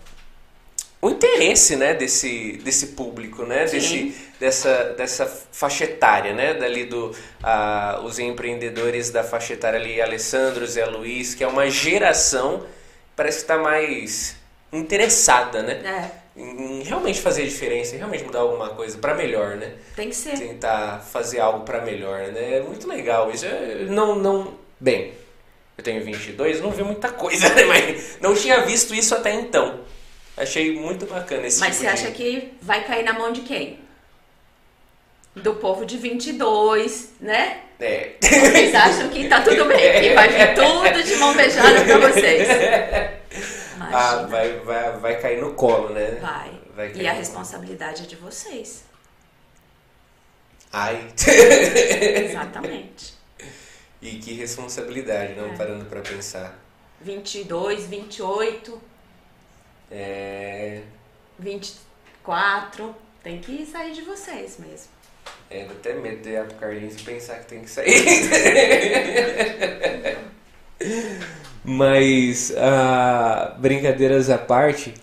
[1.03, 7.11] um interesse, né, desse, desse público, né, desse, dessa, dessa faixa etária, né, dali do
[7.11, 12.65] uh, os empreendedores da faixa etária ali, Alessandro, Zé Luiz, que é uma geração
[13.15, 14.37] parece que está mais
[14.73, 16.41] interessada, né, é.
[16.41, 20.09] em, em, realmente fazer a diferença, em realmente mudar alguma coisa para melhor, né, tem
[20.09, 23.45] que ser, tentar fazer algo para melhor, né, é muito legal isso,
[23.91, 25.13] não, não, bem
[25.77, 27.65] eu tenho 22, não vi muita coisa, né?
[27.65, 29.81] Mas não tinha visto isso até então.
[30.37, 33.81] Achei muito bacana esse Mas tipo você acha que vai cair na mão de quem?
[35.35, 37.61] Do povo de 22, né?
[37.79, 38.15] É.
[38.21, 42.49] Vocês acham que tá tudo bem, que vai vir tudo de mão beijada pra vocês.
[43.81, 46.19] Ah, vai, vai, vai cair no colo, né?
[46.21, 46.51] Vai.
[46.75, 48.85] vai e a responsabilidade é de vocês.
[50.73, 51.07] Ai.
[52.25, 53.16] Exatamente.
[54.07, 55.57] E que responsabilidade, não é.
[55.57, 56.57] parando para pensar.
[57.01, 58.81] 22, 28.
[59.91, 60.83] É.
[61.37, 62.95] 24.
[63.21, 64.87] Tem que sair de vocês mesmo.
[65.51, 67.97] É, dá até medo de ir pro Carlinhos e pensar que tem que sair.
[71.65, 74.95] Mas, uh, brincadeiras à parte,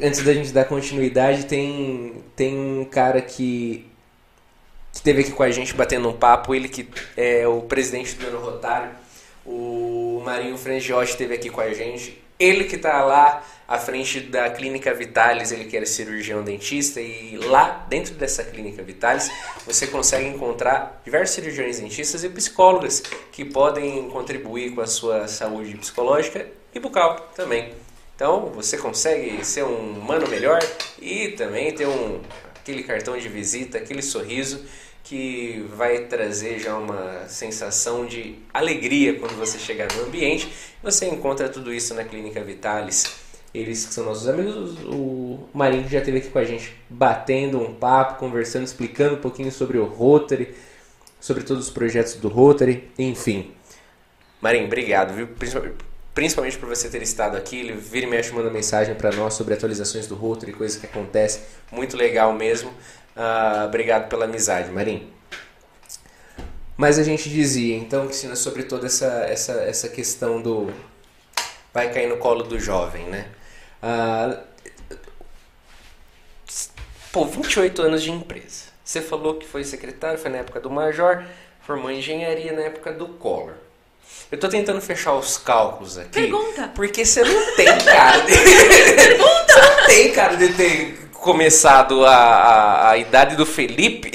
[0.00, 3.88] antes da gente dar continuidade, tem, tem um cara que
[4.96, 8.26] que esteve aqui com a gente batendo um papo, ele que é o presidente do
[8.28, 8.90] Ano Rotário,
[9.44, 14.48] o Marinho Frangiotti esteve aqui com a gente, ele que está lá à frente da
[14.48, 19.30] Clínica Vitalis, ele que era cirurgião dentista, e lá dentro dessa Clínica Vitalis
[19.66, 23.02] você consegue encontrar diversos cirurgiões dentistas e psicólogas
[23.32, 27.74] que podem contribuir com a sua saúde psicológica e bucal também.
[28.14, 30.58] Então você consegue ser um humano melhor
[30.98, 32.20] e também ter um,
[32.54, 34.64] aquele cartão de visita, aquele sorriso
[35.06, 40.52] que vai trazer já uma sensação de alegria quando você chegar no ambiente.
[40.82, 43.04] Você encontra tudo isso na Clínica Vitalis.
[43.54, 47.72] Eles que são nossos amigos, o Marinho já esteve aqui com a gente batendo um
[47.72, 50.52] papo, conversando, explicando um pouquinho sobre o Rotary,
[51.20, 53.52] sobre todos os projetos do Rotary, enfim.
[54.40, 55.28] Marinho, obrigado, viu?
[56.12, 59.54] Principalmente por você ter estado aqui, ele vira e mexe manda mensagem para nós sobre
[59.54, 62.72] atualizações do Rotary, coisas que acontecem, muito legal mesmo.
[63.16, 65.10] Ah, obrigado pela amizade, Marim.
[66.76, 70.70] Mas a gente dizia, então, que ensina sobre toda essa, essa, essa questão do.
[71.72, 73.28] Vai cair no colo do jovem, né?
[73.82, 74.38] Ah,
[77.10, 78.66] pô, 28 anos de empresa.
[78.84, 81.24] Você falou que foi secretário, foi na época do Major,
[81.62, 83.54] formou em engenharia na época do Collor.
[84.30, 86.10] Eu tô tentando fechar os cálculos aqui.
[86.10, 86.70] Pergunta.
[86.74, 88.32] Porque você não tem cara de.
[88.96, 89.52] Pergunta!
[89.52, 94.12] Você não tem cara de ter começado a, a, a idade do Felipe,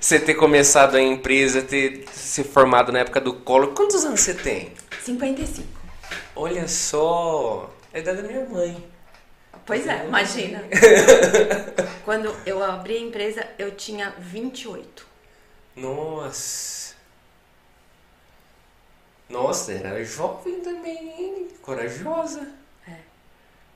[0.00, 3.68] você ter começado a empresa, ter se formado na época do Collor.
[3.74, 4.72] Quantos anos você tem?
[5.04, 5.68] 55.
[6.34, 8.84] Olha só, é a idade da minha mãe.
[9.64, 10.64] Pois é, imagina.
[12.04, 15.06] Quando eu abri a empresa, eu tinha 28.
[15.76, 16.94] Nossa.
[19.28, 21.48] Nossa, era jovem também, hein?
[21.62, 22.48] Corajosa.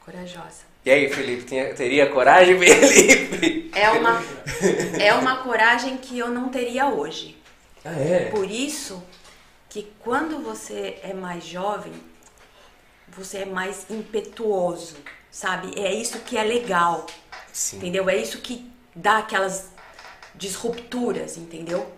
[0.05, 0.65] Corajosa.
[0.85, 1.45] E aí, Felipe,
[1.75, 3.71] teria coragem, Felipe?
[3.75, 4.23] É uma,
[5.01, 7.41] é uma coragem que eu não teria hoje.
[7.83, 8.31] Ah, é?
[8.31, 9.03] Por isso
[9.69, 11.93] que quando você é mais jovem,
[13.09, 14.97] você é mais impetuoso,
[15.31, 15.81] sabe?
[15.81, 17.07] É isso que é legal.
[17.51, 17.79] Sim.
[17.79, 18.09] Entendeu?
[18.11, 19.71] É isso que dá aquelas
[20.35, 21.91] disrupturas, entendeu?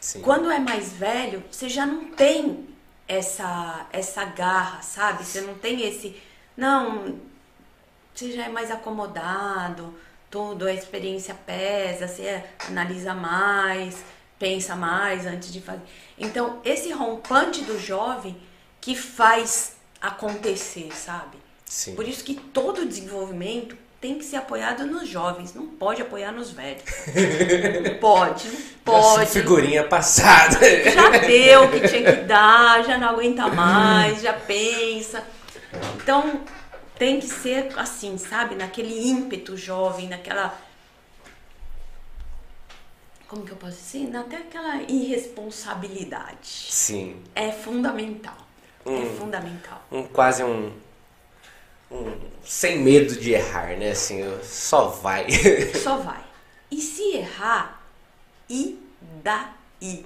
[0.00, 0.20] Sim.
[0.20, 2.68] Quando é mais velho, você já não tem
[3.08, 5.24] essa essa garra, sabe?
[5.24, 6.16] Você não tem esse
[6.56, 7.18] não,
[8.20, 9.94] você já é mais acomodado,
[10.30, 14.04] tudo, a experiência pesa, você analisa mais,
[14.38, 15.80] pensa mais antes de fazer.
[16.18, 18.36] Então, esse rompante do jovem
[18.78, 21.38] que faz acontecer, sabe?
[21.64, 21.94] Sim.
[21.94, 26.50] Por isso que todo desenvolvimento tem que ser apoiado nos jovens, não pode apoiar nos
[26.50, 26.82] velhos.
[27.84, 29.22] não pode, não pode.
[29.22, 30.58] Essa figurinha passada.
[30.90, 35.24] Já deu o que tinha que dar, já não aguenta mais, já pensa.
[35.96, 36.40] Então,
[37.00, 38.54] tem que ser assim, sabe?
[38.54, 40.54] Naquele ímpeto jovem, naquela.
[43.26, 44.14] Como que eu posso dizer?
[44.14, 46.36] Até aquela irresponsabilidade.
[46.42, 47.22] Sim.
[47.34, 48.36] É fundamental.
[48.84, 49.16] é Hum.
[49.18, 49.82] fundamental.
[49.90, 50.70] Um, quase um,
[51.90, 52.18] um.
[52.44, 53.92] Sem medo de errar, né?
[53.92, 55.26] Assim, só vai.
[55.82, 56.22] Só vai.
[56.70, 57.82] E se errar,
[58.48, 58.78] e
[59.22, 60.04] daí?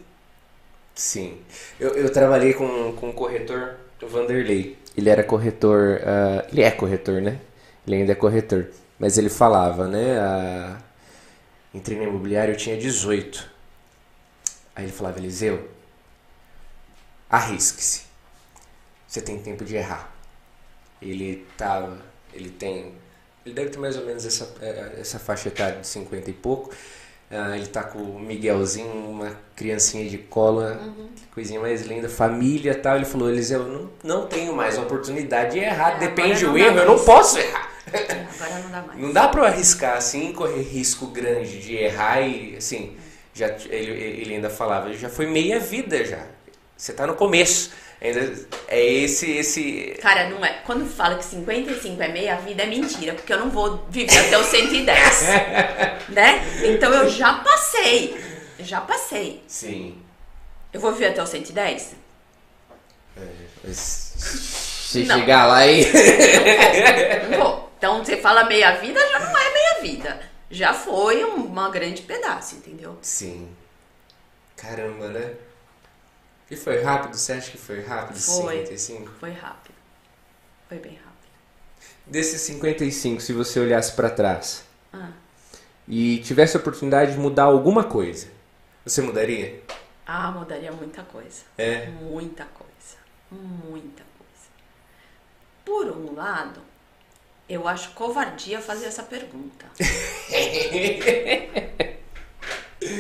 [0.95, 1.41] Sim.
[1.81, 4.79] Eu, eu trabalhei com, com um corretor, o Vanderlei.
[4.97, 6.01] Ele era corretor.
[6.05, 7.41] ah, ele é corretor, né?
[7.87, 8.69] Ele ainda é corretor.
[8.99, 10.19] Mas ele falava, né?
[10.19, 10.79] ah,
[11.75, 13.51] entrei no imobiliário, eu tinha 18.
[14.77, 15.69] Aí ele falava, Eliseu,
[17.29, 18.03] arrisque-se.
[19.07, 20.13] Você tem tempo de errar.
[21.01, 21.99] Ele tava.
[22.33, 22.95] Ele tem.
[23.47, 26.75] Ele deve ter mais ou menos essa, eh, essa faixa etária de 50 e pouco.
[27.37, 30.79] Ah, ele tá com o Miguelzinho, uma criancinha de cola,
[31.17, 32.95] que coisinha mais linda, família e tal.
[32.95, 36.79] Ele falou, Eliseu, eu não, não tenho mais oportunidade de errar, É, depende o erro,
[36.79, 37.71] eu não posso errar.
[38.41, 39.01] Agora não dá mais.
[39.01, 42.97] Não dá pra eu arriscar assim, correr risco grande de errar e assim,
[43.35, 46.25] já, ele, ele ainda falava, já foi meia vida já.
[46.77, 47.73] Você tá no começo.
[48.69, 49.97] É esse, esse.
[50.03, 50.61] Cara, não é.
[50.67, 54.39] Quando fala que 55 é meia vida, é mentira, porque eu não vou viver até
[54.39, 55.23] os 110.
[56.11, 56.45] né?
[56.67, 58.15] Então eu já passei.
[58.59, 59.43] Já passei.
[59.49, 60.03] Sim.
[60.71, 61.95] Eu vou viver até os 110?
[63.73, 65.19] Se Não.
[65.21, 65.87] chegar lá aí.
[67.31, 67.73] Não vou.
[67.79, 70.21] Então você fala meia vida, já não é meia vida.
[70.51, 72.99] Já foi um- uma grande pedaço, entendeu?
[73.03, 73.49] Sim.
[74.57, 75.33] Caramba, né?
[76.51, 77.17] E foi rápido?
[77.17, 78.19] Você acha que foi rápido?
[78.19, 78.67] Foi.
[78.67, 79.11] 55?
[79.19, 79.75] Foi rápido.
[80.69, 81.05] Foi bem rápido.
[82.07, 85.11] Desses 55, se você olhasse pra trás Ah,
[85.89, 88.29] e tivesse a oportunidade de mudar alguma coisa,
[88.85, 89.63] você mudaria?
[90.07, 91.43] ah mudaria muita coisa.
[91.57, 91.87] É.
[91.87, 92.97] Muita coisa.
[93.31, 94.49] Muita coisa.
[95.65, 96.61] Por um lado,
[97.49, 99.65] eu acho covardia fazer essa pergunta.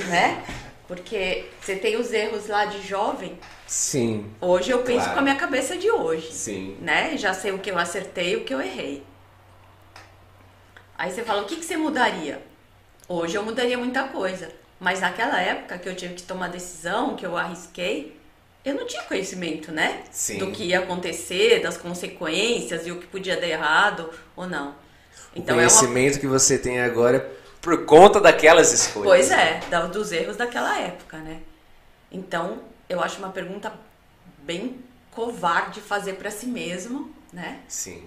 [0.09, 0.45] né?
[0.87, 3.39] Porque você tem os erros lá de jovem.
[3.67, 5.13] Sim, Hoje eu penso Claro.
[5.15, 6.31] com a minha cabeça de hoje.
[6.33, 6.77] sim.
[6.81, 7.17] né?
[7.17, 9.03] Já sei o que eu acertei e o que eu errei.
[10.97, 12.41] Aí você fala, o que, que você mudaria?
[13.09, 14.49] Hoje eu mudaria muita coisa.
[14.79, 18.17] Mas naquela época que eu tive que tomar decisão, que eu arrisquei,
[18.65, 20.03] eu não tinha conhecimento, né?
[20.11, 20.39] Sim.
[20.39, 24.75] Do que ia acontecer, das consequências e o que podia dar errado ou não.
[25.35, 27.31] Então o é uma conhecimento que você tem agora
[27.65, 29.09] por conta daquelas escolhas.
[29.09, 29.59] Pois é,
[29.91, 31.41] dos erros daquela época, né?
[32.13, 33.73] Então, eu acho uma pergunta
[34.43, 37.63] bem covarde fazer pra si mesmo, né?
[37.67, 38.07] Sim.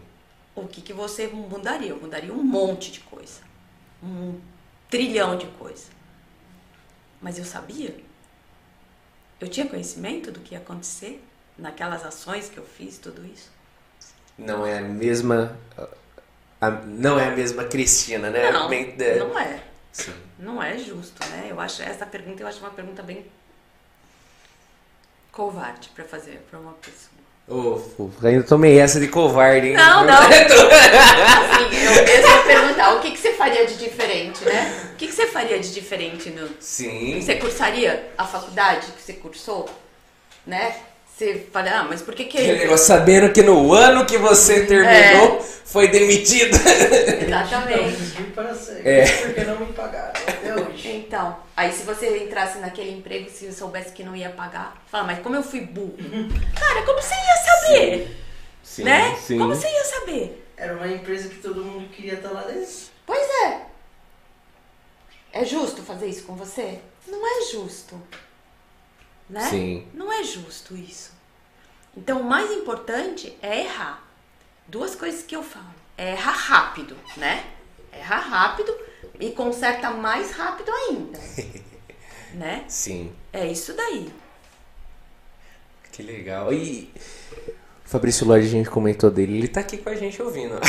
[0.56, 1.90] O que, que você mudaria?
[1.90, 3.42] Eu mudaria um monte de coisa.
[4.02, 4.40] Um
[4.90, 5.88] trilhão de coisa.
[7.20, 7.98] Mas eu sabia?
[9.40, 11.24] Eu tinha conhecimento do que ia acontecer
[11.58, 13.50] naquelas ações que eu fiz, tudo isso?
[14.38, 15.58] Não é a mesma.
[16.60, 18.52] A- não é a mesma Cristina, né?
[18.52, 19.60] Não, é, não é.
[19.92, 20.14] Sim.
[20.40, 21.48] Não é justo, né?
[21.50, 23.26] Eu acho essa pergunta eu acho uma pergunta bem
[25.32, 27.18] covarde pra fazer pra uma pessoa.
[27.96, 29.74] Fofo, ainda tomei essa de covarde, hein?
[29.76, 30.18] Não, não.
[30.20, 34.92] Assim, eu, ia perguntar, o que, que você faria de diferente, né?
[34.94, 36.50] O que, que você faria de diferente no.
[36.60, 37.22] Sim.
[37.22, 39.70] Você cursaria a faculdade que você cursou?
[40.46, 40.76] Né?
[41.18, 42.38] Você fala, ah, mas por que que.
[42.38, 46.56] Aquele negócio sabendo que no ano que você terminou foi demitido.
[47.26, 47.80] Exatamente.
[47.80, 48.86] Não pedi para ser.
[48.88, 49.08] É.
[49.24, 50.88] Porque não me pagaram até hoje.
[50.90, 55.06] Então, aí se você entrasse naquele emprego, se eu soubesse que não ia pagar, fala,
[55.06, 55.98] mas como eu fui burro?
[56.56, 58.18] Cara, como você ia saber?
[58.62, 59.18] Sim, né?
[59.20, 59.40] sim.
[59.40, 60.48] Como você ia saber?
[60.56, 62.70] Era uma empresa que todo mundo queria estar lá dentro.
[63.08, 63.62] Pois é.
[65.34, 66.78] É justo fazer isso com você?
[67.08, 68.00] Não é justo.
[69.30, 69.42] Né?
[69.50, 69.88] Sim.
[69.94, 71.12] Não é justo isso.
[71.96, 74.04] Então, o mais importante é errar.
[74.68, 75.66] Duas coisas que eu falo.
[75.98, 77.46] erra rápido, né?
[77.92, 78.76] Erra rápido
[79.20, 81.20] e conserta mais rápido ainda.
[82.36, 82.64] né?
[82.68, 83.12] Sim.
[83.34, 84.08] É isso daí.
[85.92, 86.54] Que legal.
[86.54, 86.92] E
[87.86, 90.56] o Fabrício Lodge, a gente comentou dele, ele tá aqui com a gente ouvindo.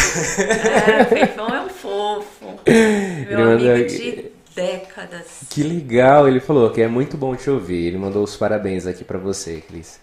[0.88, 2.46] É, o Feifão é um fofo.
[2.66, 5.42] Meu Ele amigo mandou- de décadas.
[5.48, 7.86] Que legal, ele falou que é muito bom te ouvir.
[7.86, 10.00] Ele mandou os parabéns aqui pra você, Cris.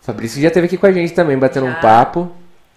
[0.00, 1.80] O Fabrício já esteve aqui com a gente também, batendo um Já.
[1.80, 2.30] papo.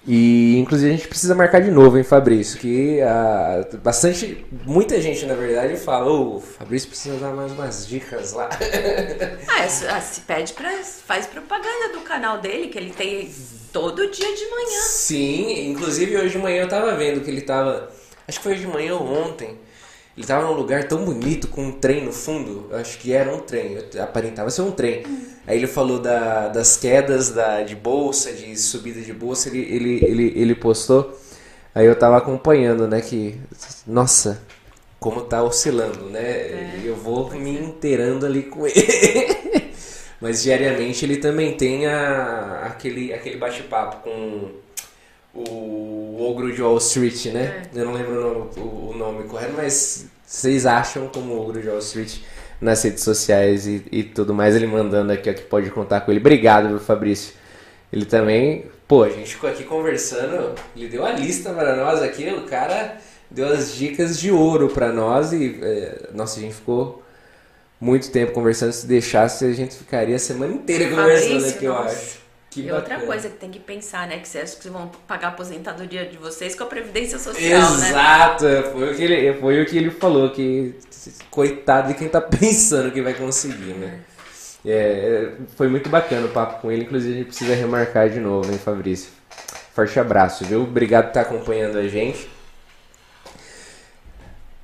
[0.07, 2.60] E inclusive a gente precisa marcar de novo, hein, Fabrício?
[2.60, 7.86] Que ah, bastante, muita gente na verdade fala, ô, o Fabrício precisa dar mais umas
[7.86, 8.49] dicas lá.
[9.48, 10.72] Ah, é, ah, se pede pra.
[11.06, 13.30] faz propaganda do canal dele, que ele tem
[13.74, 14.82] todo dia de manhã.
[14.84, 17.91] Sim, inclusive hoje de manhã eu tava vendo que ele tava.
[18.28, 19.57] Acho que foi hoje de manhã ou ontem.
[20.19, 22.67] Ele tava num lugar tão bonito com um trem no fundo.
[22.69, 25.05] Eu acho que era um trem, aparentava ser um trem.
[25.47, 30.05] Aí ele falou da- das quedas da, de bolsa, de subida de bolsa, ele, ele,
[30.05, 31.17] ele, ele postou.
[31.73, 32.99] Aí eu tava acompanhando, né?
[32.99, 33.39] Que.
[33.87, 34.41] Nossa,
[34.99, 36.81] como tá oscilando, né?
[36.83, 38.75] Eu vou me inteirando ali com ele.
[40.19, 44.49] Mas diariamente ele também tem a, aquele, aquele bate-papo com
[45.34, 47.64] o Ogro de Wall Street, né?
[47.73, 51.80] Eu não lembro o nome, o- nome correto, mas vocês acham como Ogro de Wall
[51.80, 52.18] Street
[52.60, 54.56] nas redes sociais e, e tudo mais.
[54.56, 56.19] Ele mandando aqui, ó, que pode contar com ele.
[56.19, 57.34] Obrigado, viu, Fabrício.
[57.91, 62.27] Ele também, pô, a gente ficou aqui conversando, ele deu a lista para nós aqui,
[62.30, 62.97] o cara
[63.31, 67.01] deu as dicas de ouro para nós e, é, nossa, a gente ficou
[67.81, 68.72] muito tempo conversando.
[68.73, 71.95] Se deixasse, a gente ficaria a semana inteira conversando Fabrício, aqui, eu nossa.
[71.95, 72.18] acho.
[72.49, 74.17] Que e outra coisa que tem que pensar, né?
[74.17, 77.89] Que vocês que vão pagar a aposentadoria de vocês com a Previdência Social, né?
[77.89, 80.76] Exato, foi o, que ele, foi o que ele falou, que
[81.30, 83.99] coitado de quem tá pensando que vai conseguir, né?
[84.65, 88.51] É, foi muito bacana o papo com ele, inclusive a gente precisa remarcar de novo,
[88.51, 89.11] hein, Fabrício?
[89.73, 90.63] Forte abraço, viu?
[90.63, 92.30] Obrigado por estar acompanhando a gente.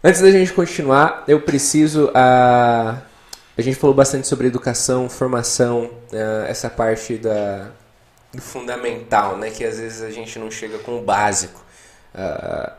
[0.03, 2.12] Antes da gente continuar, eu preciso.
[2.14, 2.98] A,
[3.57, 7.72] a gente falou bastante sobre educação, formação, eh, essa parte da,
[8.34, 9.49] do fundamental, né?
[9.49, 11.64] Que às vezes a gente não chega com o básico.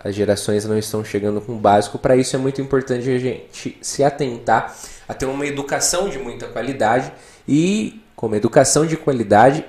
[0.03, 1.99] As gerações não estão chegando com o básico.
[1.99, 4.75] Para isso é muito importante a gente se atentar
[5.07, 7.13] a ter uma educação de muita qualidade.
[7.47, 9.65] E, como educação de qualidade,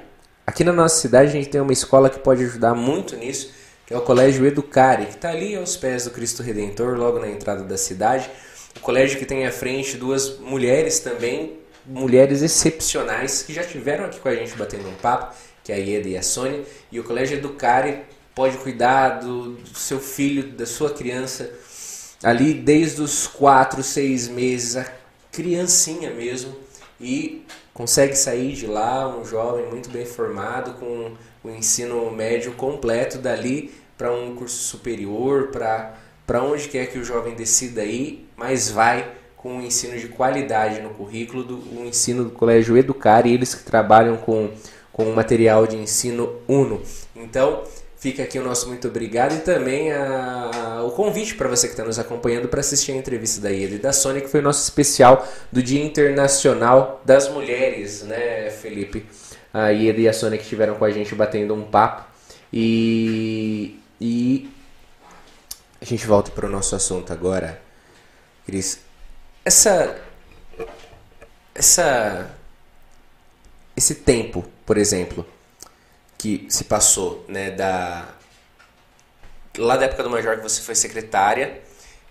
[0.45, 3.51] aqui na nossa cidade a gente tem uma escola que pode ajudar muito nisso,
[3.85, 7.27] que é o Colégio Educare, que está ali aos pés do Cristo Redentor, logo na
[7.27, 8.29] entrada da cidade.
[8.77, 14.19] O colégio que tem à frente duas mulheres também, mulheres excepcionais, que já estiveram aqui
[14.19, 16.63] com a gente batendo um papo, que é a Ieda e a Sônia.
[16.91, 18.03] E o Colégio Educare
[18.35, 21.51] pode cuidar do, do seu filho, da sua criança,
[22.23, 24.85] ali desde os 4, 6 meses, a
[25.31, 26.55] criancinha mesmo,
[27.01, 27.43] e
[27.73, 31.13] consegue sair de lá um jovem muito bem formado, com
[31.43, 37.33] o ensino médio completo dali para um curso superior, para onde quer que o jovem
[37.33, 42.29] decida ir, mas vai com um ensino de qualidade no currículo, do, o ensino do
[42.31, 44.51] Colégio Educar, e eles que trabalham com,
[44.93, 46.81] com o material de ensino Uno.
[47.15, 47.63] Então,
[47.99, 51.83] Fica aqui o nosso muito obrigado e também a- o convite para você que está
[51.83, 54.61] nos acompanhando para assistir a entrevista da Ieda e da Sônia, que foi o nosso
[54.63, 59.03] especial do Dia Internacional das Mulheres, né, Felipe?
[59.51, 62.05] A Ieda e a Sônia que estiveram com a gente batendo um papo.
[62.53, 64.47] E, e
[65.81, 67.59] a gente volta para o nosso assunto agora,
[68.47, 68.79] Cris.
[69.43, 70.01] Essa,
[71.53, 72.31] essa,
[73.75, 75.27] esse tempo, por exemplo,
[76.17, 78.07] que se passou, né, da
[79.57, 81.61] lá da época do Major que você foi secretária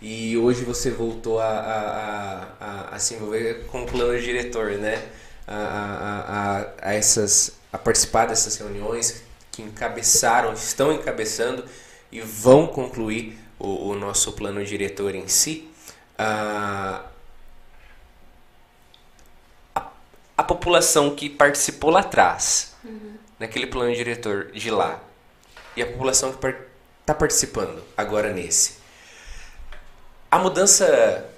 [0.03, 5.03] e hoje você voltou a, a, a, a se envolver com o plano diretor, né,
[5.47, 11.65] a, a, a, a essas a participar dessas reuniões que encabeçaram, estão encabeçando
[12.13, 15.71] e vão concluir o, o nosso plano diretor em si.
[16.19, 17.03] A,
[20.37, 22.75] a população que participou lá atrás,
[23.39, 25.01] naquele plano diretor de lá,
[25.77, 26.55] e a população que
[27.01, 28.77] está participando agora nesse.
[30.31, 31.31] A mudança.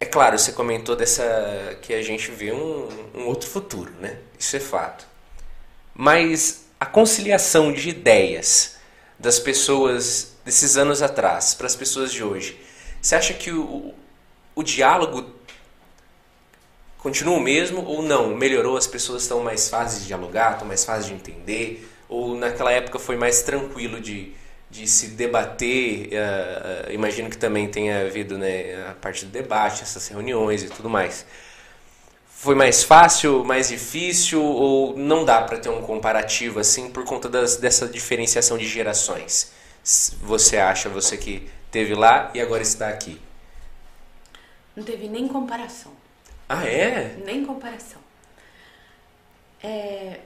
[0.00, 1.78] É claro, você comentou dessa.
[1.82, 4.18] que a gente vê um, um outro futuro, né?
[4.38, 5.06] Isso é fato.
[5.94, 8.76] Mas a conciliação de ideias
[9.18, 12.60] das pessoas desses anos atrás para as pessoas de hoje,
[13.04, 13.92] você acha que o,
[14.54, 15.26] o diálogo
[16.96, 18.34] continua o mesmo ou não?
[18.34, 18.78] Melhorou?
[18.78, 21.86] As pessoas estão mais fáceis de dialogar, estão mais fáceis de entender?
[22.08, 24.32] Ou naquela época foi mais tranquilo de,
[24.70, 26.08] de se debater?
[26.14, 30.70] Uh, uh, imagino que também tenha havido né, a parte do debate, essas reuniões e
[30.70, 31.26] tudo mais.
[32.26, 37.28] Foi mais fácil, mais difícil ou não dá para ter um comparativo assim por conta
[37.28, 39.52] das, dessa diferenciação de gerações?
[40.22, 43.20] você acha, você que teve lá e agora está aqui?
[44.76, 45.90] Não teve nem comparação.
[46.48, 47.16] Ah, é?
[47.24, 48.00] Nem comparação.
[49.60, 50.20] É...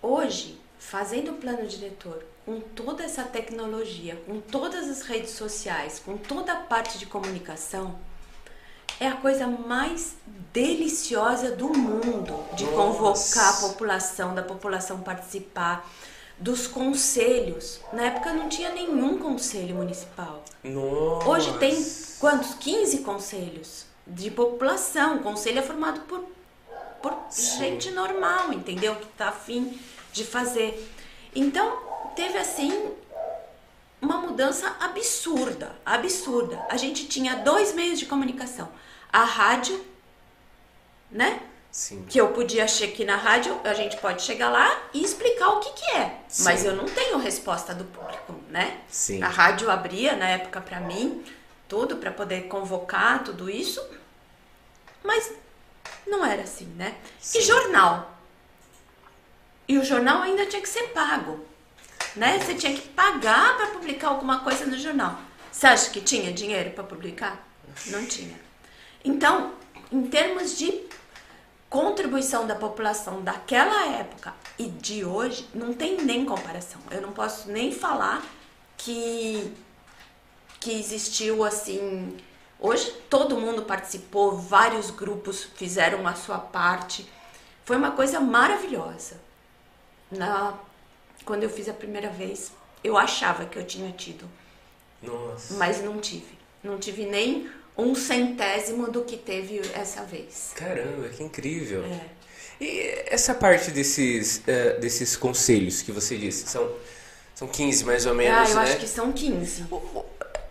[0.00, 6.16] Hoje, fazendo o plano diretor, com toda essa tecnologia, com todas as redes sociais, com
[6.16, 7.98] toda a parte de comunicação,
[8.98, 10.14] é a coisa mais
[10.54, 12.76] deliciosa do mundo de Nossa.
[12.76, 15.86] convocar a população, da população participar,
[16.44, 17.80] dos conselhos.
[17.90, 20.44] Na época não tinha nenhum conselho municipal.
[20.62, 21.26] Nossa.
[21.26, 21.74] Hoje tem
[22.20, 22.52] quantos?
[22.56, 25.16] 15 conselhos de população.
[25.16, 26.22] O conselho é formado por,
[27.00, 27.58] por Sim.
[27.58, 28.94] gente normal, entendeu?
[28.94, 29.80] Que tá afim
[30.12, 30.86] de fazer.
[31.34, 31.78] Então,
[32.14, 32.92] teve assim
[34.02, 36.62] uma mudança absurda, absurda.
[36.68, 38.68] A gente tinha dois meios de comunicação.
[39.10, 39.82] A rádio,
[41.10, 41.40] né?
[41.74, 42.04] Sim.
[42.08, 45.58] que eu podia achar que na rádio a gente pode chegar lá e explicar o
[45.58, 46.20] que, que é.
[46.28, 46.44] Sim.
[46.44, 48.78] Mas eu não tenho resposta do público, né?
[48.88, 49.20] Sim.
[49.20, 51.24] A rádio abria na época para mim
[51.68, 53.84] tudo para poder convocar tudo isso,
[55.02, 55.32] mas
[56.06, 56.96] não era assim, né?
[57.18, 57.38] Sim.
[57.38, 58.20] E jornal.
[59.66, 61.44] E o jornal ainda tinha que ser pago,
[62.14, 62.38] né?
[62.38, 65.18] Você tinha que pagar para publicar alguma coisa no jornal.
[65.50, 67.44] Você acha que tinha dinheiro para publicar?
[67.86, 68.38] Não tinha.
[69.04, 69.54] Então,
[69.90, 70.84] em termos de
[71.74, 76.80] contribuição da população daquela época e de hoje não tem nem comparação.
[76.88, 78.24] Eu não posso nem falar
[78.76, 79.52] que
[80.60, 82.16] que existiu assim.
[82.60, 87.10] Hoje todo mundo participou, vários grupos fizeram a sua parte.
[87.64, 89.20] Foi uma coisa maravilhosa.
[90.12, 90.54] Na
[91.24, 92.52] quando eu fiz a primeira vez,
[92.84, 94.30] eu achava que eu tinha tido,
[95.02, 95.54] Nossa.
[95.54, 96.38] mas não tive.
[96.62, 100.52] Não tive nem um centésimo do que teve essa vez.
[100.54, 101.84] Caramba, que incrível.
[101.84, 102.00] É.
[102.64, 106.70] E essa parte desses, eh, desses conselhos que você disse, são,
[107.34, 108.62] são 15 mais ou menos, Ah, eu né?
[108.62, 109.64] acho que são 15.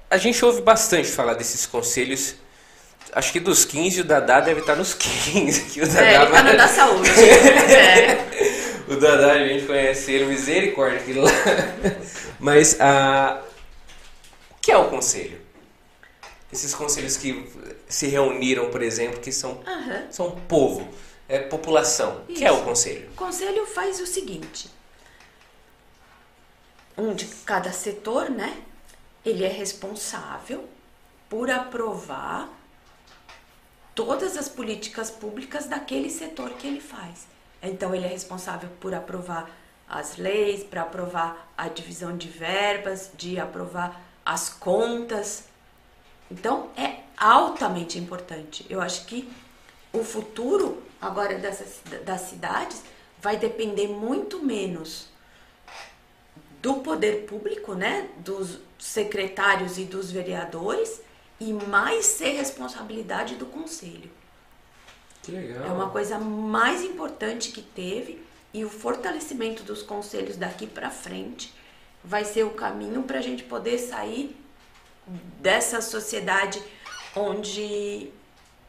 [0.10, 2.36] A gente ouve bastante falar desses conselhos.
[3.14, 5.62] Acho que dos 15 o Dadá deve estar nos 15.
[5.66, 7.10] Que o Dadá É, ele tá no da saúde.
[7.74, 8.84] é.
[8.90, 11.32] O Dadá, a gente conhece ele, misericórdia, aquilo lá.
[12.38, 13.42] Mas a...
[14.52, 15.42] o que é o conselho?
[16.54, 17.52] Esses conselhos que
[17.90, 20.08] se reuniram, por exemplo, que são, Aham.
[20.12, 20.88] são povo,
[21.28, 22.22] é população.
[22.30, 23.10] O que é o conselho?
[23.10, 24.70] O conselho faz o seguinte:
[26.96, 28.62] um de cada setor, né?
[29.26, 30.64] Ele é responsável
[31.28, 32.48] por aprovar
[33.96, 37.26] todas as políticas públicas daquele setor que ele faz.
[37.64, 39.50] Então ele é responsável por aprovar
[39.90, 45.46] as leis, para aprovar a divisão de verbas, de aprovar as contas.
[46.34, 48.66] Então é altamente importante.
[48.68, 49.32] Eu acho que
[49.94, 52.82] o futuro agora dessas, das cidades
[53.22, 55.08] vai depender muito menos
[56.62, 61.02] do poder público, né, dos secretários e dos vereadores,
[61.40, 64.10] e mais ser responsabilidade do conselho.
[65.22, 65.68] Que legal.
[65.68, 71.54] É uma coisa mais importante que teve e o fortalecimento dos conselhos daqui para frente
[72.04, 74.36] vai ser o caminho para a gente poder sair
[75.40, 76.62] dessa sociedade
[77.16, 78.10] onde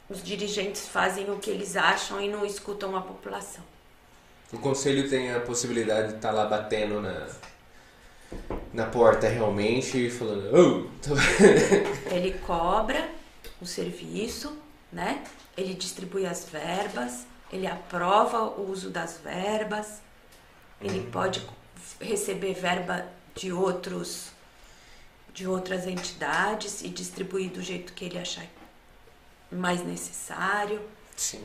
[0.09, 3.65] os dirigentes fazem o que eles acham e não escutam a população.
[4.53, 7.29] O conselho tem a possibilidade de estar lá batendo na,
[8.73, 12.11] na porta realmente e falando, oh.
[12.15, 13.09] Ele cobra
[13.61, 14.57] o serviço,
[14.93, 15.25] né?
[15.57, 20.03] Ele distribui as verbas, ele aprova o uso das verbas,
[20.81, 21.45] ele pode
[22.01, 24.34] receber verba de outros
[25.35, 28.47] de outras entidades e distribuir do jeito que ele achar
[29.53, 30.81] mais necessário.
[31.17, 31.45] Sim,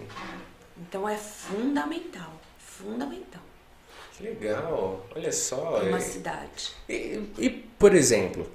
[0.77, 3.41] Então é fundamental, fundamental
[4.19, 5.05] que legal.
[5.15, 5.81] Olha só.
[5.81, 6.71] uma é- cidade.
[6.89, 8.51] E, e, por exemplo,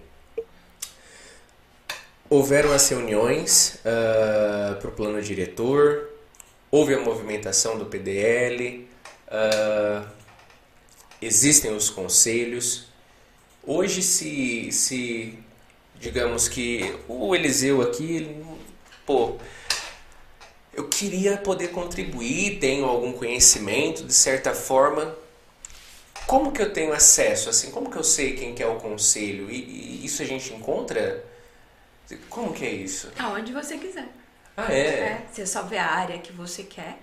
[2.28, 6.10] houveram as reuniões para o plano diretor,
[6.70, 8.86] houve a movimentação do PDL,
[9.28, 10.06] ah,
[11.20, 12.92] existem os conselhos.
[13.66, 15.38] Hoje, se, se
[15.98, 18.46] digamos que o Eliseu aqui, ele,
[19.06, 19.36] pô,
[20.72, 25.16] eu queria poder contribuir, tenho algum conhecimento, de certa forma,
[26.26, 27.48] como que eu tenho acesso?
[27.48, 29.50] Assim, como que eu sei quem que é o conselho?
[29.50, 31.24] E, e isso a gente encontra?
[32.28, 33.10] Como que é isso?
[33.18, 34.08] Aonde você quiser.
[34.56, 34.78] Ah, é?
[34.78, 36.98] É, você só vê a área que você quer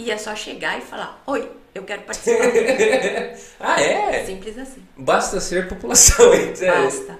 [0.00, 2.46] e é só chegar e falar: Oi, eu quero participar.
[3.60, 4.24] ah, é?
[4.24, 4.82] Simples assim.
[4.96, 6.84] Basta ser população, então.
[6.84, 7.18] Basta.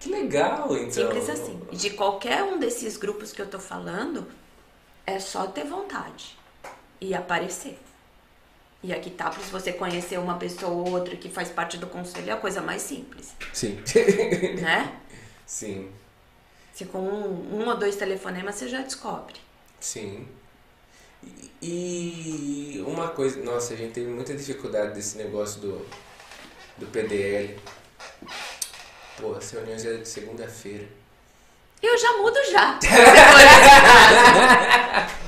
[0.00, 0.90] Que legal, então.
[0.90, 1.60] Simples assim.
[1.70, 4.26] De qualquer um desses grupos que eu tô falando,
[5.06, 6.36] é só ter vontade
[7.00, 7.78] e aparecer.
[8.82, 12.30] E aqui tá, se você conhecer uma pessoa ou outra que faz parte do conselho,
[12.30, 13.80] é a coisa mais simples, Sim.
[14.60, 14.96] né?
[15.46, 15.90] Sim.
[16.74, 19.36] Se com um, um ou dois telefonemas você já descobre.
[19.80, 20.26] Sim.
[21.62, 25.86] E uma coisa, nossa, a gente teve muita dificuldade desse negócio do,
[26.76, 27.56] do PDL.
[29.20, 30.86] Pô, as reuniões eram de segunda-feira.
[31.82, 32.78] Eu já mudo já.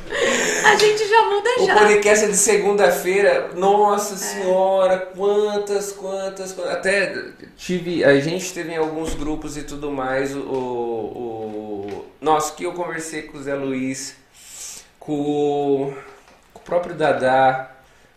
[0.64, 1.74] A gente já muda O já.
[1.74, 3.50] podcast é de segunda-feira.
[3.54, 6.72] Nossa senhora, quantas, quantas, quantas.
[6.72, 7.14] Até
[7.56, 8.04] tive.
[8.04, 10.34] A gente teve em alguns grupos e tudo mais.
[10.34, 10.40] O.
[10.40, 14.14] o, o nossa, que eu conversei com o Zé Luiz,
[15.08, 15.14] com,
[15.88, 15.94] o-
[16.52, 17.70] com o próprio Dadá,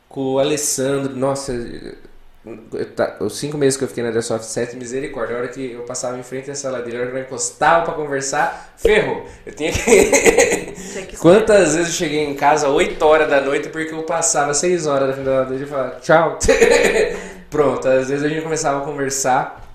[0.09, 1.15] com o Alessandro.
[1.15, 5.35] Nossa, eu ta- os cinco meses que eu fiquei na The Soft 7, misericórdia.
[5.35, 7.85] A hora que eu passava em frente à sala dele, a hora que eu encostava
[7.85, 9.25] pra conversar, ferrou.
[9.45, 11.15] Eu tinha que.
[11.19, 15.07] Quantas vezes eu cheguei em casa 8 horas da noite porque eu passava 6 horas
[15.07, 16.37] da frente da dele e falava tchau.
[17.49, 19.69] Pronto, às vezes a gente começava a conversar,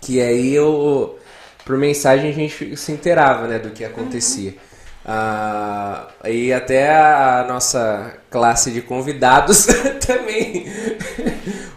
[0.00, 1.18] que aí eu,
[1.64, 4.54] por mensagem a gente se inteirava, né, do que acontecia.
[5.04, 9.66] Ah, e até a nossa classe de convidados
[10.06, 10.66] também.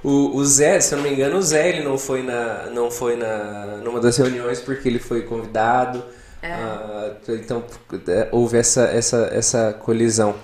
[0.03, 2.91] O, o Zé, se eu não me engano, o Zé ele não foi na, não
[2.91, 6.03] foi na, numa das reuniões porque ele foi convidado.
[6.43, 7.63] Ah, então
[8.07, 10.35] é, houve essa, essa, essa colisão.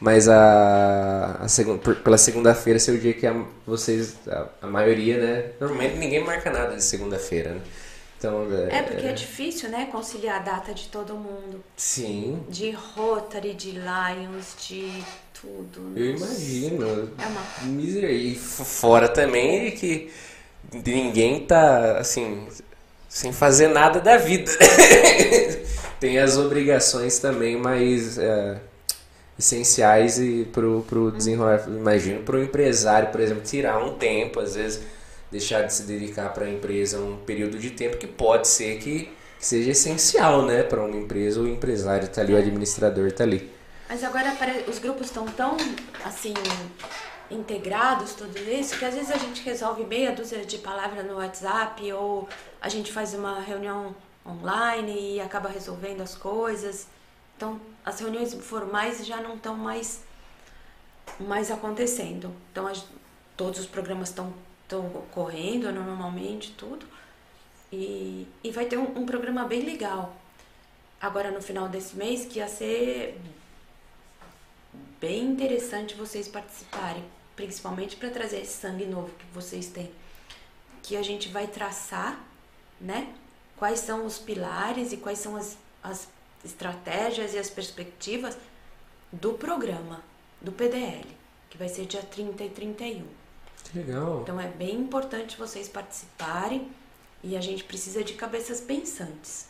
[0.00, 3.34] Mas a, a segun- por- pela segunda-feira ser o dia que a,
[3.66, 5.44] vocês, a, a maioria, né?
[5.60, 7.60] Normalmente ninguém marca nada de segunda-feira, né?
[8.18, 11.62] Então, É porque é difícil, né, conciliar a data de todo mundo.
[11.76, 14.92] Sim, De Rotary, de Lions, de
[15.40, 15.92] tudo.
[15.96, 17.10] eu imagino.
[17.16, 20.10] É uma Miser- E fora também que
[20.84, 22.48] ninguém tá, assim,
[23.08, 24.50] sem fazer nada da vida.
[26.00, 28.58] Tem as obrigações também mais é,
[29.38, 31.64] essenciais e pro, pro desenrolar.
[31.68, 34.80] Imagino pro empresário, por exemplo, tirar um tempo, às vezes
[35.30, 39.12] deixar de se dedicar para a empresa um período de tempo que pode ser que
[39.38, 43.50] seja essencial, né, para uma empresa, o empresário tá ali, o administrador tá ali.
[43.88, 44.36] Mas agora
[44.66, 45.56] os grupos estão tão,
[46.04, 46.34] assim,
[47.30, 51.90] integrados, tudo isso, que às vezes a gente resolve meia dúzia de palavras no WhatsApp
[51.92, 52.28] ou
[52.60, 53.94] a gente faz uma reunião
[54.26, 56.86] online e acaba resolvendo as coisas.
[57.36, 60.00] Então, as reuniões formais já não estão mais,
[61.20, 62.34] mais acontecendo.
[62.50, 62.72] Então, a
[63.36, 64.34] todos os programas estão
[64.68, 66.86] estão correndo normalmente, tudo.
[67.72, 70.14] E, e vai ter um, um programa bem legal
[71.00, 73.20] agora no final desse mês que ia ser
[75.00, 77.04] bem interessante vocês participarem,
[77.36, 79.90] principalmente para trazer esse sangue novo que vocês têm.
[80.82, 82.18] Que a gente vai traçar,
[82.80, 83.14] né?
[83.56, 86.08] Quais são os pilares e quais são as, as
[86.44, 88.36] estratégias e as perspectivas
[89.12, 90.02] do programa,
[90.40, 91.06] do PDL,
[91.50, 93.17] que vai ser dia 30 e 31.
[93.70, 94.20] Que legal.
[94.22, 96.68] Então é bem importante vocês participarem
[97.22, 99.48] e a gente precisa de cabeças pensantes,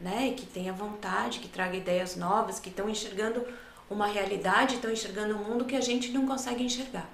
[0.00, 0.34] né?
[0.36, 3.44] Que tenha vontade, que traga ideias novas, que estão enxergando
[3.90, 7.08] uma realidade, estão enxergando um mundo que a gente não consegue enxergar.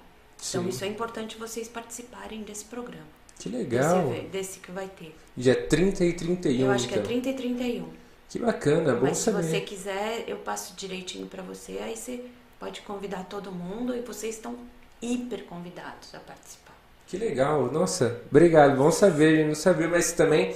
[0.49, 0.69] Então Sim.
[0.69, 3.07] isso é importante vocês participarem desse programa.
[3.37, 4.07] Que legal.
[4.07, 5.15] Desse, desse que vai ter.
[5.35, 7.07] Dia 30 e 31, Eu acho que é então.
[7.07, 7.89] 30 e 31.
[8.29, 9.43] Que bacana, bom Mas se saber.
[9.43, 12.25] você quiser, eu passo direitinho pra você, aí você
[12.59, 14.55] pode convidar todo mundo e vocês estão
[15.01, 16.73] hiper convidados a participar.
[17.07, 20.55] Que legal, nossa, obrigado, bom saber, não sabia, mas também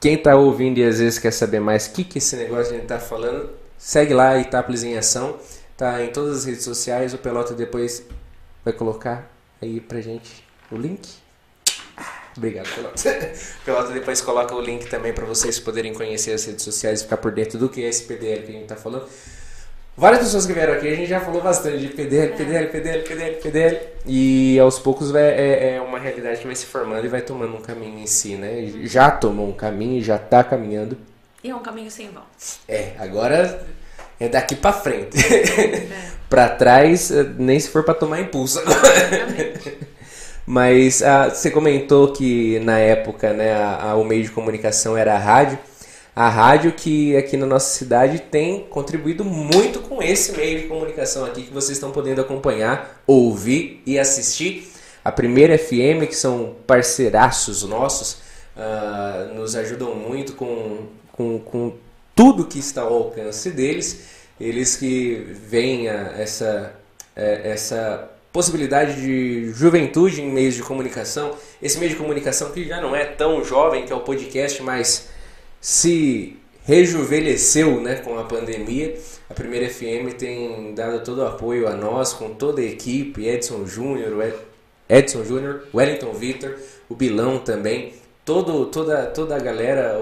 [0.00, 2.76] quem tá ouvindo e às vezes quer saber mais o que, que esse negócio a
[2.76, 5.38] gente tá falando, segue lá Itápolis em Ação,
[5.76, 8.04] tá em todas as redes sociais, o Pelota depois
[8.62, 9.30] vai colocar
[9.62, 11.08] aí pra gente o link.
[12.36, 13.32] Obrigado, Pelota.
[13.64, 17.16] Pelota depois coloca o link também para vocês poderem conhecer as redes sociais e ficar
[17.16, 19.08] por dentro do que é esse PDL que a gente tá falando.
[19.96, 23.36] Várias pessoas que vieram aqui, a gente já falou bastante de PDL, PDL, PDL, PDL,
[23.36, 23.78] PDL.
[24.06, 27.60] E aos poucos é, é uma realidade que vai se formando e vai tomando um
[27.60, 28.72] caminho em si, né?
[28.82, 30.98] Já tomou um caminho, já tá caminhando.
[31.44, 32.26] E é um caminho sem volta.
[32.68, 33.64] É, agora
[34.18, 35.16] é daqui pra frente.
[36.28, 38.60] pra trás, eh, nem se for pra tomar impulso
[40.46, 45.14] Mas ah, você comentou que na época né, a- a- o meio de comunicação era
[45.14, 45.58] a rádio.
[46.16, 51.24] A rádio que aqui na nossa cidade tem contribuído muito com esse meio de comunicação
[51.24, 54.70] aqui que vocês estão podendo acompanhar, ouvir e assistir.
[55.04, 58.18] A primeira FM, que são parceiraços nossos,
[58.56, 61.72] ah, nos ajudam muito com, com, com
[62.14, 64.04] tudo que está ao alcance deles.
[64.40, 66.74] Eles que veem a- essa,
[67.16, 71.32] é, essa possibilidade de juventude em meios de comunicação.
[71.60, 75.08] Esse meio de comunicação que já não é tão jovem, que é o podcast, mas
[75.64, 76.36] se
[76.66, 78.98] rejuvenesceu né, com a pandemia.
[79.30, 83.64] a primeira FM tem dado todo o apoio a nós, com toda a equipe, Edson
[83.64, 84.34] Júnior,
[84.86, 86.54] Edson Júnior, Wellington Vitor,
[86.86, 87.94] o Bilão também.
[88.26, 89.98] Todo, toda, toda a galera,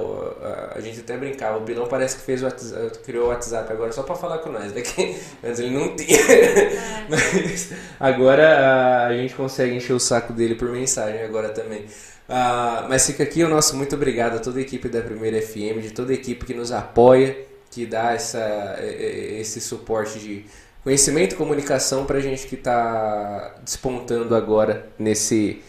[0.75, 3.93] a, gente até brincava, o Bilão parece que fez o WhatsApp, criou o WhatsApp agora
[3.93, 5.21] só para falar com nós, daqui né?
[5.45, 6.19] antes ele não tinha.
[6.19, 7.07] É.
[7.09, 7.71] Mas
[8.01, 11.87] agora a gente consegue encher o saco dele por mensagem agora também.
[12.33, 15.83] Uh, mas fica aqui o nosso muito obrigado a toda a equipe da Primeira FM,
[15.83, 17.37] de toda a equipe que nos apoia,
[17.71, 20.47] que dá essa, esse suporte de
[20.83, 25.63] conhecimento e comunicação para a gente que está despontando agora nesse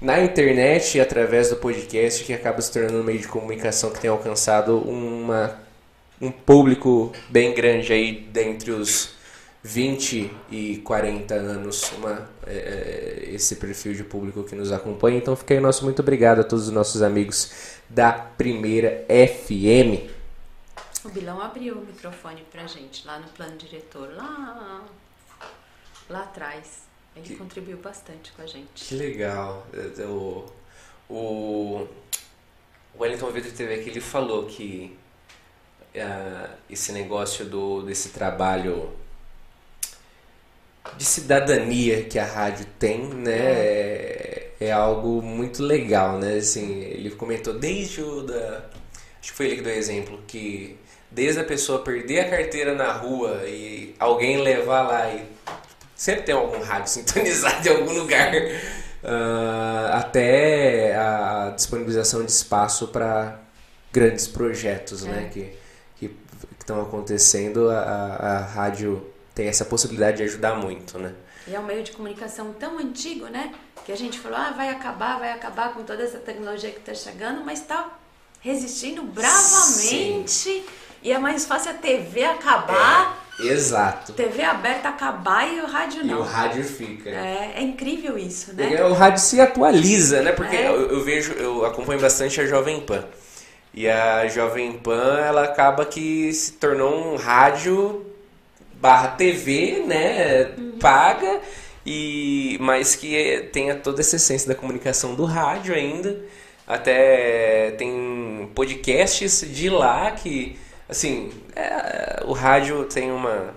[0.00, 4.00] na internet e através do podcast que acaba se tornando um meio de comunicação que
[4.00, 5.58] tem alcançado uma,
[6.20, 9.14] um público bem grande aí dentre os
[9.62, 15.18] 20 e 40 anos uma, é, é, esse perfil de público que nos acompanha.
[15.18, 20.08] Então fica aí nosso muito obrigado a todos os nossos amigos da Primeira FM.
[21.04, 24.82] O Bilão abriu o microfone pra gente lá no plano diretor, lá,
[26.08, 26.88] lá atrás.
[27.16, 28.68] Ele que, contribuiu bastante com a gente.
[28.74, 29.66] Que legal.
[29.98, 30.46] O,
[31.08, 31.88] o
[32.98, 34.96] Wellington Vitor teve aqui, ele falou que
[35.94, 38.90] uh, esse negócio do, desse trabalho
[40.96, 43.36] de cidadania que a rádio tem, né?
[43.36, 46.36] É, é, é algo muito legal, né?
[46.36, 48.64] Assim, ele comentou desde o da...
[49.20, 50.78] Acho que foi ele que deu exemplo, que
[51.10, 55.26] desde a pessoa perder a carteira na rua e alguém levar lá e
[55.94, 63.38] sempre tem algum rádio sintonizado em algum lugar uh, até a disponibilização de espaço para
[63.92, 65.20] grandes projetos né, é.
[65.20, 65.60] né, que
[65.98, 66.16] que
[66.58, 69.04] estão acontecendo a, a, a rádio
[69.40, 71.14] tem essa possibilidade de ajudar muito né
[71.48, 73.54] e é um meio de comunicação tão antigo né
[73.86, 76.92] que a gente falou ah vai acabar vai acabar com toda essa tecnologia que está
[76.92, 77.88] chegando mas está
[78.40, 80.62] resistindo bravamente Sim.
[81.02, 84.12] e é mais fácil a TV acabar é Exato.
[84.12, 86.18] TV aberta acabar e o rádio não.
[86.18, 87.08] E o rádio fica.
[87.08, 88.74] É, é incrível isso, né?
[88.74, 90.32] É, o rádio se atualiza, né?
[90.32, 90.68] Porque é.
[90.68, 93.02] eu, eu, vejo, eu acompanho bastante a Jovem Pan.
[93.72, 98.09] E a Jovem Pan, ela acaba que se tornou um rádio
[98.80, 100.52] barra TV, né?
[100.56, 100.78] Uhum.
[100.78, 101.40] Paga,
[101.84, 106.20] e mas que tenha toda essa essência da comunicação do rádio ainda.
[106.66, 110.58] Até tem podcasts de lá que
[110.88, 113.54] assim, é, o rádio tem uma,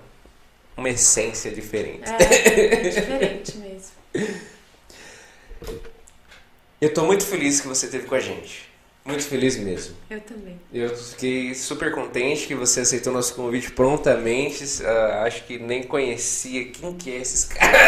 [0.76, 2.10] uma essência diferente.
[2.10, 3.91] É, é diferente mesmo.
[6.82, 8.70] Eu estou muito feliz que você esteve com a gente.
[9.05, 9.95] Muito feliz mesmo.
[10.09, 10.57] Eu também.
[10.73, 14.63] Eu fiquei super contente que você aceitou nosso convite prontamente.
[14.81, 17.81] Uh, acho que nem conhecia quem que é esses caras.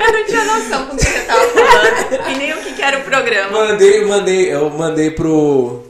[0.00, 2.30] Eu não tinha noção com o que você estava falando.
[2.30, 3.50] e nem o que era o programa.
[3.50, 5.86] Mandei, mandei, eu mandei pro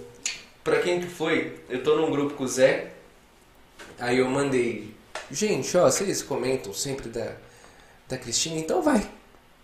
[0.68, 1.54] Pra quem que foi?
[1.70, 2.88] Eu tô num grupo com o Zé.
[3.98, 4.92] Aí eu mandei.
[5.30, 7.32] Gente, ó, vocês comentam sempre da,
[8.06, 9.08] da Cristina, então vai.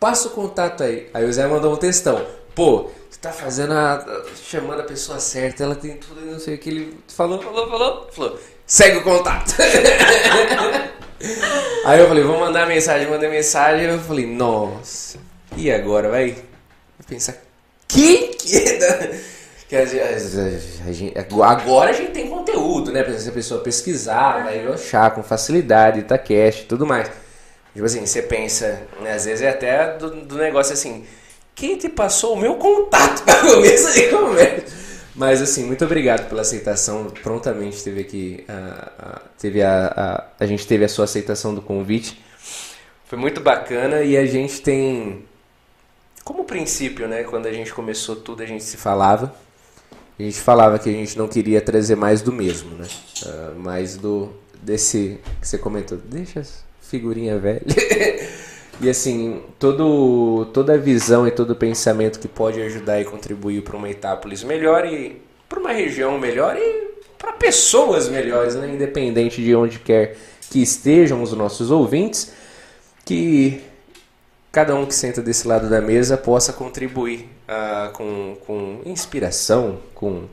[0.00, 1.10] Passa o contato aí.
[1.12, 2.26] Aí o Zé mandou um textão.
[2.54, 4.24] Pô, você tá fazendo a.
[4.48, 6.70] chamando a pessoa certa, ela tem tudo, não sei o que.
[6.70, 8.08] Ele falou, falou, falou.
[8.12, 9.54] Falou, segue o contato.
[11.84, 13.86] aí eu falei, vou mandar mensagem, mandei mensagem.
[13.86, 15.18] Eu falei, nossa,
[15.56, 16.32] e agora, vai?
[16.32, 17.36] Vou pensar,
[17.88, 18.78] que que
[20.92, 23.02] gente, agora a gente tem conteúdo, né?
[23.18, 27.10] Se a pessoa pesquisar, vai achar com facilidade, Itacast e tudo mais.
[27.72, 29.12] Tipo assim, você pensa, né?
[29.14, 31.04] às vezes é até do, do negócio assim,
[31.54, 34.84] quem te passou o meu contato para começo de conversa?
[35.14, 37.06] Mas assim, muito obrigado pela aceitação.
[37.22, 42.20] Prontamente teve aqui, a, teve a, a, gente teve a sua aceitação do convite.
[43.06, 45.24] Foi muito bacana e a gente tem
[46.24, 47.22] como princípio, né?
[47.22, 49.32] Quando a gente começou tudo, a gente se falava
[50.18, 52.86] a gente falava que a gente não queria trazer mais do mesmo, né?
[53.26, 54.30] Uh, mais do
[54.62, 56.42] desse que você comentou, deixa
[56.80, 57.62] figurinha velha.
[58.80, 63.88] e assim, todo, toda visão e todo pensamento que pode ajudar e contribuir para uma
[63.88, 68.68] Itápolis melhor e para uma região melhor e para pessoas melhores, né?
[68.68, 70.16] independente de onde quer
[70.50, 72.32] que estejam os nossos ouvintes,
[73.04, 73.62] que
[74.52, 80.26] cada um que senta desse lado da mesa possa contribuir uh, com, com inspiração, com,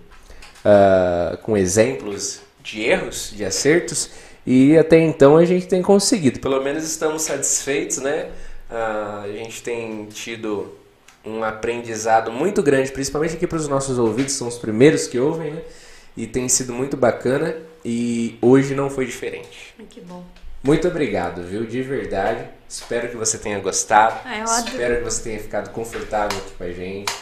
[0.66, 4.10] uh, com exemplos de erros, de acertos,
[4.46, 6.40] e até então a gente tem conseguido.
[6.40, 8.30] Pelo menos estamos satisfeitos, né?
[8.70, 10.74] Uh, a gente tem tido
[11.24, 15.52] um aprendizado muito grande, principalmente aqui para os nossos ouvidos, são os primeiros que ouvem,
[15.52, 15.62] né?
[16.18, 17.56] E tem sido muito bacana
[17.86, 19.74] e hoje não foi diferente.
[19.90, 20.24] Que bom.
[20.64, 21.66] Muito obrigado, viu?
[21.66, 22.46] De verdade.
[22.68, 24.20] Espero que você tenha gostado.
[24.26, 27.14] Ah, Espero que você tenha ficado confortável aqui com a gente.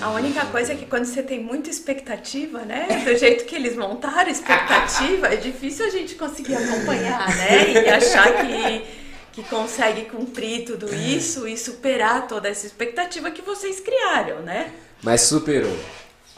[0.00, 2.86] A única coisa é que quando você tem muita expectativa, né?
[3.04, 7.72] Do jeito que eles montaram a expectativa, é difícil a gente conseguir acompanhar, né?
[7.72, 8.84] E achar que,
[9.32, 14.72] que consegue cumprir tudo isso e superar toda essa expectativa que vocês criaram, né?
[15.02, 15.78] Mas superou.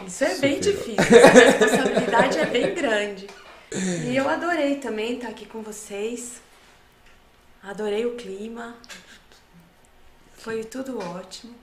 [0.06, 0.96] Isso é bem Superou.
[0.96, 3.26] difícil, essa responsabilidade é bem grande.
[3.72, 6.40] E eu adorei também estar aqui com vocês.
[7.62, 8.74] Adorei o clima.
[10.38, 11.54] Foi tudo ótimo.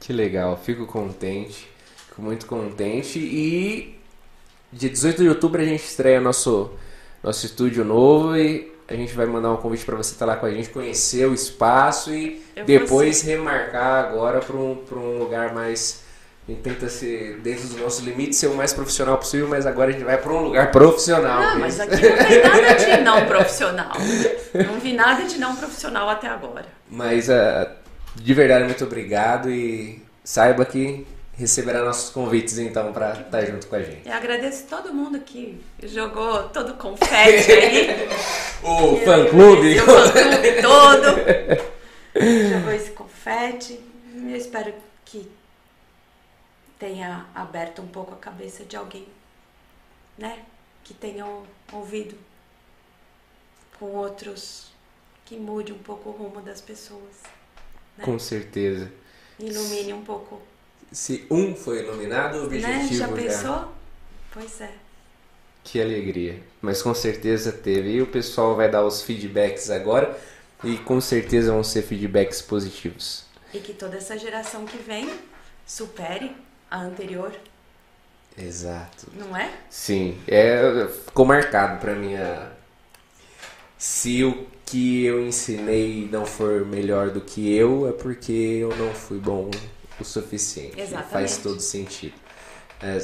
[0.00, 1.68] Que legal, fico contente,
[2.08, 4.00] fico muito contente e
[4.72, 6.70] dia 18 de outubro a gente estreia nosso
[7.22, 10.46] nosso estúdio novo e a gente vai mandar um convite para você estar lá com
[10.46, 15.54] a gente, conhecer o espaço e Eu depois remarcar agora para um, pra um lugar
[15.54, 16.02] mais
[16.48, 19.90] a gente tenta ser dentro dos nossos limites ser o mais profissional possível, mas agora
[19.90, 21.40] a gente vai para um lugar profissional.
[21.40, 23.92] Ah, mas aqui não tem nada de não profissional.
[24.66, 26.66] Não vi nada de não profissional até agora.
[26.90, 27.70] Mas ah,
[28.20, 33.76] de verdade muito obrigado e saiba que receberá nossos convites então para estar junto com
[33.76, 34.06] a gente.
[34.06, 38.08] Eu agradeço todo mundo que jogou todo o confete aí.
[38.62, 39.80] O fã clube.
[39.80, 41.06] O fã clube todo.
[42.50, 43.80] Jogou esse confete.
[44.14, 45.26] Eu espero que
[46.78, 49.08] tenha aberto um pouco a cabeça de alguém,
[50.18, 50.40] né?
[50.84, 51.26] Que tenha
[51.72, 52.18] ouvido
[53.78, 54.70] com outros,
[55.24, 57.39] que mude um pouco o rumo das pessoas.
[57.98, 58.04] Né?
[58.04, 58.90] Com certeza.
[59.38, 60.40] Ilumine um pouco,
[60.92, 62.88] Se um foi iluminado, o objetivo né?
[62.92, 63.12] Já já.
[63.14, 63.72] pensou?
[64.32, 64.70] Pois é.
[65.64, 66.42] Que alegria.
[66.60, 67.90] Mas com certeza teve.
[67.90, 70.18] E o pessoal vai dar os feedbacks agora.
[70.64, 73.24] E com certeza vão ser feedbacks positivos.
[73.52, 75.10] E que toda essa geração que vem
[75.66, 76.36] supere
[76.70, 77.32] a anterior,
[78.38, 79.08] Exato.
[79.14, 79.50] não é?
[79.68, 82.14] Sim, é, ficou marcado pra mim.
[82.14, 82.52] a-
[83.78, 88.92] Se o que eu ensinei não for melhor do que eu, é porque eu não
[88.94, 89.50] fui bom
[90.00, 90.80] o suficiente.
[90.80, 91.10] Exatamente.
[91.12, 92.14] Faz todo sentido.
[92.82, 92.98] É,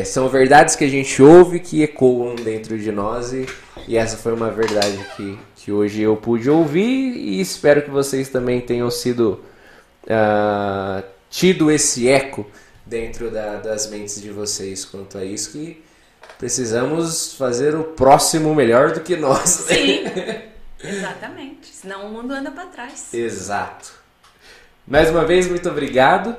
[0.00, 3.46] é, são verdades que a gente ouve que ecoam dentro de nós e,
[3.88, 6.82] e essa foi uma verdade que, que hoje eu pude ouvir
[7.16, 9.40] e espero que vocês também tenham sido
[10.10, 12.44] ah, tido esse eco
[12.84, 15.82] dentro da- das mentes de vocês quanto a isso que
[16.38, 19.66] precisamos fazer o próximo melhor do que nós.
[19.66, 19.74] né?
[19.74, 20.04] Sim,
[20.88, 21.68] exatamente.
[21.68, 23.12] Senão o mundo anda pra trás.
[23.12, 23.92] Exato.
[24.86, 26.36] Mais uma vez, muito obrigado.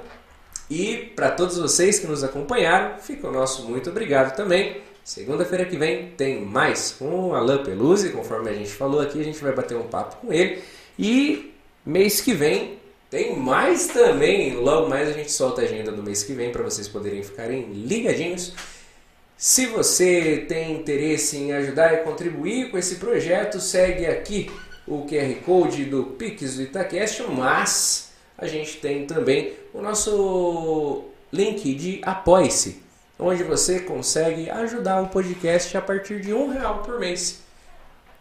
[0.70, 4.82] E para todos vocês que nos acompanharam, fica o nosso muito obrigado também.
[5.04, 9.24] Segunda-feira que vem tem mais com o Alain Peluzzi, conforme a gente falou aqui, a
[9.24, 10.64] gente vai bater um papo com ele.
[10.98, 11.54] E
[11.86, 16.24] mês que vem tem mais também, logo mais a gente solta a agenda do mês
[16.24, 18.54] que vem para vocês poderem ficarem ligadinhos.
[19.38, 24.50] Se você tem interesse em ajudar e contribuir com esse projeto, segue aqui
[24.88, 31.04] o QR Code do Pix do Itacast, mas a gente tem também o nosso
[31.34, 32.82] link de Apoie-se,
[33.20, 37.42] onde você consegue ajudar o podcast a partir de um real por mês.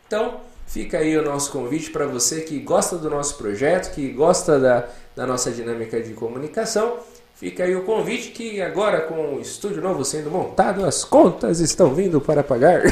[0.09, 4.59] Então, fica aí o nosso convite para você que gosta do nosso projeto, que gosta
[4.59, 6.99] da, da nossa dinâmica de comunicação.
[7.45, 11.95] Fica aí o convite que agora com o estúdio novo sendo montado, as contas estão
[11.95, 12.85] vindo para pagar.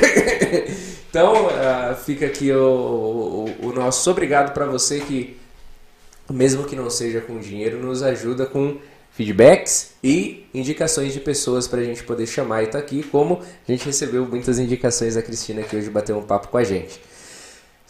[1.08, 5.38] então, ah, fica aqui o, o, o nosso obrigado para você que,
[6.30, 8.76] mesmo que não seja com dinheiro, nos ajuda com
[9.12, 13.72] feedbacks e indicações de pessoas para a gente poder chamar e estar aqui, como a
[13.72, 17.00] gente recebeu muitas indicações da Cristina que hoje bateu um papo com a gente.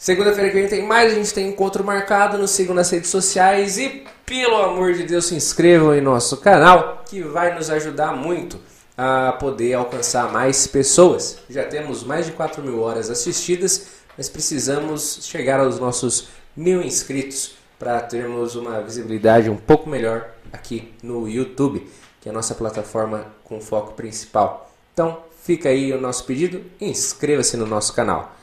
[0.03, 3.77] Segunda-feira que vem tem mais, a gente tem encontro marcado, nos sigam nas redes sociais
[3.77, 8.59] e, pelo amor de Deus, se inscrevam em nosso canal, que vai nos ajudar muito
[8.97, 11.37] a poder alcançar mais pessoas.
[11.49, 13.85] Já temos mais de 4 mil horas assistidas,
[14.17, 20.93] mas precisamos chegar aos nossos mil inscritos para termos uma visibilidade um pouco melhor aqui
[21.01, 21.89] no YouTube,
[22.19, 24.69] que é a nossa plataforma com foco principal.
[24.91, 28.42] Então, fica aí o nosso pedido, inscreva-se no nosso canal.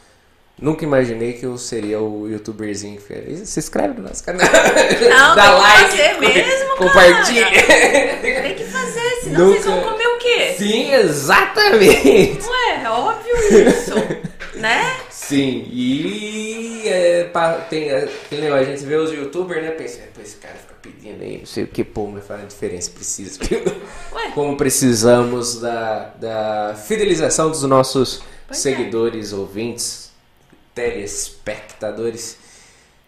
[0.60, 3.00] Nunca imaginei que eu seria o youtuberzinho.
[3.44, 4.46] Se inscreve no nosso canal.
[4.46, 7.46] Não, Dá tem like, que fazer mesmo, compartilha.
[7.50, 8.16] cara.
[8.42, 10.54] Tem que fazer, senão vocês vão Nunca- comer o quê?
[10.58, 12.46] Sim, exatamente.
[12.46, 13.94] Ué, é óbvio isso,
[14.60, 14.96] né?
[15.10, 19.70] Sim, e é, pa- tem, é, tem negócio, a gente vê os youtubers, né?
[19.70, 22.44] Pensa, pô, esse cara fica pedindo aí, não sei o que, pô, mas faz a
[22.46, 23.38] diferença, precisa.
[24.12, 28.62] Ué, Como precisamos da, da fidelização dos nossos Pois é.
[28.62, 30.09] seguidores, ouvintes,
[30.80, 32.38] telespectadores.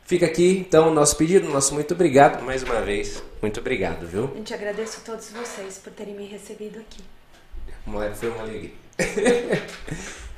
[0.05, 2.43] Fica aqui, então, nosso pedido, nosso muito obrigado.
[2.43, 4.31] Mais uma vez, muito obrigado, viu?
[4.37, 7.01] gente, agradeço a todos vocês por terem me recebido aqui.
[7.87, 8.71] Uma- Foi uma alegria.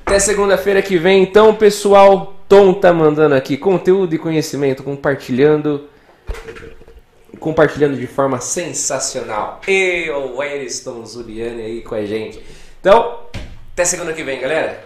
[0.05, 2.33] Até segunda-feira que vem, então, pessoal.
[2.47, 5.89] Tom tá mandando aqui conteúdo e conhecimento, compartilhando.
[7.39, 9.59] compartilhando de forma sensacional.
[9.67, 12.39] Eu, Wellington Zuliani aí com a gente.
[12.79, 13.19] Então,
[13.73, 14.85] até segunda que vem, galera.